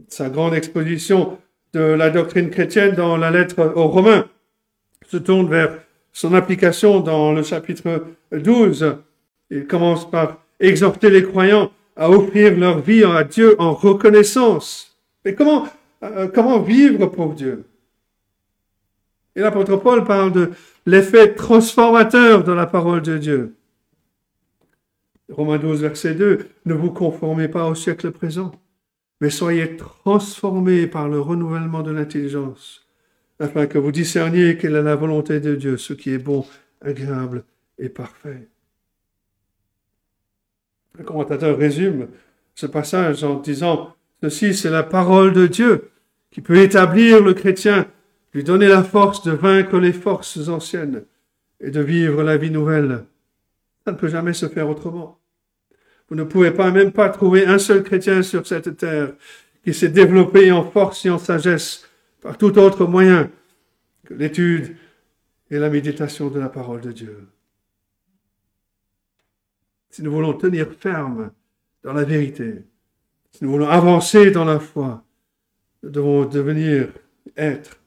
Sa 0.07 0.29
grande 0.29 0.53
exposition 0.53 1.39
de 1.73 1.79
la 1.79 2.09
doctrine 2.09 2.49
chrétienne 2.49 2.95
dans 2.95 3.17
la 3.17 3.31
lettre 3.31 3.73
aux 3.75 3.87
Romains 3.87 4.29
se 5.07 5.17
tourne 5.17 5.49
vers 5.49 5.77
son 6.19 6.33
application 6.33 6.99
dans 6.99 7.31
le 7.31 7.43
chapitre 7.43 8.03
12. 8.33 8.97
Il 9.51 9.65
commence 9.67 10.11
par 10.11 10.43
exhorter 10.59 11.09
les 11.09 11.23
croyants 11.23 11.71
à 11.95 12.09
offrir 12.09 12.57
leur 12.57 12.79
vie 12.79 13.05
à 13.05 13.23
Dieu 13.23 13.55
en 13.57 13.73
reconnaissance. 13.73 14.99
Mais 15.23 15.33
comment, 15.33 15.65
euh, 16.03 16.27
comment 16.27 16.59
vivre 16.59 17.05
pour 17.05 17.35
Dieu? 17.35 17.63
Et 19.33 19.39
l'apôtre 19.39 19.77
Paul 19.77 20.03
parle 20.03 20.33
de 20.33 20.51
l'effet 20.85 21.35
transformateur 21.35 22.43
de 22.43 22.51
la 22.51 22.65
parole 22.65 23.01
de 23.01 23.17
Dieu. 23.17 23.55
Romains 25.31 25.57
12, 25.57 25.79
verset 25.83 26.15
2, 26.15 26.49
ne 26.65 26.73
vous 26.73 26.91
conformez 26.91 27.47
pas 27.47 27.65
au 27.65 27.75
siècle 27.75 28.11
présent, 28.11 28.51
mais 29.21 29.29
soyez 29.29 29.77
transformés 29.77 30.85
par 30.85 31.07
le 31.07 31.21
renouvellement 31.21 31.81
de 31.81 31.91
l'intelligence, 31.91 32.78
afin 33.39 33.67
que 33.67 33.77
vous 33.77 33.91
discerniez 33.91 34.57
quelle 34.57 34.75
est 34.75 34.83
la 34.83 34.95
volonté 34.95 35.39
de 35.39 35.55
Dieu, 35.55 35.77
ce 35.77 35.93
qui 35.93 36.11
est 36.11 36.17
bon, 36.17 36.45
agréable 36.81 37.43
et 37.77 37.89
parfait. 37.89 38.47
Le 40.97 41.03
commentateur 41.03 41.57
résume 41.57 42.07
ce 42.55 42.65
passage 42.65 43.23
en 43.23 43.39
disant, 43.39 43.95
ceci 44.21 44.53
c'est 44.53 44.69
la 44.69 44.83
parole 44.83 45.31
de 45.31 45.47
Dieu 45.47 45.89
qui 46.31 46.41
peut 46.41 46.57
établir 46.57 47.23
le 47.23 47.33
chrétien, 47.33 47.87
lui 48.33 48.43
donner 48.43 48.67
la 48.67 48.83
force 48.83 49.23
de 49.23 49.31
vaincre 49.31 49.79
les 49.79 49.93
forces 49.93 50.49
anciennes 50.49 51.03
et 51.61 51.71
de 51.71 51.81
vivre 51.81 52.21
la 52.23 52.37
vie 52.37 52.51
nouvelle. 52.51 53.05
Ça 53.85 53.93
ne 53.93 53.97
peut 53.97 54.09
jamais 54.09 54.33
se 54.33 54.47
faire 54.47 54.69
autrement. 54.69 55.19
Vous 56.09 56.15
ne 56.15 56.23
pouvez 56.23 56.51
pas, 56.51 56.71
même 56.71 56.91
pas 56.91 57.09
trouver 57.09 57.45
un 57.45 57.59
seul 57.59 57.83
chrétien 57.83 58.21
sur 58.21 58.45
cette 58.45 58.77
terre 58.77 59.13
qui 59.63 59.73
s'est 59.73 59.89
développé 59.89 60.51
en 60.51 60.69
force 60.69 61.05
et 61.05 61.09
en 61.09 61.17
sagesse 61.17 61.88
par 62.21 62.37
tout 62.37 62.57
autre 62.57 62.85
moyen 62.85 63.31
que 64.05 64.13
l'étude 64.13 64.75
et 65.49 65.57
la 65.57 65.69
méditation 65.69 66.29
de 66.29 66.39
la 66.39 66.49
parole 66.49 66.81
de 66.81 66.91
Dieu. 66.91 67.27
Si 69.89 70.03
nous 70.03 70.11
voulons 70.11 70.33
tenir 70.33 70.71
ferme 70.71 71.31
dans 71.83 71.93
la 71.93 72.03
vérité, 72.03 72.63
si 73.31 73.43
nous 73.43 73.51
voulons 73.51 73.69
avancer 73.69 74.31
dans 74.31 74.45
la 74.45 74.59
foi, 74.59 75.03
nous 75.83 75.89
devons 75.89 76.25
devenir, 76.25 76.89
être 77.37 77.79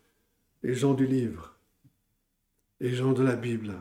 les 0.62 0.74
gens 0.74 0.95
du 0.95 1.07
livre, 1.07 1.57
les 2.80 2.95
gens 2.95 3.12
de 3.12 3.22
la 3.22 3.37
Bible, 3.37 3.74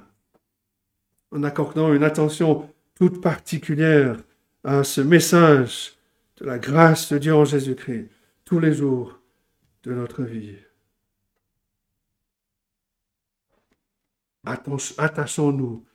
en 1.31 1.43
accordant 1.43 1.93
une 1.93 2.03
attention 2.03 2.69
toute 2.95 3.21
particulière 3.21 4.17
à 4.63 4.83
ce 4.83 5.01
message 5.01 5.93
de 6.37 6.45
la 6.45 6.59
grâce 6.59 7.11
de 7.11 7.17
Dieu 7.17 7.33
en 7.33 7.45
Jésus-Christ 7.45 8.09
tous 8.45 8.59
les 8.59 8.73
jours 8.73 9.20
de 9.83 9.93
notre 9.93 10.23
vie. 10.23 10.55
Attachons-nous 14.43 15.85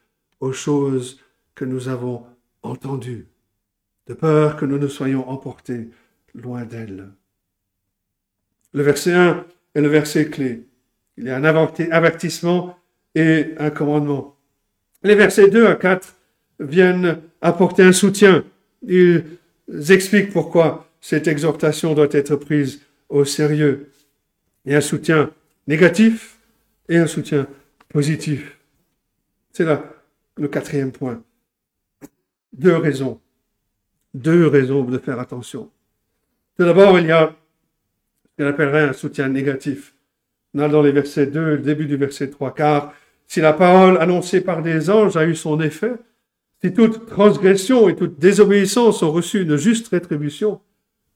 aux 0.41 0.53
choses 0.53 1.20
que 1.55 1.64
nous 1.64 1.89
avons 1.89 2.26
entendues, 2.62 3.26
de 4.07 4.14
peur 4.14 4.57
que 4.57 4.64
nous 4.64 4.78
ne 4.78 4.89
soyons 4.89 5.28
emportés 5.28 5.91
loin 6.34 6.64
d'elles. 6.64 7.09
Le 8.72 8.82
verset 8.82 9.14
1 9.14 9.45
est 9.74 9.80
le 9.80 9.89
verset 9.89 10.30
clé. 10.30 10.66
Il 11.16 11.24
y 11.24 11.30
a 11.30 11.37
un 11.37 11.45
avertissement 11.45 12.78
et 13.14 13.55
un 13.59 13.70
commandement. 13.70 14.37
Les 15.03 15.14
versets 15.14 15.49
2 15.49 15.66
à 15.66 15.74
4 15.74 16.14
viennent 16.61 17.20
apporter 17.41 17.82
un 17.82 17.93
soutien 17.93 18.45
ils 18.87 19.39
expliquent 19.91 20.32
pourquoi 20.32 20.89
cette 21.01 21.28
exhortation 21.28 21.95
doit 21.95 22.09
être 22.11 22.37
prise 22.37 22.82
au 23.09 23.24
sérieux. 23.24 23.90
Il 24.64 24.72
y 24.72 24.74
a 24.74 24.78
un 24.78 24.82
soutien 24.82 25.30
négatif 25.66 26.38
et 26.88 26.96
un 26.96 27.07
soutien 27.07 27.46
positif. 27.88 28.59
C'est 29.52 29.64
là 29.64 29.84
le 30.36 30.48
quatrième 30.48 30.92
point. 30.92 31.22
Deux 32.52 32.76
raisons. 32.76 33.20
Deux 34.14 34.46
raisons 34.46 34.82
de 34.82 34.98
faire 34.98 35.20
attention. 35.20 35.70
Tout 36.57 36.64
d'abord, 36.64 36.98
il 36.98 37.07
y 37.07 37.12
a 37.12 37.34
ce 38.24 38.42
qu'on 38.42 38.48
appellerait 38.48 38.88
un 38.88 38.92
soutien 38.92 39.28
négatif. 39.28 39.94
On 40.54 40.61
a 40.61 40.68
dans 40.68 40.82
les 40.82 40.92
versets 40.92 41.26
2 41.26 41.57
le 41.57 41.59
début 41.59 41.86
du 41.86 41.96
verset 41.96 42.30
3, 42.30 42.54
car 42.54 42.94
si 43.26 43.40
la 43.40 43.52
parole 43.52 43.98
annoncée 43.98 44.40
par 44.40 44.62
des 44.62 44.88
anges 44.88 45.16
a 45.16 45.26
eu 45.26 45.34
son 45.34 45.61
effet, 45.61 45.92
si 46.62 46.72
toute 46.72 47.07
transgression 47.07 47.88
et 47.88 47.96
toute 47.96 48.18
désobéissance 48.18 49.02
ont 49.02 49.12
reçu 49.12 49.42
une 49.42 49.57
juste 49.57 49.88
rétribution, 49.88 50.61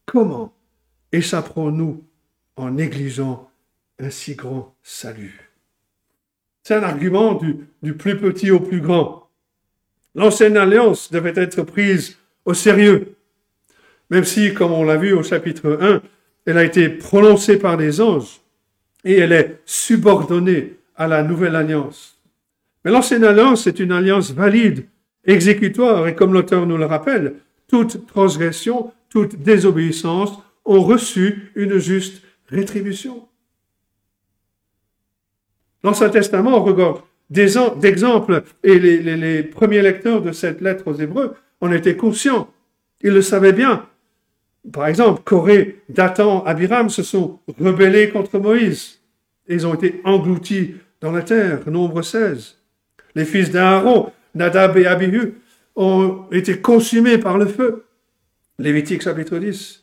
comment 0.05 0.53
échapperons-nous 1.13 2.05
en 2.57 2.71
négligeant 2.71 3.51
un 3.99 4.11
si 4.11 4.35
grand 4.35 4.75
salut 4.83 5.51
C'est 6.63 6.75
un 6.75 6.83
argument 6.83 7.35
du, 7.35 7.57
du 7.83 7.95
plus 7.95 8.17
petit 8.17 8.51
au 8.51 8.61
plus 8.61 8.81
grand. 8.81 9.29
L'ancienne 10.15 10.57
alliance 10.57 11.11
devait 11.11 11.35
être 11.37 11.63
prise 11.63 12.19
au 12.45 12.55
sérieux, 12.55 13.15
même 14.11 14.25
si, 14.25 14.53
comme 14.53 14.73
on 14.73 14.85
l'a 14.85 14.97
vu 14.97 15.13
au 15.13 15.23
chapitre 15.23 15.79
1, 15.81 16.03
elle 16.47 16.59
a 16.59 16.65
été 16.65 16.89
prononcée 16.89 17.59
par 17.59 17.77
des 17.77 18.01
anges 18.01 18.41
et 19.05 19.19
elle 19.19 19.33
est 19.33 19.61
subordonnée 19.65 20.77
à 20.97 21.07
la 21.07 21.23
nouvelle 21.23 21.57
alliance. 21.57 22.19
Mais 22.85 22.91
l'ancienne 22.91 23.25
alliance 23.25 23.67
est 23.67 23.79
une 23.79 23.93
alliance 23.93 24.33
valide 24.33 24.87
exécutoire, 25.25 26.09
et 26.09 26.15
comme 26.15 26.33
l'auteur 26.33 26.67
nous 26.67 26.77
le 26.77 26.87
rappelle, 26.87 27.35
toute 27.69 28.07
transgression, 28.07 28.93
toute 29.11 29.37
désobéissance 29.37 30.33
ont 30.65 30.83
reçu 30.83 31.53
une 31.55 31.79
juste 31.79 32.23
rétribution. 32.49 33.29
L'Ancien 35.83 36.11
Testament 36.11 36.63
regard 36.63 37.07
d'exemples, 37.31 38.43
et 38.65 38.79
les, 38.79 38.99
les, 39.17 39.43
premiers 39.43 39.83
lecteurs 39.83 40.21
de 40.21 40.33
cette 40.33 40.61
lettre 40.61 40.89
aux 40.89 40.95
Hébreux 40.95 41.35
en 41.61 41.71
étaient 41.73 41.97
conscients. 41.97 42.51
Ils 43.03 43.13
le 43.13 43.23
savaient 43.23 43.53
bien. 43.53 43.87
Par 44.73 44.89
exemple, 44.89 45.23
Corée, 45.25 45.81
Dathan, 45.89 46.43
Abiram 46.45 46.91
se 46.91 47.03
sont 47.03 47.39
rebellés 47.59 48.11
contre 48.11 48.39
Moïse. 48.39 49.01
ils 49.49 49.67
ont 49.67 49.75
été 49.75 50.01
engloutis 50.05 50.75
dans 51.01 51.13
la 51.13 51.23
terre. 51.23 51.61
Nombre 51.71 52.03
16. 52.03 52.59
Les 53.15 53.25
fils 53.25 53.51
d'Aaron, 53.51 54.13
Nadab 54.35 54.77
et 54.77 54.87
Abihu, 54.87 55.35
ont 55.77 56.27
été 56.31 56.61
consumés 56.61 57.19
par 57.19 57.39
le 57.39 57.47
feu. 57.47 57.87
Lévitique 58.59 59.03
chapitre 59.03 59.39
10. 59.39 59.80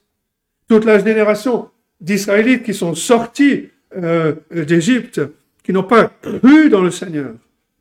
Toute 0.67 0.85
la 0.85 0.99
génération 0.99 1.69
d'Israélites 2.01 2.63
qui 2.63 2.73
sont 2.73 2.93
sortis 2.93 3.69
euh, 3.95 4.35
d'Égypte, 4.51 5.21
qui 5.63 5.73
n'ont 5.73 5.83
pas 5.83 6.07
cru 6.21 6.69
dans 6.69 6.81
le 6.81 6.91
Seigneur, 6.91 7.33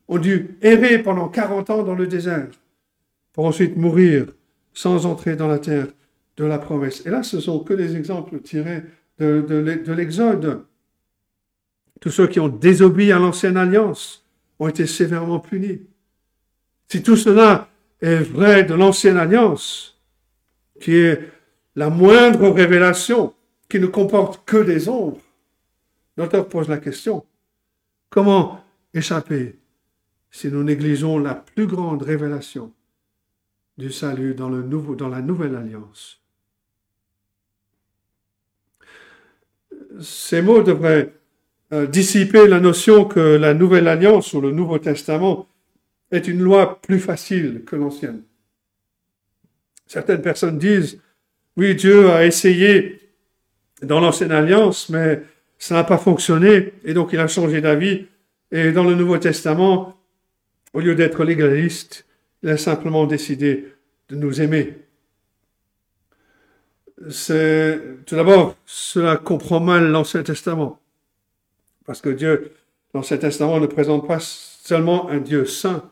ont 0.09 0.18
dû 0.18 0.57
errer 0.62 0.99
pendant 0.99 1.28
40 1.28 1.70
ans 1.70 1.82
dans 1.82 1.95
le 1.95 2.07
désert 2.07 2.49
pour 3.32 3.45
ensuite 3.45 3.76
mourir 3.76 4.26
sans 4.72 5.07
entrer 5.07 5.37
dans 5.37 5.49
la 5.49 5.59
terre 5.59 5.89
de 6.37 6.45
la 6.45 6.59
promesse. 6.59 7.05
Et 7.07 7.11
là, 7.11 7.22
ce 7.22 7.41
sont 7.41 7.61
que 7.61 7.74
des 7.74 7.97
exemples 7.97 8.39
tirés 8.41 8.82
de, 9.18 9.41
de 9.41 9.93
l'Exode. 9.93 10.64
Tous 12.01 12.11
ceux 12.11 12.26
qui 12.26 12.41
ont 12.41 12.49
désobéi 12.49 13.11
à 13.11 13.18
l'ancienne 13.18 13.57
alliance 13.57 14.24
ont 14.59 14.68
été 14.68 14.87
sévèrement 14.87 15.41
punis. 15.41 15.80
Si 16.89 17.03
tout 17.03 17.16
cela 17.16 17.68
est 18.01 18.18
vrai 18.18 18.64
de 18.64 18.74
l'ancienne 18.74 19.16
alliance, 19.16 19.99
qui 20.80 20.95
est 20.95 21.20
la 21.77 21.91
moindre 21.91 22.49
révélation, 22.49 23.35
qui 23.68 23.79
ne 23.79 23.87
comporte 23.87 24.45
que 24.47 24.57
des 24.57 24.89
ombres, 24.89 25.20
l'auteur 26.16 26.49
pose 26.49 26.68
la 26.68 26.79
question, 26.79 27.24
comment 28.09 28.64
échapper 28.95 29.59
si 30.31 30.49
nous 30.49 30.64
négligeons 30.64 31.18
la 31.18 31.35
plus 31.35 31.66
grande 31.66 32.03
révélation 32.03 32.72
du 33.77 33.93
salut 33.93 34.35
dans, 34.35 34.49
la 34.49 35.20
nouvelle 35.20 35.55
alliance? 35.55 36.22
Ces 40.01 40.43
mots 40.43 40.62
devraient 40.62 41.12
euh, 41.72 41.87
dissiper 41.87 42.47
la 42.47 42.61
notion 42.61 43.05
que 43.05 43.20
la 43.20 43.53
nouvelle 43.53 43.89
alliance 43.89 44.33
ou 44.33 44.41
le 44.41 44.51
Nouveau 44.51 44.79
Testament 44.79 45.47
est 46.11 46.29
une 46.29 46.41
loi 46.41 46.81
plus 46.81 47.01
facile 47.01 47.64
que 47.64 47.77
l'ancienne. 47.77 48.22
Certaines 49.87 50.22
personnes 50.22 50.59
disent, 50.59 51.01
oui, 51.57 51.75
Dieu 51.75 52.11
a 52.11 52.27
essayé 52.27 53.01
dans 53.83 54.01
l'ancienne 54.01 54.33
alliance, 54.33 54.89
mais 54.89 55.23
ça 55.59 55.75
n'a 55.75 55.85
pas 55.85 55.99
fonctionné, 55.99 56.75
et 56.85 56.93
donc 56.93 57.13
il 57.13 57.19
a 57.19 57.29
changé 57.29 57.61
d'avis. 57.61 58.07
Et 58.53 58.73
dans 58.73 58.85
le 58.85 58.95
Nouveau 58.95 59.19
Testament, 59.19 59.99
au 60.73 60.81
lieu 60.81 60.95
d'être 60.95 61.25
légaliste, 61.25 62.07
il 62.43 62.51
a 62.51 62.57
simplement 62.57 63.07
décidé 63.07 63.73
de 64.09 64.17
nous 64.17 64.41
aimer. 64.41 64.77
C'est, 67.11 67.81
tout 68.07 68.17
d'abord, 68.17 68.57
cela 68.65 69.17
comprend 69.17 69.61
mal 69.61 69.89
l'Ancien 69.91 70.23
Testament. 70.23 70.81
Parce 71.85 72.01
que 72.01 72.09
Dieu, 72.09 72.53
l'Ancien 72.95 73.19
Testament 73.19 73.61
ne 73.61 73.67
présente 73.67 74.07
pas 74.07 74.19
seulement 74.21 75.09
un 75.09 75.19
Dieu 75.19 75.45
saint, 75.45 75.91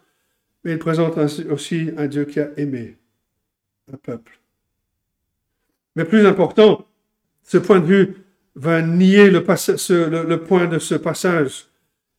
mais 0.63 0.73
il 0.73 0.79
présente 0.79 1.19
aussi 1.51 1.91
un 1.97 2.07
Dieu 2.07 2.25
qui 2.25 2.41
a 2.41 2.51
aimé 2.57 2.97
un 3.93 3.97
peuple. 3.97 4.39
Mais 5.97 6.05
plus 6.05 6.27
important, 6.27 6.87
ce 7.43 7.59
point 7.59 7.81
de 7.81 7.87
vue 7.87 8.17
va 8.57 8.83
nier 8.83 9.31
le, 9.31 9.43
point 9.43 10.67
de 10.67 10.79
ce 10.79 10.95
passage 10.95 11.67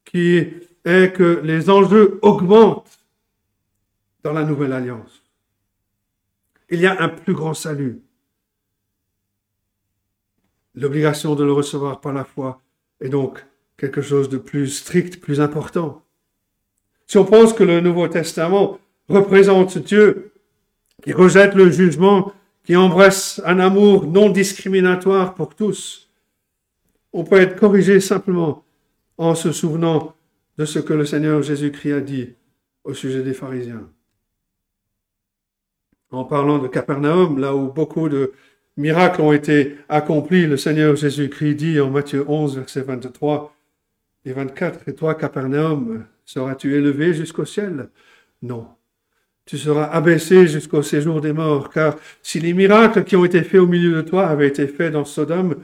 qui 0.03 0.47
est 0.85 1.13
que 1.13 1.41
les 1.43 1.69
enjeux 1.69 2.19
augmentent 2.21 2.99
dans 4.23 4.33
la 4.33 4.43
nouvelle 4.43 4.73
alliance. 4.73 5.23
Il 6.69 6.79
y 6.79 6.87
a 6.87 7.01
un 7.01 7.09
plus 7.09 7.33
grand 7.33 7.53
salut. 7.53 8.01
L'obligation 10.73 11.35
de 11.35 11.43
le 11.43 11.53
recevoir 11.53 12.01
par 12.01 12.13
la 12.13 12.25
foi 12.25 12.61
est 12.99 13.09
donc 13.09 13.45
quelque 13.77 14.01
chose 14.01 14.29
de 14.29 14.37
plus 14.37 14.67
strict, 14.67 15.21
plus 15.21 15.39
important. 15.39 16.03
Si 17.07 17.17
on 17.17 17.25
pense 17.25 17.53
que 17.53 17.63
le 17.63 17.81
Nouveau 17.81 18.07
Testament 18.07 18.79
représente 19.07 19.77
Dieu 19.77 20.33
qui 21.03 21.13
rejette 21.13 21.53
le 21.53 21.69
jugement, 21.69 22.33
qui 22.65 22.75
embrasse 22.75 23.41
un 23.45 23.59
amour 23.59 24.07
non 24.07 24.29
discriminatoire 24.29 25.35
pour 25.35 25.55
tous, 25.55 26.09
on 27.13 27.23
peut 27.23 27.39
être 27.39 27.55
corrigé 27.55 27.99
simplement 27.99 28.65
en 29.17 29.35
se 29.35 29.51
souvenant 29.51 30.15
de 30.57 30.65
ce 30.65 30.79
que 30.79 30.93
le 30.93 31.05
Seigneur 31.05 31.41
Jésus-Christ 31.41 31.93
a 31.93 32.01
dit 32.01 32.33
au 32.83 32.93
sujet 32.93 33.23
des 33.23 33.33
pharisiens. 33.33 33.89
En 36.11 36.25
parlant 36.25 36.59
de 36.59 36.67
Capernaum, 36.67 37.39
là 37.39 37.55
où 37.55 37.71
beaucoup 37.71 38.09
de 38.09 38.33
miracles 38.77 39.21
ont 39.21 39.33
été 39.33 39.77
accomplis, 39.89 40.47
le 40.47 40.57
Seigneur 40.57 40.95
Jésus-Christ 40.95 41.55
dit 41.55 41.79
en 41.79 41.89
Matthieu 41.89 42.25
11, 42.27 42.57
verset 42.57 42.81
23 42.81 43.55
et 44.25 44.33
24, 44.33 44.87
Et 44.89 44.95
toi, 44.95 45.15
Capernaum, 45.15 46.05
seras-tu 46.25 46.75
élevé 46.75 47.13
jusqu'au 47.13 47.45
ciel? 47.45 47.89
Non. 48.41 48.67
Tu 49.45 49.57
seras 49.57 49.85
abaissé 49.85 50.47
jusqu'au 50.47 50.81
séjour 50.81 51.21
des 51.21 51.33
morts, 51.33 51.69
car 51.69 51.97
si 52.23 52.39
les 52.39 52.53
miracles 52.53 53.03
qui 53.03 53.15
ont 53.15 53.25
été 53.25 53.43
faits 53.43 53.61
au 53.61 53.67
milieu 53.67 53.93
de 53.93 54.01
toi 54.01 54.27
avaient 54.27 54.47
été 54.47 54.67
faits 54.67 54.93
dans 54.93 55.05
Sodome, 55.05 55.57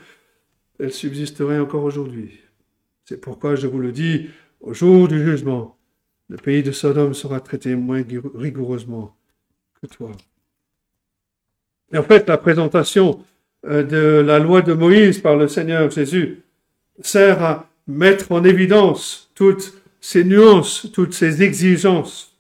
elles 0.80 0.94
subsisteraient 0.94 1.60
encore 1.60 1.84
aujourd'hui. 1.84 2.40
C'est 3.06 3.20
pourquoi 3.20 3.56
je 3.56 3.68
vous 3.68 3.80
le 3.80 3.92
dis, 3.92 4.30
au 4.62 4.74
jour 4.74 5.08
du 5.08 5.24
jugement, 5.24 5.78
le 6.30 6.38
pays 6.38 6.62
de 6.62 6.72
Sodome 6.72 7.14
sera 7.14 7.40
traité 7.40 7.76
moins 7.76 8.04
rigoureusement 8.36 9.16
que 9.82 9.88
toi. 9.88 10.12
Et 11.92 11.98
en 11.98 12.04
fait, 12.04 12.30
la 12.30 12.38
présentation 12.38 13.24
euh, 13.66 13.84
de 13.84 14.22
la 14.22 14.40
loi 14.40 14.62
de 14.62 14.74
Moïse 14.74 15.20
par 15.20 15.36
le 15.36 15.48
Seigneur 15.48 15.90
Jésus 15.90 16.42
sert 17.02 17.44
à 17.44 17.70
mettre 17.88 18.32
en 18.32 18.44
évidence 18.44 19.32
toutes 19.36 19.74
ces 20.00 20.24
nuances, 20.24 20.88
toutes 20.94 21.14
ces 21.14 21.44
exigences. 21.44 22.36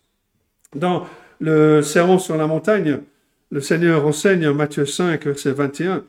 Dans 0.73 1.05
le 1.41 1.81
sermon 1.81 2.19
sur 2.19 2.37
la 2.37 2.45
montagne, 2.45 2.99
le 3.49 3.61
Seigneur 3.61 4.05
enseigne 4.05 4.47
en 4.47 4.53
Matthieu 4.53 4.85
5, 4.85 5.25
verset 5.25 5.51
21 5.51 6.05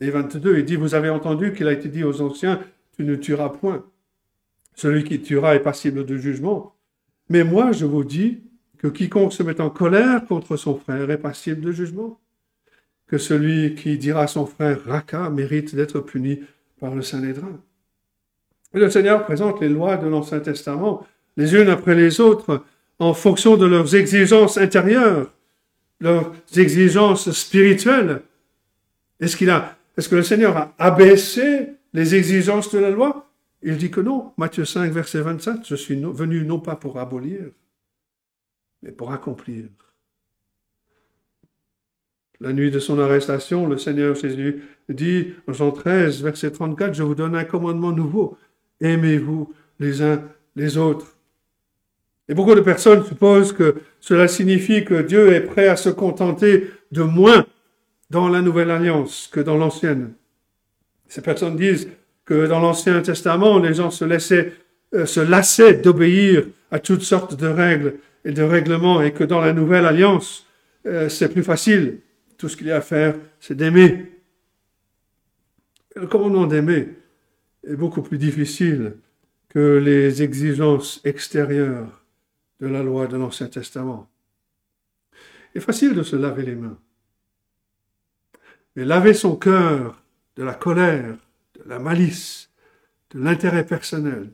et 0.00 0.10
22, 0.10 0.58
il 0.58 0.64
dit, 0.64 0.74
vous 0.74 0.96
avez 0.96 1.08
entendu 1.08 1.52
qu'il 1.52 1.68
a 1.68 1.72
été 1.72 1.88
dit 1.88 2.02
aux 2.02 2.20
anciens, 2.20 2.60
tu 2.96 3.04
ne 3.04 3.14
tueras 3.14 3.48
point. 3.48 3.84
Celui 4.74 5.04
qui 5.04 5.22
tuera 5.22 5.54
est 5.54 5.60
passible 5.60 6.04
de 6.04 6.16
jugement. 6.16 6.74
Mais 7.28 7.44
moi, 7.44 7.70
je 7.70 7.86
vous 7.86 8.02
dis 8.02 8.42
que 8.78 8.88
quiconque 8.88 9.32
se 9.32 9.44
met 9.44 9.60
en 9.60 9.70
colère 9.70 10.26
contre 10.26 10.56
son 10.56 10.74
frère 10.74 11.08
est 11.10 11.18
passible 11.18 11.60
de 11.60 11.70
jugement. 11.70 12.18
Que 13.06 13.18
celui 13.18 13.76
qui 13.76 13.96
dira 13.98 14.22
à 14.22 14.26
son 14.26 14.46
frère 14.46 14.84
Raka 14.84 15.30
mérite 15.30 15.76
d'être 15.76 16.00
puni 16.00 16.40
par 16.80 16.92
le 16.92 17.02
Saint-Nédrin. 17.02 17.60
Et 18.74 18.80
le 18.80 18.90
Seigneur 18.90 19.24
présente 19.24 19.60
les 19.60 19.68
lois 19.68 19.96
de 19.96 20.08
l'Ancien 20.08 20.40
Testament 20.40 21.06
les 21.36 21.54
unes 21.54 21.68
après 21.68 21.94
les 21.94 22.20
autres 22.20 22.64
en 22.98 23.14
fonction 23.14 23.56
de 23.56 23.66
leurs 23.66 23.94
exigences 23.94 24.58
intérieures, 24.58 25.32
leurs 26.00 26.32
exigences 26.56 27.30
spirituelles. 27.32 28.22
Est-ce 29.20 29.36
que 30.08 30.16
le 30.16 30.22
Seigneur 30.22 30.56
a 30.56 30.74
abaissé 30.78 31.68
les 31.92 32.14
exigences 32.14 32.70
de 32.72 32.78
la 32.78 32.90
loi? 32.90 33.30
Il 33.62 33.76
dit 33.76 33.90
que 33.90 34.00
non. 34.00 34.32
Matthieu 34.36 34.64
5, 34.64 34.92
verset 34.92 35.22
27, 35.22 35.60
je 35.64 35.74
suis 35.74 35.96
venu 35.96 36.44
non 36.44 36.60
pas 36.60 36.76
pour 36.76 36.98
abolir, 36.98 37.50
mais 38.82 38.92
pour 38.92 39.12
accomplir. 39.12 39.64
La 42.40 42.52
nuit 42.52 42.70
de 42.70 42.78
son 42.78 42.98
arrestation, 42.98 43.66
le 43.66 43.78
Seigneur 43.78 44.14
Jésus 44.16 44.62
dit, 44.88 45.32
Jean 45.48 45.70
13, 45.70 46.22
verset 46.22 46.50
34, 46.50 46.92
je 46.92 47.02
vous 47.02 47.14
donne 47.14 47.36
un 47.36 47.44
commandement 47.44 47.92
nouveau. 47.92 48.36
Aimez-vous 48.80 49.54
les 49.78 50.02
uns 50.02 50.22
les 50.56 50.76
autres. 50.76 51.13
Et 52.28 52.34
beaucoup 52.34 52.54
de 52.54 52.60
personnes 52.60 53.04
supposent 53.04 53.52
que 53.52 53.76
cela 54.00 54.28
signifie 54.28 54.84
que 54.84 55.02
Dieu 55.02 55.32
est 55.32 55.42
prêt 55.42 55.68
à 55.68 55.76
se 55.76 55.90
contenter 55.90 56.70
de 56.90 57.02
moins 57.02 57.46
dans 58.10 58.28
la 58.28 58.40
nouvelle 58.40 58.70
alliance 58.70 59.28
que 59.30 59.40
dans 59.40 59.56
l'ancienne. 59.56 60.12
Ces 61.08 61.20
personnes 61.20 61.56
disent 61.56 61.88
que 62.24 62.46
dans 62.46 62.60
l'Ancien 62.60 63.00
Testament, 63.02 63.58
les 63.58 63.74
gens 63.74 63.90
se 63.90 64.04
laissaient, 64.04 64.52
euh, 64.94 65.04
se 65.04 65.20
lassaient 65.20 65.74
d'obéir 65.74 66.46
à 66.70 66.78
toutes 66.78 67.02
sortes 67.02 67.36
de 67.36 67.46
règles 67.46 67.96
et 68.24 68.32
de 68.32 68.42
règlements 68.42 69.02
et 69.02 69.12
que 69.12 69.24
dans 69.24 69.40
la 69.40 69.52
nouvelle 69.52 69.84
alliance, 69.84 70.46
euh, 70.86 71.08
c'est 71.08 71.28
plus 71.28 71.42
facile. 71.42 71.98
Tout 72.38 72.48
ce 72.48 72.56
qu'il 72.56 72.68
y 72.68 72.72
a 72.72 72.76
à 72.76 72.80
faire, 72.80 73.16
c'est 73.38 73.54
d'aimer. 73.54 74.12
Le 75.94 76.06
commandement 76.06 76.46
d'aimer 76.46 76.88
est 77.68 77.76
beaucoup 77.76 78.02
plus 78.02 78.18
difficile 78.18 78.94
que 79.50 79.78
les 79.78 80.22
exigences 80.22 81.00
extérieures 81.04 82.03
de 82.60 82.66
la 82.66 82.82
loi 82.82 83.06
de 83.06 83.16
l'Ancien 83.16 83.48
Testament. 83.48 84.08
Il 85.54 85.58
est 85.58 85.60
facile 85.60 85.94
de 85.94 86.02
se 86.02 86.16
laver 86.16 86.44
les 86.44 86.54
mains. 86.54 86.78
Mais 88.76 88.84
laver 88.84 89.14
son 89.14 89.36
cœur 89.36 90.02
de 90.36 90.42
la 90.42 90.54
colère, 90.54 91.16
de 91.54 91.68
la 91.68 91.78
malice, 91.78 92.50
de 93.10 93.20
l'intérêt 93.20 93.64
personnel, 93.64 94.30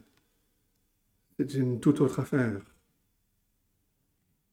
c'est 1.36 1.54
une 1.54 1.80
toute 1.80 2.00
autre 2.00 2.20
affaire. 2.20 2.60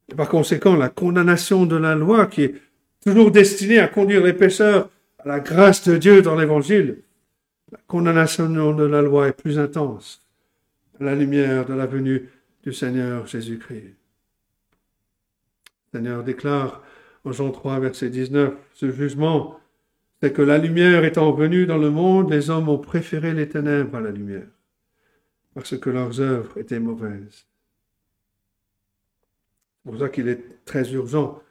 Et 0.09 0.15
par 0.15 0.30
conséquent, 0.30 0.76
la 0.76 0.89
condamnation 0.89 1.65
de 1.65 1.76
la 1.76 1.95
loi, 1.95 2.28
qui 2.28 2.43
est 2.43 2.61
toujours 3.01 3.32
destinée 3.32 3.80
à 3.80 3.88
conduire 3.88 4.24
les 4.24 4.34
pécheurs 4.34 4.89
à 5.20 5.28
la 5.28 5.39
grâce 5.39 5.88
de 5.88 5.97
Dieu 5.97 6.22
dans 6.22 6.36
l'Évangile, 6.36 7.03
La 7.70 7.80
condamnation 7.86 8.74
de 8.74 8.86
la 8.86 9.01
loi 9.01 9.28
est 9.28 9.34
plus 9.34 9.59
intense 9.59 10.22
à 11.01 11.03
la 11.03 11.15
lumière 11.15 11.65
de 11.65 11.74
la 11.74 11.86
venue 11.86 12.30
du 12.68 12.74
Seigneur 12.74 13.26
Jésus-Christ. 13.26 13.95
Le 15.93 15.99
Seigneur 15.99 16.22
déclare 16.22 16.84
en 17.24 17.32
Jean 17.32 17.51
3, 17.51 17.80
verset 17.80 18.09
19, 18.09 18.55
ce 18.74 18.91
jugement, 18.91 19.57
c'est 20.20 20.34
que 20.34 20.41
la 20.41 20.57
lumière 20.57 21.05
étant 21.05 21.32
venue 21.32 21.65
dans 21.65 21.78
le 21.78 21.89
monde, 21.89 22.30
les 22.30 22.49
hommes 22.49 22.68
ont 22.68 22.78
préféré 22.78 23.34
les 23.34 23.47
ténèbres 23.47 23.95
à 23.95 24.01
la 24.01 24.11
lumière, 24.11 24.49
parce 25.53 25.78
que 25.78 25.89
leurs 25.89 26.20
œuvres 26.20 26.57
étaient 26.57 26.82
mauvaises. 26.82 27.45
C'est 29.86 29.91
pour 29.91 29.97
ça 29.97 30.09
qu'il 30.09 30.28
est 30.28 30.65
très 30.65 30.91
urgent 30.91 31.41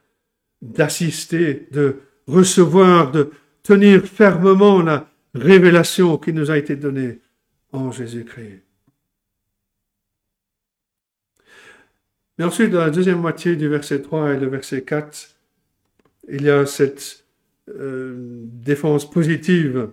d'assister, 0.60 1.66
de 1.70 1.96
recevoir, 2.26 3.10
de 3.10 3.30
tenir 3.62 4.04
fermement 4.04 4.82
la 4.82 5.08
révélation 5.34 6.18
qui 6.18 6.34
nous 6.34 6.50
a 6.50 6.58
été 6.58 6.76
donnée 6.76 7.20
en 7.72 7.90
Jésus-Christ. 7.90 8.65
Mais 12.38 12.44
ensuite, 12.44 12.70
dans 12.70 12.80
la 12.80 12.90
deuxième 12.90 13.20
moitié 13.20 13.56
du 13.56 13.68
verset 13.68 14.02
3 14.02 14.34
et 14.34 14.40
le 14.40 14.48
verset 14.48 14.82
4, 14.82 15.36
il 16.28 16.42
y 16.42 16.50
a 16.50 16.66
cette 16.66 17.24
euh, 17.68 18.14
défense 18.44 19.08
positive. 19.10 19.90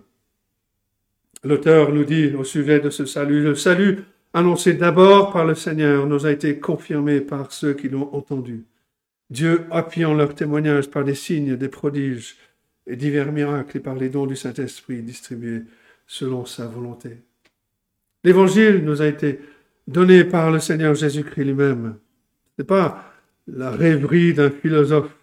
L'auteur 1.42 1.92
nous 1.92 2.04
dit 2.04 2.34
au 2.34 2.44
sujet 2.44 2.80
de 2.80 2.90
ce 2.90 3.06
salut, 3.06 3.42
le 3.42 3.54
salut 3.54 4.00
annoncé 4.32 4.74
d'abord 4.74 5.32
par 5.32 5.44
le 5.44 5.54
Seigneur 5.54 6.06
nous 6.06 6.26
a 6.26 6.32
été 6.32 6.58
confirmé 6.58 7.20
par 7.20 7.52
ceux 7.52 7.72
qui 7.74 7.88
l'ont 7.88 8.14
entendu. 8.14 8.64
Dieu 9.30 9.62
appuyant 9.70 10.14
leur 10.14 10.34
témoignage 10.34 10.90
par 10.90 11.04
des 11.04 11.14
signes, 11.14 11.56
des 11.56 11.68
prodiges 11.68 12.36
et 12.86 12.96
divers 12.96 13.32
miracles 13.32 13.78
et 13.78 13.80
par 13.80 13.94
les 13.94 14.08
dons 14.08 14.26
du 14.26 14.36
Saint-Esprit 14.36 15.02
distribués 15.02 15.62
selon 16.06 16.44
sa 16.44 16.66
volonté. 16.66 17.18
L'évangile 18.22 18.84
nous 18.84 19.02
a 19.02 19.06
été 19.06 19.40
donné 19.86 20.24
par 20.24 20.50
le 20.50 20.58
Seigneur 20.58 20.94
Jésus-Christ 20.94 21.44
lui-même. 21.44 21.96
N'est 22.58 22.64
pas 22.64 23.12
la 23.46 23.70
rêverie 23.70 24.34
d'un 24.34 24.50
philosophe. 24.50 25.14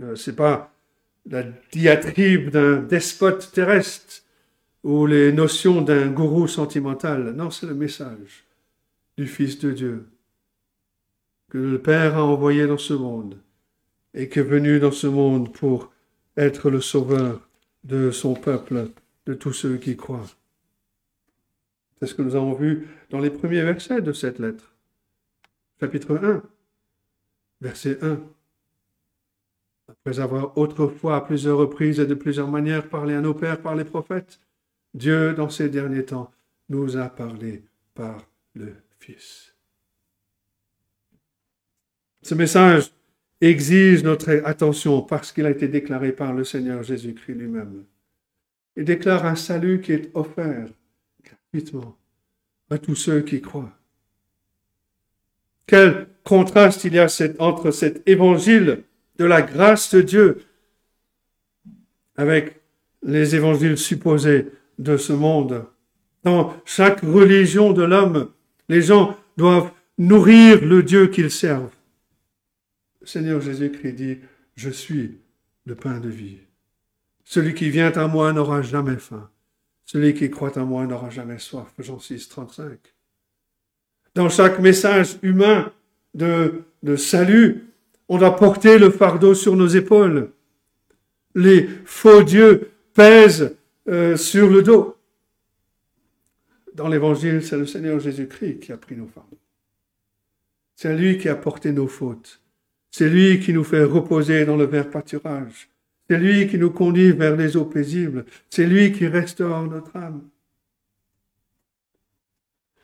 Euh, 0.00 0.14
ce 0.14 0.30
n'est 0.30 0.36
pas 0.36 0.72
la 1.28 1.42
diatribe 1.72 2.50
d'un 2.50 2.76
despote 2.76 3.50
terrestre 3.52 4.22
ou 4.84 5.06
les 5.06 5.32
notions 5.32 5.82
d'un 5.82 6.08
gourou 6.08 6.46
sentimental. 6.46 7.32
Non, 7.32 7.50
c'est 7.50 7.66
le 7.66 7.74
message 7.74 8.44
du 9.16 9.26
Fils 9.26 9.58
de 9.58 9.72
Dieu 9.72 10.06
que 11.50 11.58
le 11.58 11.80
Père 11.80 12.16
a 12.16 12.24
envoyé 12.24 12.66
dans 12.66 12.78
ce 12.78 12.94
monde 12.94 13.38
et 14.14 14.28
qui 14.28 14.38
est 14.38 14.42
venu 14.42 14.80
dans 14.80 14.92
ce 14.92 15.06
monde 15.06 15.52
pour 15.52 15.92
être 16.36 16.70
le 16.70 16.80
sauveur 16.80 17.48
de 17.84 18.10
son 18.10 18.34
peuple, 18.34 18.88
de 19.26 19.34
tous 19.34 19.52
ceux 19.52 19.76
qui 19.76 19.96
croient. 19.96 20.26
C'est 21.98 22.06
ce 22.06 22.14
que 22.14 22.22
nous 22.22 22.34
avons 22.34 22.54
vu 22.54 22.88
dans 23.10 23.20
les 23.20 23.30
premiers 23.30 23.62
versets 23.62 24.02
de 24.02 24.12
cette 24.12 24.38
lettre. 24.38 24.75
Chapitre 25.78 26.16
1, 26.16 26.42
verset 27.60 27.98
1. 28.02 28.20
Après 29.88 30.20
avoir 30.20 30.56
autrefois 30.56 31.16
à 31.16 31.20
plusieurs 31.20 31.58
reprises 31.58 32.00
et 32.00 32.06
de 32.06 32.14
plusieurs 32.14 32.48
manières 32.48 32.88
parlé 32.88 33.14
à 33.14 33.20
nos 33.20 33.34
pères 33.34 33.60
par 33.60 33.76
les 33.76 33.84
prophètes, 33.84 34.40
Dieu, 34.94 35.34
dans 35.34 35.50
ces 35.50 35.68
derniers 35.68 36.06
temps, 36.06 36.32
nous 36.70 36.96
a 36.96 37.08
parlé 37.08 37.62
par 37.94 38.26
le 38.54 38.74
Fils. 38.98 39.54
Ce 42.22 42.34
message 42.34 42.90
exige 43.40 44.02
notre 44.02 44.30
attention 44.44 45.02
parce 45.02 45.30
qu'il 45.30 45.44
a 45.44 45.50
été 45.50 45.68
déclaré 45.68 46.12
par 46.12 46.32
le 46.32 46.42
Seigneur 46.42 46.82
Jésus-Christ 46.82 47.34
lui-même. 47.34 47.84
Il 48.76 48.84
déclare 48.84 49.26
un 49.26 49.36
salut 49.36 49.80
qui 49.80 49.92
est 49.92 50.10
offert 50.14 50.68
gratuitement 51.22 51.96
à 52.70 52.78
tous 52.78 52.96
ceux 52.96 53.20
qui 53.20 53.40
croient. 53.40 53.72
Quel 55.66 56.08
contraste 56.24 56.84
il 56.84 56.94
y 56.94 56.98
a 56.98 57.08
entre 57.38 57.70
cet 57.70 58.06
évangile 58.08 58.84
de 59.18 59.24
la 59.24 59.42
grâce 59.42 59.94
de 59.94 60.02
Dieu 60.02 60.44
avec 62.16 62.60
les 63.02 63.34
évangiles 63.34 63.78
supposés 63.78 64.46
de 64.78 64.96
ce 64.96 65.12
monde? 65.12 65.64
Dans 66.22 66.56
chaque 66.64 67.00
religion 67.00 67.72
de 67.72 67.82
l'homme, 67.82 68.30
les 68.68 68.82
gens 68.82 69.16
doivent 69.36 69.70
nourrir 69.98 70.64
le 70.64 70.82
Dieu 70.82 71.08
qu'ils 71.08 71.30
servent. 71.30 71.70
Seigneur 73.04 73.40
Jésus-Christ 73.40 73.92
dit, 73.92 74.18
je 74.56 74.70
suis 74.70 75.20
le 75.64 75.74
pain 75.74 76.00
de 76.00 76.08
vie. 76.08 76.38
Celui 77.24 77.54
qui 77.54 77.70
vient 77.70 77.92
à 77.92 78.06
moi 78.08 78.32
n'aura 78.32 78.62
jamais 78.62 78.96
faim. 78.96 79.30
Celui 79.84 80.14
qui 80.14 80.30
croit 80.30 80.58
en 80.58 80.66
moi 80.66 80.86
n'aura 80.86 81.10
jamais 81.10 81.38
soif. 81.38 81.72
Jean 81.78 81.98
6, 81.98 82.28
35. 82.28 82.95
Dans 84.16 84.30
chaque 84.30 84.60
message 84.60 85.18
humain 85.20 85.70
de, 86.14 86.64
salut, 86.96 87.66
on 88.08 88.16
doit 88.16 88.34
porter 88.34 88.78
le 88.78 88.88
fardeau 88.88 89.34
sur 89.34 89.54
nos 89.56 89.66
épaules. 89.66 90.30
Les 91.34 91.68
faux 91.84 92.22
dieux 92.22 92.70
pèsent 92.94 93.54
euh, 93.88 94.16
sur 94.16 94.48
le 94.48 94.62
dos. 94.62 94.96
Dans 96.72 96.88
l'évangile, 96.88 97.44
c'est 97.44 97.58
le 97.58 97.66
Seigneur 97.66 98.00
Jésus-Christ 98.00 98.60
qui 98.60 98.72
a 98.72 98.78
pris 98.78 98.96
nos 98.96 99.06
fardeaux. 99.06 99.36
C'est 100.76 100.96
lui 100.96 101.18
qui 101.18 101.28
a 101.28 101.34
porté 101.34 101.72
nos 101.72 101.86
fautes. 101.86 102.40
C'est 102.90 103.10
lui 103.10 103.38
qui 103.38 103.52
nous 103.52 103.64
fait 103.64 103.84
reposer 103.84 104.46
dans 104.46 104.56
le 104.56 104.64
vert 104.64 104.88
pâturage. 104.88 105.68
C'est 106.08 106.16
lui 106.16 106.48
qui 106.48 106.56
nous 106.56 106.70
conduit 106.70 107.12
vers 107.12 107.36
les 107.36 107.54
eaux 107.58 107.66
paisibles. 107.66 108.24
C'est 108.48 108.64
lui 108.64 108.92
qui 108.92 109.08
restaure 109.08 109.66
notre 109.66 109.94
âme. 109.94 110.22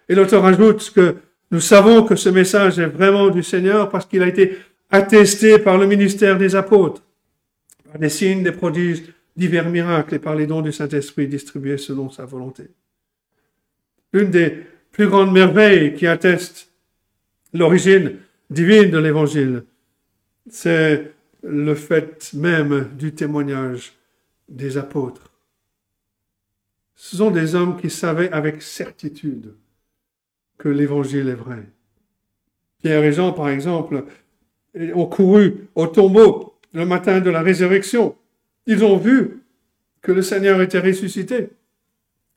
Et 0.09 0.15
l'auteur 0.15 0.45
ajoute 0.45 0.93
que 0.95 1.17
nous 1.51 1.61
savons 1.61 2.03
que 2.03 2.17
ce 2.17 2.29
message 2.29 2.79
est 2.79 2.87
vraiment 2.87 3.29
du 3.29 3.43
Seigneur 3.43 3.89
parce 3.91 4.07
qu'il 4.07 4.23
a 4.23 4.29
été 4.29 4.59
attesté 4.91 5.59
par 5.59 5.79
le 5.79 5.87
ministère 5.87 6.39
des 6.39 6.55
apôtres, 6.55 7.03
par 7.91 7.99
des 7.99 8.09
signes, 8.09 8.43
des 8.43 8.53
prodiges, 8.53 9.03
divers 9.37 9.69
miracles 9.69 10.15
et 10.15 10.19
par 10.19 10.35
les 10.35 10.47
dons 10.47 10.63
du 10.63 10.73
Saint-Esprit 10.73 11.27
distribués 11.27 11.79
selon 11.79 12.11
sa 12.11 12.25
volonté. 12.25 12.65
L'une 14.13 14.31
des 14.31 14.65
plus 14.91 15.09
grandes 15.09 15.33
merveilles 15.33 15.95
qui 15.95 16.07
atteste 16.07 16.69
l'origine 17.55 18.17
divine 18.51 18.91
de 18.91 18.99
l'Évangile, 18.99 19.65
c'est 20.51 21.13
le 21.43 21.75
fait 21.75 22.33
même 22.35 22.91
du 22.99 23.15
témoignage 23.15 23.95
des 24.49 24.77
apôtres. 24.77 25.31
Ce 26.95 27.17
sont 27.17 27.31
des 27.31 27.55
hommes 27.55 27.81
qui 27.81 27.91
savaient 27.91 28.31
avec 28.31 28.63
certitude 28.63 29.55
l'Évangile 30.69 31.29
est 31.29 31.35
vrai. 31.35 31.63
Pierre 32.83 33.05
et 33.05 33.13
Jean, 33.13 33.33
par 33.33 33.49
exemple, 33.49 34.05
ont 34.95 35.07
couru 35.07 35.69
au 35.75 35.87
tombeau 35.87 36.55
le 36.73 36.87
matin 36.87 37.21
de 37.21 37.31
la 37.31 37.43
résurrection. 37.43 38.17
Ils 38.67 38.85
ont 38.85 38.97
vu 38.97 39.43
que 40.01 40.13
le 40.13 40.23
Seigneur 40.23 40.61
était 40.61 40.81
ressuscité. 40.81 41.51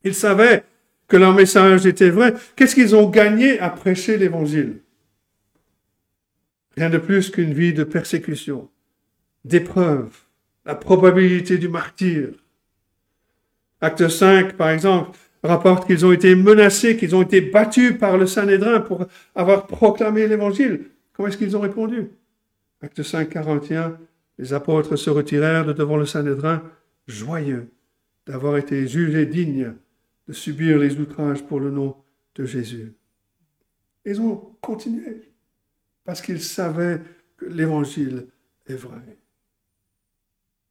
Ils 0.04 0.14
savaient 0.14 0.64
que 1.08 1.18
leur 1.18 1.34
message 1.34 1.86
était 1.86 2.10
vrai. 2.10 2.34
Qu'est-ce 2.56 2.76
qu'ils 2.76 2.96
ont 2.96 3.10
gagné 3.10 3.60
à 3.60 3.70
prêcher 3.70 4.18
l'Évangile? 4.18 4.82
Rien 6.76 6.90
de 6.90 6.98
plus 6.98 7.30
qu'une 7.30 7.54
vie 7.54 7.74
de 7.74 7.84
persécution, 7.84 8.70
d'épreuve, 9.46 10.10
la 10.66 10.76
probabilité 10.76 11.58
du 11.58 11.70
martyr. 11.70 12.30
Acte 13.82 14.10
5, 14.10 14.54
par 14.54 14.70
exemple, 14.70 15.18
rapporte 15.46 15.88
qu'ils 15.88 16.06
ont 16.06 16.12
été 16.12 16.36
menacés, 16.36 16.98
qu'ils 16.98 17.16
ont 17.16 17.22
été 17.22 17.42
battus 17.42 17.98
par 17.98 18.18
le 18.18 18.28
Sanhédrin 18.28 18.82
pour 18.82 19.06
avoir 19.34 19.68
proclamé 19.68 20.28
l'Évangile. 20.28 20.86
Comment 21.14 21.30
est-ce 21.30 21.38
qu'ils 21.38 21.56
ont 21.56 21.62
répondu? 21.62 22.10
Acte 22.82 23.04
5, 23.04 23.30
41, 23.30 23.98
les 24.38 24.54
apôtres 24.54 24.96
se 24.96 25.10
retirèrent 25.10 25.66
de 25.66 25.74
devant 25.74 25.98
le 25.98 26.06
Sanhédrin, 26.06 26.62
joyeux 27.08 27.70
d'avoir 28.28 28.58
été 28.58 28.88
jugés 28.88 29.26
dignes 29.26 29.74
de 30.28 30.34
subir 30.34 30.78
les 30.78 31.00
outrages 31.00 31.44
pour 31.44 31.60
le 31.60 31.70
nom 31.70 31.96
de 32.36 32.46
Jésus. 32.46 32.94
Ils 34.06 34.20
ont 34.22 34.36
continué 34.62 35.32
parce 36.04 36.22
qu'ils 36.22 36.42
savaient 36.42 37.02
que 37.38 37.46
l'Évangile 37.46 38.28
est 38.68 38.76
vrai. 38.76 39.18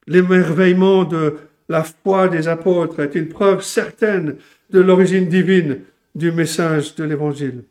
L'émerveillement 0.06 1.04
de 1.04 1.36
la 1.68 1.82
foi 1.82 2.28
des 2.28 2.48
apôtres 2.48 3.00
est 3.00 3.14
une 3.14 3.28
preuve 3.28 3.62
certaine 3.62 4.36
de 4.74 4.80
l'origine 4.80 5.28
divine 5.28 5.82
du 6.16 6.32
message 6.32 6.96
de 6.96 7.04
l'Évangile. 7.04 7.62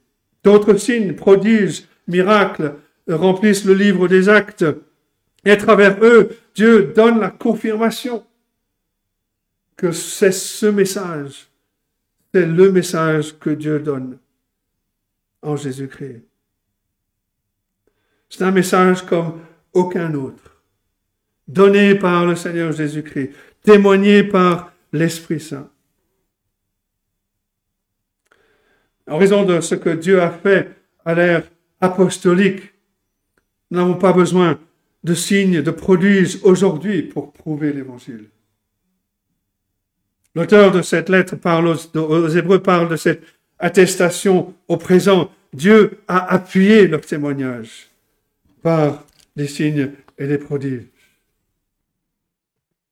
D'autres 0.42 0.78
signes, 0.78 1.14
prodiges, 1.14 1.84
miracles 2.08 2.76
remplissent 3.10 3.66
le 3.66 3.74
livre 3.74 4.08
des 4.08 4.30
actes. 4.30 4.66
Et 5.44 5.52
à 5.52 5.58
travers 5.58 5.98
eux, 6.02 6.30
Dieu 6.56 6.94
donne 6.96 7.20
la 7.20 7.30
confirmation 7.30 8.26
que 9.76 9.92
c'est 9.92 10.32
ce 10.32 10.66
message, 10.68 11.50
c'est 12.34 12.46
le 12.46 12.72
message 12.72 13.38
que 13.38 13.50
Dieu 13.50 13.80
donne 13.80 14.18
en 15.42 15.58
Jésus-Christ. 15.58 16.24
C'est 18.30 18.44
un 18.46 18.52
message 18.52 19.06
comme 19.06 19.42
aucun 19.74 20.14
autre, 20.14 20.62
donné 21.50 21.96
par 21.96 22.26
le 22.26 22.38
Seigneur 22.38 22.72
Jésus-Christ, 22.72 23.32
témoigné 23.62 24.24
par 24.24 24.72
l'Esprit 24.94 25.42
Saint. 25.42 25.73
En 29.08 29.18
raison 29.18 29.44
de 29.44 29.62
ce 29.62 29.76
que 29.76 29.90
Dieu 29.90 30.22
a 30.22 30.32
fait 30.32 30.70
à 31.06 31.14
l'ère 31.14 31.44
apostolique, 31.82 32.74
nous 33.72 33.80
n'avons 33.80 33.96
pas 33.96 34.14
besoin 34.14 34.60
de 35.04 35.14
signes, 35.14 35.62
de 35.62 35.72
prodiges 35.72 36.40
aujourd'hui 36.44 37.02
pour 37.02 37.34
prouver 37.34 37.74
l'évangile. 37.74 38.30
L'auteur 40.36 40.72
de 40.72 40.82
cette 40.82 41.10
lettre 41.10 41.36
aux, 41.36 41.98
aux, 42.00 42.28
Hébreux 42.30 42.64
parle 42.64 42.90
de 42.90 42.96
cette 42.96 43.24
attestation 43.60 44.54
au 44.68 44.78
présent. 44.78 45.30
Dieu 45.54 46.00
a 46.08 46.34
appuyé 46.34 46.88
leur 46.88 47.02
témoignage 47.02 47.90
par 48.62 49.06
des 49.36 49.48
signes 49.48 49.92
et 50.18 50.28
des 50.28 50.38
prodiges. 50.38 50.88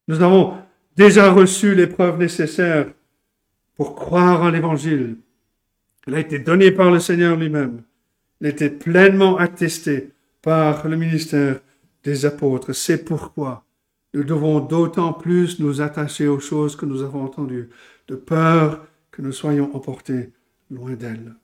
Nous 0.07 0.21
avons 0.21 0.57
déjà 0.95 1.31
reçu 1.31 1.73
les 1.73 1.87
preuves 1.87 2.19
nécessaires 2.19 2.87
pour 3.75 3.95
croire 3.95 4.41
en 4.43 4.49
l'évangile. 4.49 5.15
Elle 6.07 6.15
a 6.15 6.19
été 6.19 6.39
donnée 6.39 6.71
par 6.71 6.91
le 6.91 6.99
Seigneur 6.99 7.35
lui-même. 7.35 7.83
Elle 8.39 8.47
a 8.47 8.49
été 8.49 8.69
pleinement 8.69 9.37
attestée 9.37 10.11
par 10.41 10.87
le 10.87 10.97
ministère 10.97 11.59
des 12.03 12.25
apôtres. 12.25 12.73
C'est 12.73 13.05
pourquoi 13.05 13.63
nous 14.13 14.23
devons 14.23 14.59
d'autant 14.59 15.13
plus 15.13 15.59
nous 15.59 15.81
attacher 15.81 16.27
aux 16.27 16.39
choses 16.39 16.75
que 16.75 16.85
nous 16.85 17.01
avons 17.01 17.23
entendues, 17.23 17.69
de 18.07 18.15
peur 18.15 18.85
que 19.11 19.21
nous 19.21 19.31
soyons 19.31 19.73
emportés 19.75 20.31
loin 20.69 20.93
d'elles. 20.93 21.35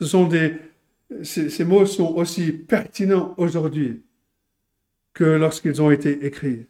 Ce 0.00 0.06
sont 0.06 0.26
des, 0.26 0.56
ces 1.22 1.64
mots 1.64 1.86
sont 1.86 2.14
aussi 2.14 2.52
pertinents 2.52 3.34
aujourd'hui 3.36 4.02
que 5.12 5.24
lorsqu'ils 5.24 5.80
ont 5.80 5.90
été 5.90 6.26
écrits. 6.26 6.66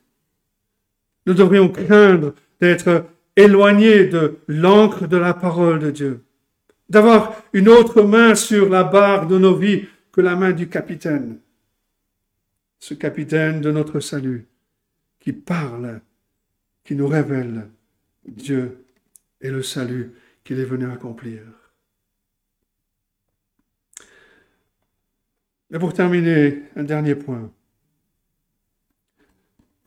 Nous 1.26 1.34
devrions 1.34 1.70
craindre 1.70 2.34
d'être 2.60 3.06
éloignés 3.36 4.06
de 4.06 4.38
l'encre 4.46 5.08
de 5.08 5.16
la 5.16 5.32
parole 5.32 5.78
de 5.78 5.90
Dieu, 5.90 6.23
d'avoir 6.94 7.42
une 7.52 7.68
autre 7.68 8.02
main 8.02 8.34
sur 8.34 8.68
la 8.68 8.84
barre 8.84 9.26
de 9.26 9.36
nos 9.36 9.56
vies 9.56 9.86
que 10.12 10.20
la 10.20 10.36
main 10.36 10.52
du 10.52 10.68
capitaine, 10.68 11.40
ce 12.78 12.94
capitaine 12.94 13.60
de 13.60 13.70
notre 13.70 14.00
salut, 14.00 14.46
qui 15.18 15.32
parle, 15.32 16.00
qui 16.84 16.94
nous 16.94 17.08
révèle 17.08 17.68
Dieu 18.26 18.84
et 19.40 19.50
le 19.50 19.62
salut 19.62 20.12
qu'il 20.44 20.60
est 20.60 20.64
venu 20.64 20.90
accomplir. 20.90 21.42
Et 25.72 25.78
pour 25.78 25.92
terminer, 25.92 26.62
un 26.76 26.84
dernier 26.84 27.16
point. 27.16 27.50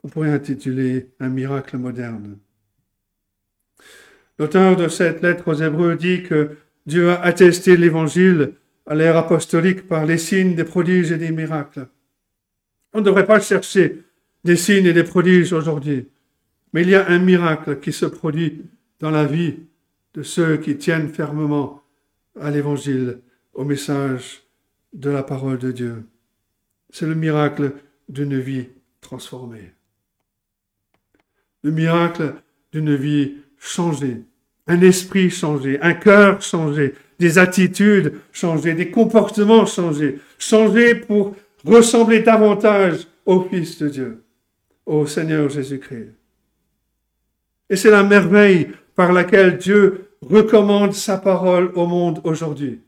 On 0.04 0.10
pourrait 0.10 0.32
intituler 0.32 1.12
Un 1.20 1.30
miracle 1.30 1.78
moderne. 1.78 2.38
L'auteur 4.40 4.76
de 4.76 4.88
cette 4.88 5.22
lettre 5.22 5.48
aux 5.48 5.62
Hébreux 5.62 5.96
dit 5.96 6.24
que 6.24 6.58
Dieu 6.88 7.11
a 7.11 7.22
attesté 7.22 7.76
l'évangile 7.76 8.53
à 8.85 8.95
l'ère 8.95 9.18
apostolique 9.18 9.88
par 9.88 10.05
les 10.05 10.18
signes, 10.18 10.55
des 10.55 10.64
prodiges 10.64 11.11
et 11.11 11.18
des 11.18 11.31
miracles. 11.31 11.89
On 12.93 12.99
ne 12.99 13.05
devrait 13.05 13.27
pas 13.27 13.41
chercher 13.41 14.03
des 14.45 14.55
signes 14.55 14.85
et 14.85 14.93
des 14.93 15.03
prodiges 15.03 15.51
aujourd'hui, 15.51 16.07
mais 16.72 16.84
il 16.84 16.89
y 16.89 16.95
a 16.95 17.09
un 17.09 17.19
miracle 17.19 17.80
qui 17.81 17.91
se 17.91 18.05
produit 18.05 18.64
dans 19.01 19.11
la 19.11 19.26
vie 19.26 19.55
de 20.14 20.23
ceux 20.23 20.57
qui 20.57 20.77
tiennent 20.77 21.09
fermement 21.09 21.84
à 22.39 22.49
l'évangile, 22.49 23.19
au 23.53 23.65
message 23.65 24.43
de 24.93 25.09
la 25.09 25.23
parole 25.23 25.57
de 25.57 25.72
Dieu. 25.72 26.05
C'est 26.89 27.05
le 27.05 27.15
miracle 27.15 27.73
d'une 28.07 28.39
vie 28.39 28.68
transformée. 29.01 29.73
Le 31.64 31.72
miracle 31.72 32.35
d'une 32.72 32.95
vie 32.95 33.35
changée, 33.57 34.23
un 34.68 34.81
esprit 34.81 35.30
changé, 35.30 35.80
un 35.81 35.94
cœur 35.94 36.41
changé, 36.41 36.94
des 37.19 37.38
attitudes 37.38 38.14
changées, 38.31 38.73
des 38.73 38.91
comportements 38.91 39.65
changés, 39.65 40.19
changés 40.38 40.95
pour 40.95 41.35
ressembler 41.65 42.19
davantage 42.19 43.07
au 43.26 43.41
Fils 43.41 43.80
de 43.80 43.89
Dieu, 43.89 44.23
au 44.85 45.06
Seigneur 45.07 45.49
Jésus-Christ. 45.49 46.14
Et 47.69 47.76
c'est 47.76 47.91
la 47.91 48.03
merveille 48.03 48.69
par 48.95 49.11
laquelle 49.11 49.57
Dieu 49.57 50.10
recommande 50.22 50.94
sa 50.94 51.18
parole 51.18 51.72
au 51.76 51.85
monde 51.85 52.22
aujourd'hui. 52.23 52.80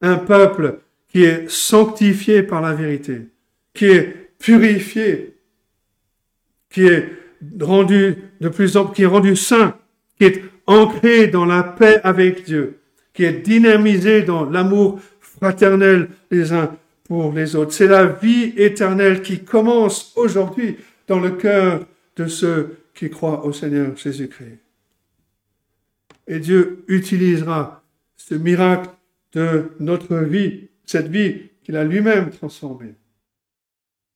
Un 0.00 0.16
peuple 0.16 0.80
qui 1.08 1.24
est 1.24 1.48
sanctifié 1.50 2.42
par 2.42 2.60
la 2.60 2.72
vérité, 2.72 3.28
qui 3.74 3.86
est 3.86 4.30
purifié, 4.38 5.36
qui 6.70 6.86
est 6.86 7.08
rendu 7.60 8.16
de 8.40 8.48
plus 8.48 8.76
en 8.76 8.86
qui 8.86 9.02
est 9.02 9.06
rendu 9.06 9.36
saint, 9.36 9.76
qui 10.18 10.24
est 10.24 10.42
ancré 10.66 11.26
dans 11.28 11.44
la 11.44 11.62
paix 11.62 12.00
avec 12.04 12.44
Dieu, 12.44 12.80
qui 13.12 13.24
est 13.24 13.40
dynamisé 13.40 14.22
dans 14.22 14.48
l'amour 14.48 15.00
fraternel 15.20 16.08
les 16.30 16.52
uns 16.52 16.76
pour 17.04 17.32
les 17.32 17.56
autres. 17.56 17.72
C'est 17.72 17.88
la 17.88 18.06
vie 18.06 18.52
éternelle 18.56 19.22
qui 19.22 19.44
commence 19.44 20.12
aujourd'hui 20.16 20.76
dans 21.08 21.20
le 21.20 21.30
cœur 21.30 21.86
de 22.16 22.26
ceux 22.26 22.78
qui 22.94 23.10
croient 23.10 23.44
au 23.44 23.52
Seigneur 23.52 23.96
Jésus-Christ. 23.96 24.58
Et 26.28 26.38
Dieu 26.38 26.84
utilisera 26.88 27.82
ce 28.16 28.34
miracle 28.34 28.90
de 29.32 29.72
notre 29.80 30.16
vie, 30.16 30.68
cette 30.84 31.08
vie 31.08 31.50
qu'il 31.64 31.76
a 31.76 31.84
lui-même 31.84 32.30
transformée. 32.30 32.94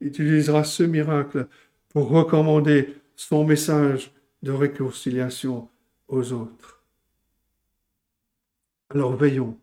Il 0.00 0.08
utilisera 0.08 0.62
ce 0.62 0.82
miracle 0.84 1.46
pour 1.88 2.08
recommander 2.08 2.94
son 3.16 3.44
message 3.44 4.12
de 4.42 4.52
réconciliation 4.52 5.68
aux 6.08 6.32
autres. 6.32 6.82
Alors 8.90 9.16
veillons. 9.16 9.58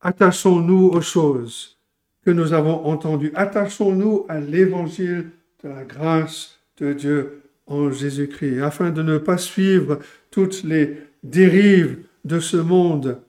Attachons-nous 0.00 0.88
aux 0.88 1.00
choses 1.00 1.78
que 2.24 2.30
nous 2.30 2.52
avons 2.52 2.84
entendues. 2.86 3.32
Attachons-nous 3.34 4.26
à 4.28 4.40
l'évangile 4.40 5.30
de 5.62 5.68
la 5.68 5.84
grâce 5.84 6.58
de 6.78 6.92
Dieu 6.92 7.42
en 7.66 7.90
Jésus-Christ, 7.90 8.60
afin 8.60 8.90
de 8.90 9.02
ne 9.02 9.18
pas 9.18 9.38
suivre 9.38 9.98
toutes 10.30 10.62
les 10.64 10.98
dérives 11.22 12.04
de 12.24 12.38
ce 12.38 12.56
monde, 12.56 13.20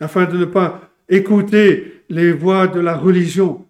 afin 0.00 0.24
de 0.24 0.38
ne 0.38 0.44
pas 0.44 0.90
écouter 1.08 2.02
les 2.08 2.32
voix 2.32 2.66
de 2.68 2.80
la 2.80 2.96
religion, 2.96 3.66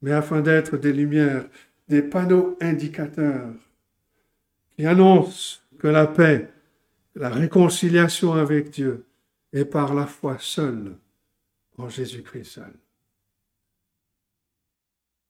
mais 0.00 0.12
afin 0.12 0.40
d'être 0.40 0.76
des 0.76 0.92
lumières, 0.92 1.44
des 1.88 2.02
panneaux 2.02 2.56
indicateurs 2.60 3.52
qui 4.76 4.86
annoncent 4.86 5.60
que 5.78 5.88
la 5.88 6.06
paix, 6.06 6.50
la 7.14 7.28
réconciliation 7.28 8.32
avec 8.32 8.70
Dieu 8.70 9.06
est 9.52 9.64
par 9.64 9.94
la 9.94 10.06
foi 10.06 10.38
seule 10.38 10.96
en 11.78 11.88
Jésus-Christ 11.88 12.44
seul. 12.44 12.74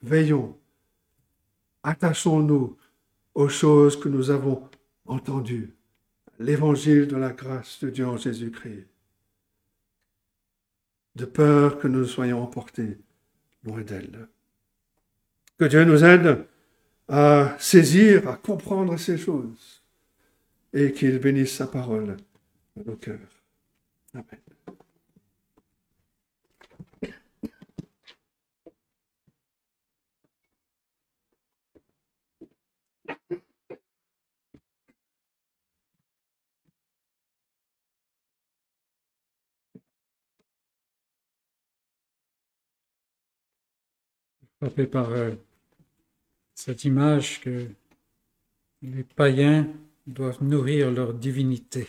Veillons, 0.03 0.59
attachons-nous 1.83 2.77
aux 3.35 3.49
choses 3.49 3.99
que 3.99 4.09
nous 4.09 4.31
avons 4.31 4.69
entendues, 5.07 5.75
l'évangile 6.39 7.07
de 7.07 7.17
la 7.17 7.33
grâce 7.33 7.81
de 7.83 7.91
Dieu 7.91 8.07
en 8.07 8.17
Jésus-Christ, 8.17 8.87
de 11.15 11.25
peur 11.25 11.79
que 11.79 11.89
nous 11.89 12.05
soyons 12.05 12.43
emportés 12.43 12.99
loin 13.65 13.83
d'elle. 13.83 14.29
Que 15.59 15.65
Dieu 15.67 15.85
nous 15.85 16.05
aide 16.05 16.47
à 17.13 17.57
saisir, 17.59 18.27
à 18.27 18.37
comprendre 18.37 18.97
ces 18.97 19.19
choses 19.19 19.83
et 20.73 20.93
qu'il 20.93 21.19
bénisse 21.19 21.55
sa 21.55 21.67
parole 21.67 22.17
dans 22.75 22.85
nos 22.93 22.97
cœurs. 22.97 23.19
Amen. 24.15 24.25
par 44.91 45.11
euh, 45.11 45.33
cette 46.65 46.85
image 46.85 47.41
que 47.41 47.67
les 48.83 49.03
païens 49.03 49.69
doivent 50.07 50.45
nourrir 50.45 50.93
leur 50.93 51.13
divinité. 51.13 51.89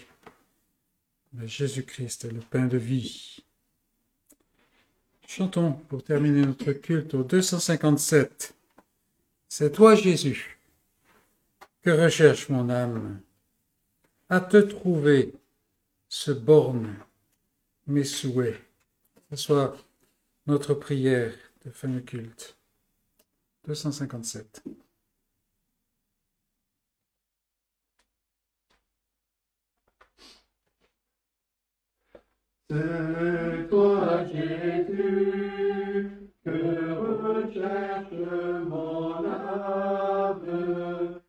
Jésus-Christ 1.43 2.25
est 2.25 2.31
le 2.31 2.39
pain 2.39 2.65
de 2.65 2.77
vie. 2.77 3.43
Chantons 5.27 5.73
pour 5.73 6.03
terminer 6.03 6.43
notre 6.43 6.71
culte 6.71 7.13
au 7.13 7.23
257. 7.23 8.55
C'est 9.47 9.71
toi, 9.73 9.93
Jésus, 9.93 10.57
que 11.83 11.91
recherche 11.91 12.49
mon 12.49 12.67
âme. 12.71 13.21
À 14.27 14.39
te 14.41 14.57
trouver 14.57 15.35
se 16.09 16.31
borne 16.31 16.95
mes 17.85 18.05
souhaits. 18.05 18.59
Ce 19.29 19.35
soit 19.35 19.77
notre 20.47 20.73
prière 20.73 21.31
de 21.63 21.69
fin 21.69 21.89
de 21.89 21.99
culte. 21.99 22.57
257. 23.65 24.63
C'est 32.69 33.67
toi, 33.69 34.25
Jésus, 34.25 36.09
que 36.43 36.91
recherche 37.23 38.11
mon 38.67 39.25
âme 39.25 41.21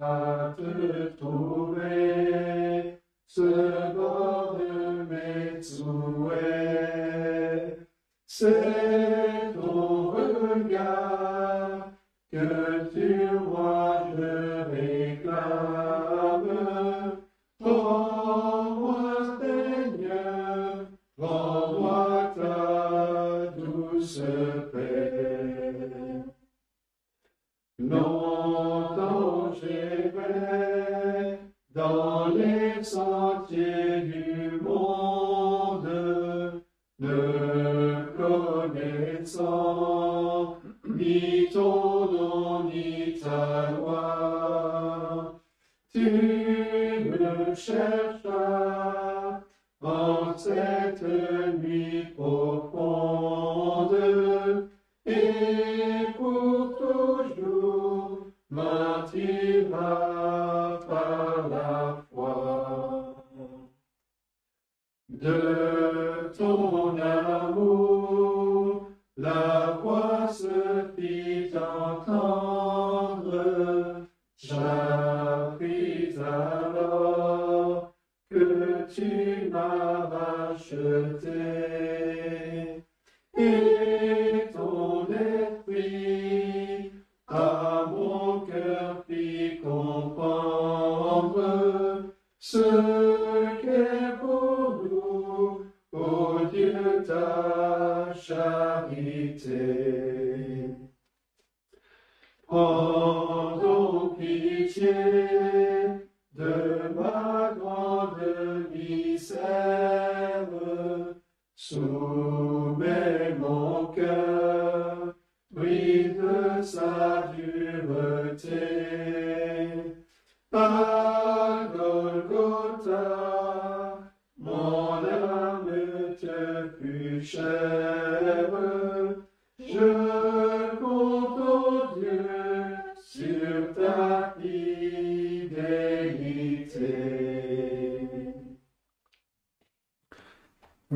à 0.00 0.54
te 0.56 1.16
trouver, 1.16 3.00
ce 3.26 3.94
bord 3.94 4.56
de 4.58 5.02
mes 5.04 5.62
souhaits. 5.62 7.10
C'est 8.26 9.39
regard 12.32 12.59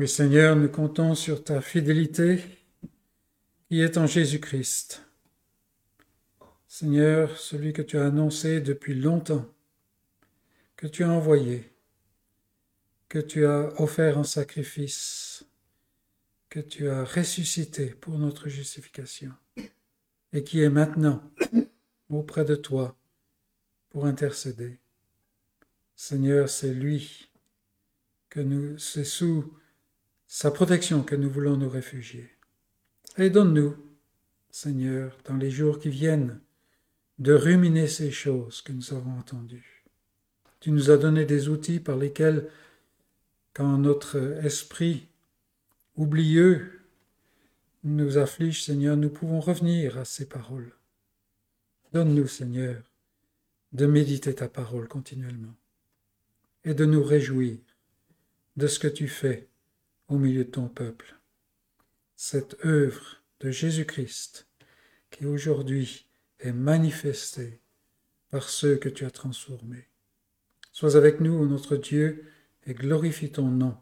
Seigneur, 0.07 0.55
nous 0.55 0.69
comptons 0.69 1.15
sur 1.15 1.43
ta 1.43 1.61
fidélité 1.61 2.43
qui 3.67 3.81
est 3.81 3.97
en 3.97 4.07
Jésus-Christ. 4.07 5.03
Seigneur, 6.67 7.37
celui 7.37 7.73
que 7.73 7.81
tu 7.81 7.97
as 7.97 8.05
annoncé 8.05 8.61
depuis 8.61 8.93
longtemps, 8.93 9.45
que 10.75 10.87
tu 10.87 11.03
as 11.03 11.09
envoyé, 11.09 11.71
que 13.07 13.19
tu 13.19 13.45
as 13.45 13.81
offert 13.81 14.17
en 14.17 14.23
sacrifice, 14.23 15.45
que 16.49 16.59
tu 16.59 16.89
as 16.89 17.03
ressuscité 17.03 17.87
pour 17.87 18.17
notre 18.17 18.49
justification, 18.49 19.31
et 20.33 20.43
qui 20.43 20.61
est 20.61 20.69
maintenant 20.69 21.23
auprès 22.09 22.43
de 22.43 22.55
toi 22.55 22.97
pour 23.89 24.05
intercéder. 24.05 24.79
Seigneur, 25.95 26.49
c'est 26.49 26.73
lui 26.73 27.29
que 28.29 28.41
nous, 28.41 28.77
c'est 28.77 29.05
sous 29.05 29.57
sa 30.27 30.51
protection 30.51 31.03
que 31.03 31.15
nous 31.15 31.29
voulons 31.29 31.57
nous 31.57 31.69
réfugier. 31.69 32.29
Et 33.17 33.29
donne-nous, 33.29 33.75
Seigneur, 34.49 35.17
dans 35.25 35.37
les 35.37 35.51
jours 35.51 35.79
qui 35.79 35.89
viennent, 35.89 36.39
de 37.19 37.33
ruminer 37.33 37.87
ces 37.87 38.11
choses 38.11 38.61
que 38.61 38.73
nous 38.73 38.93
avons 38.93 39.17
entendues. 39.17 39.85
Tu 40.59 40.71
nous 40.71 40.91
as 40.91 40.97
donné 40.97 41.25
des 41.25 41.47
outils 41.47 41.79
par 41.79 41.95
lesquels, 41.95 42.49
quand 43.53 43.77
notre 43.77 44.17
esprit 44.43 45.07
oublieux 45.95 46.81
nous 47.83 48.17
afflige, 48.17 48.63
Seigneur, 48.63 48.97
nous 48.97 49.09
pouvons 49.09 49.39
revenir 49.39 49.97
à 49.97 50.05
ces 50.05 50.27
paroles. 50.27 50.73
Donne-nous, 51.93 52.27
Seigneur, 52.27 52.81
de 53.71 53.85
méditer 53.85 54.33
ta 54.33 54.49
parole 54.49 54.87
continuellement 54.87 55.55
et 56.63 56.73
de 56.73 56.85
nous 56.85 57.03
réjouir 57.03 57.57
de 58.57 58.67
ce 58.67 58.79
que 58.79 58.87
tu 58.87 59.07
fais 59.07 59.47
au 60.07 60.17
milieu 60.17 60.45
de 60.45 60.51
ton 60.51 60.67
peuple. 60.67 61.15
Cette 62.15 62.57
œuvre 62.65 63.17
de 63.39 63.51
Jésus-Christ 63.51 64.47
qui 65.11 65.25
aujourd'hui 65.25 66.07
est 66.39 66.53
manifestée 66.53 67.59
par 68.29 68.49
ceux 68.49 68.77
que 68.77 68.89
tu 68.89 69.05
as 69.05 69.11
transformés. 69.11 69.87
Sois 70.71 70.97
avec 70.97 71.21
nous, 71.21 71.47
notre 71.47 71.77
Dieu, 71.77 72.29
et 72.65 72.73
glorifie 72.73 73.31
ton 73.31 73.47
nom 73.47 73.77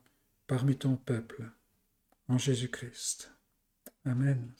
parmi 0.47 0.77
ton 0.77 0.95
peuple, 0.95 1.49
en 2.27 2.37
Jésus-Christ. 2.37 3.31
Amen. 4.05 4.51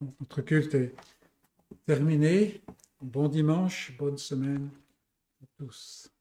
Notre 0.00 0.42
culte 0.42 0.74
est 0.74 0.94
terminé. 1.86 2.60
Bon 3.00 3.28
dimanche, 3.28 3.96
bonne 3.96 4.18
semaine 4.18 4.70
à 5.42 5.46
tous. 5.56 6.13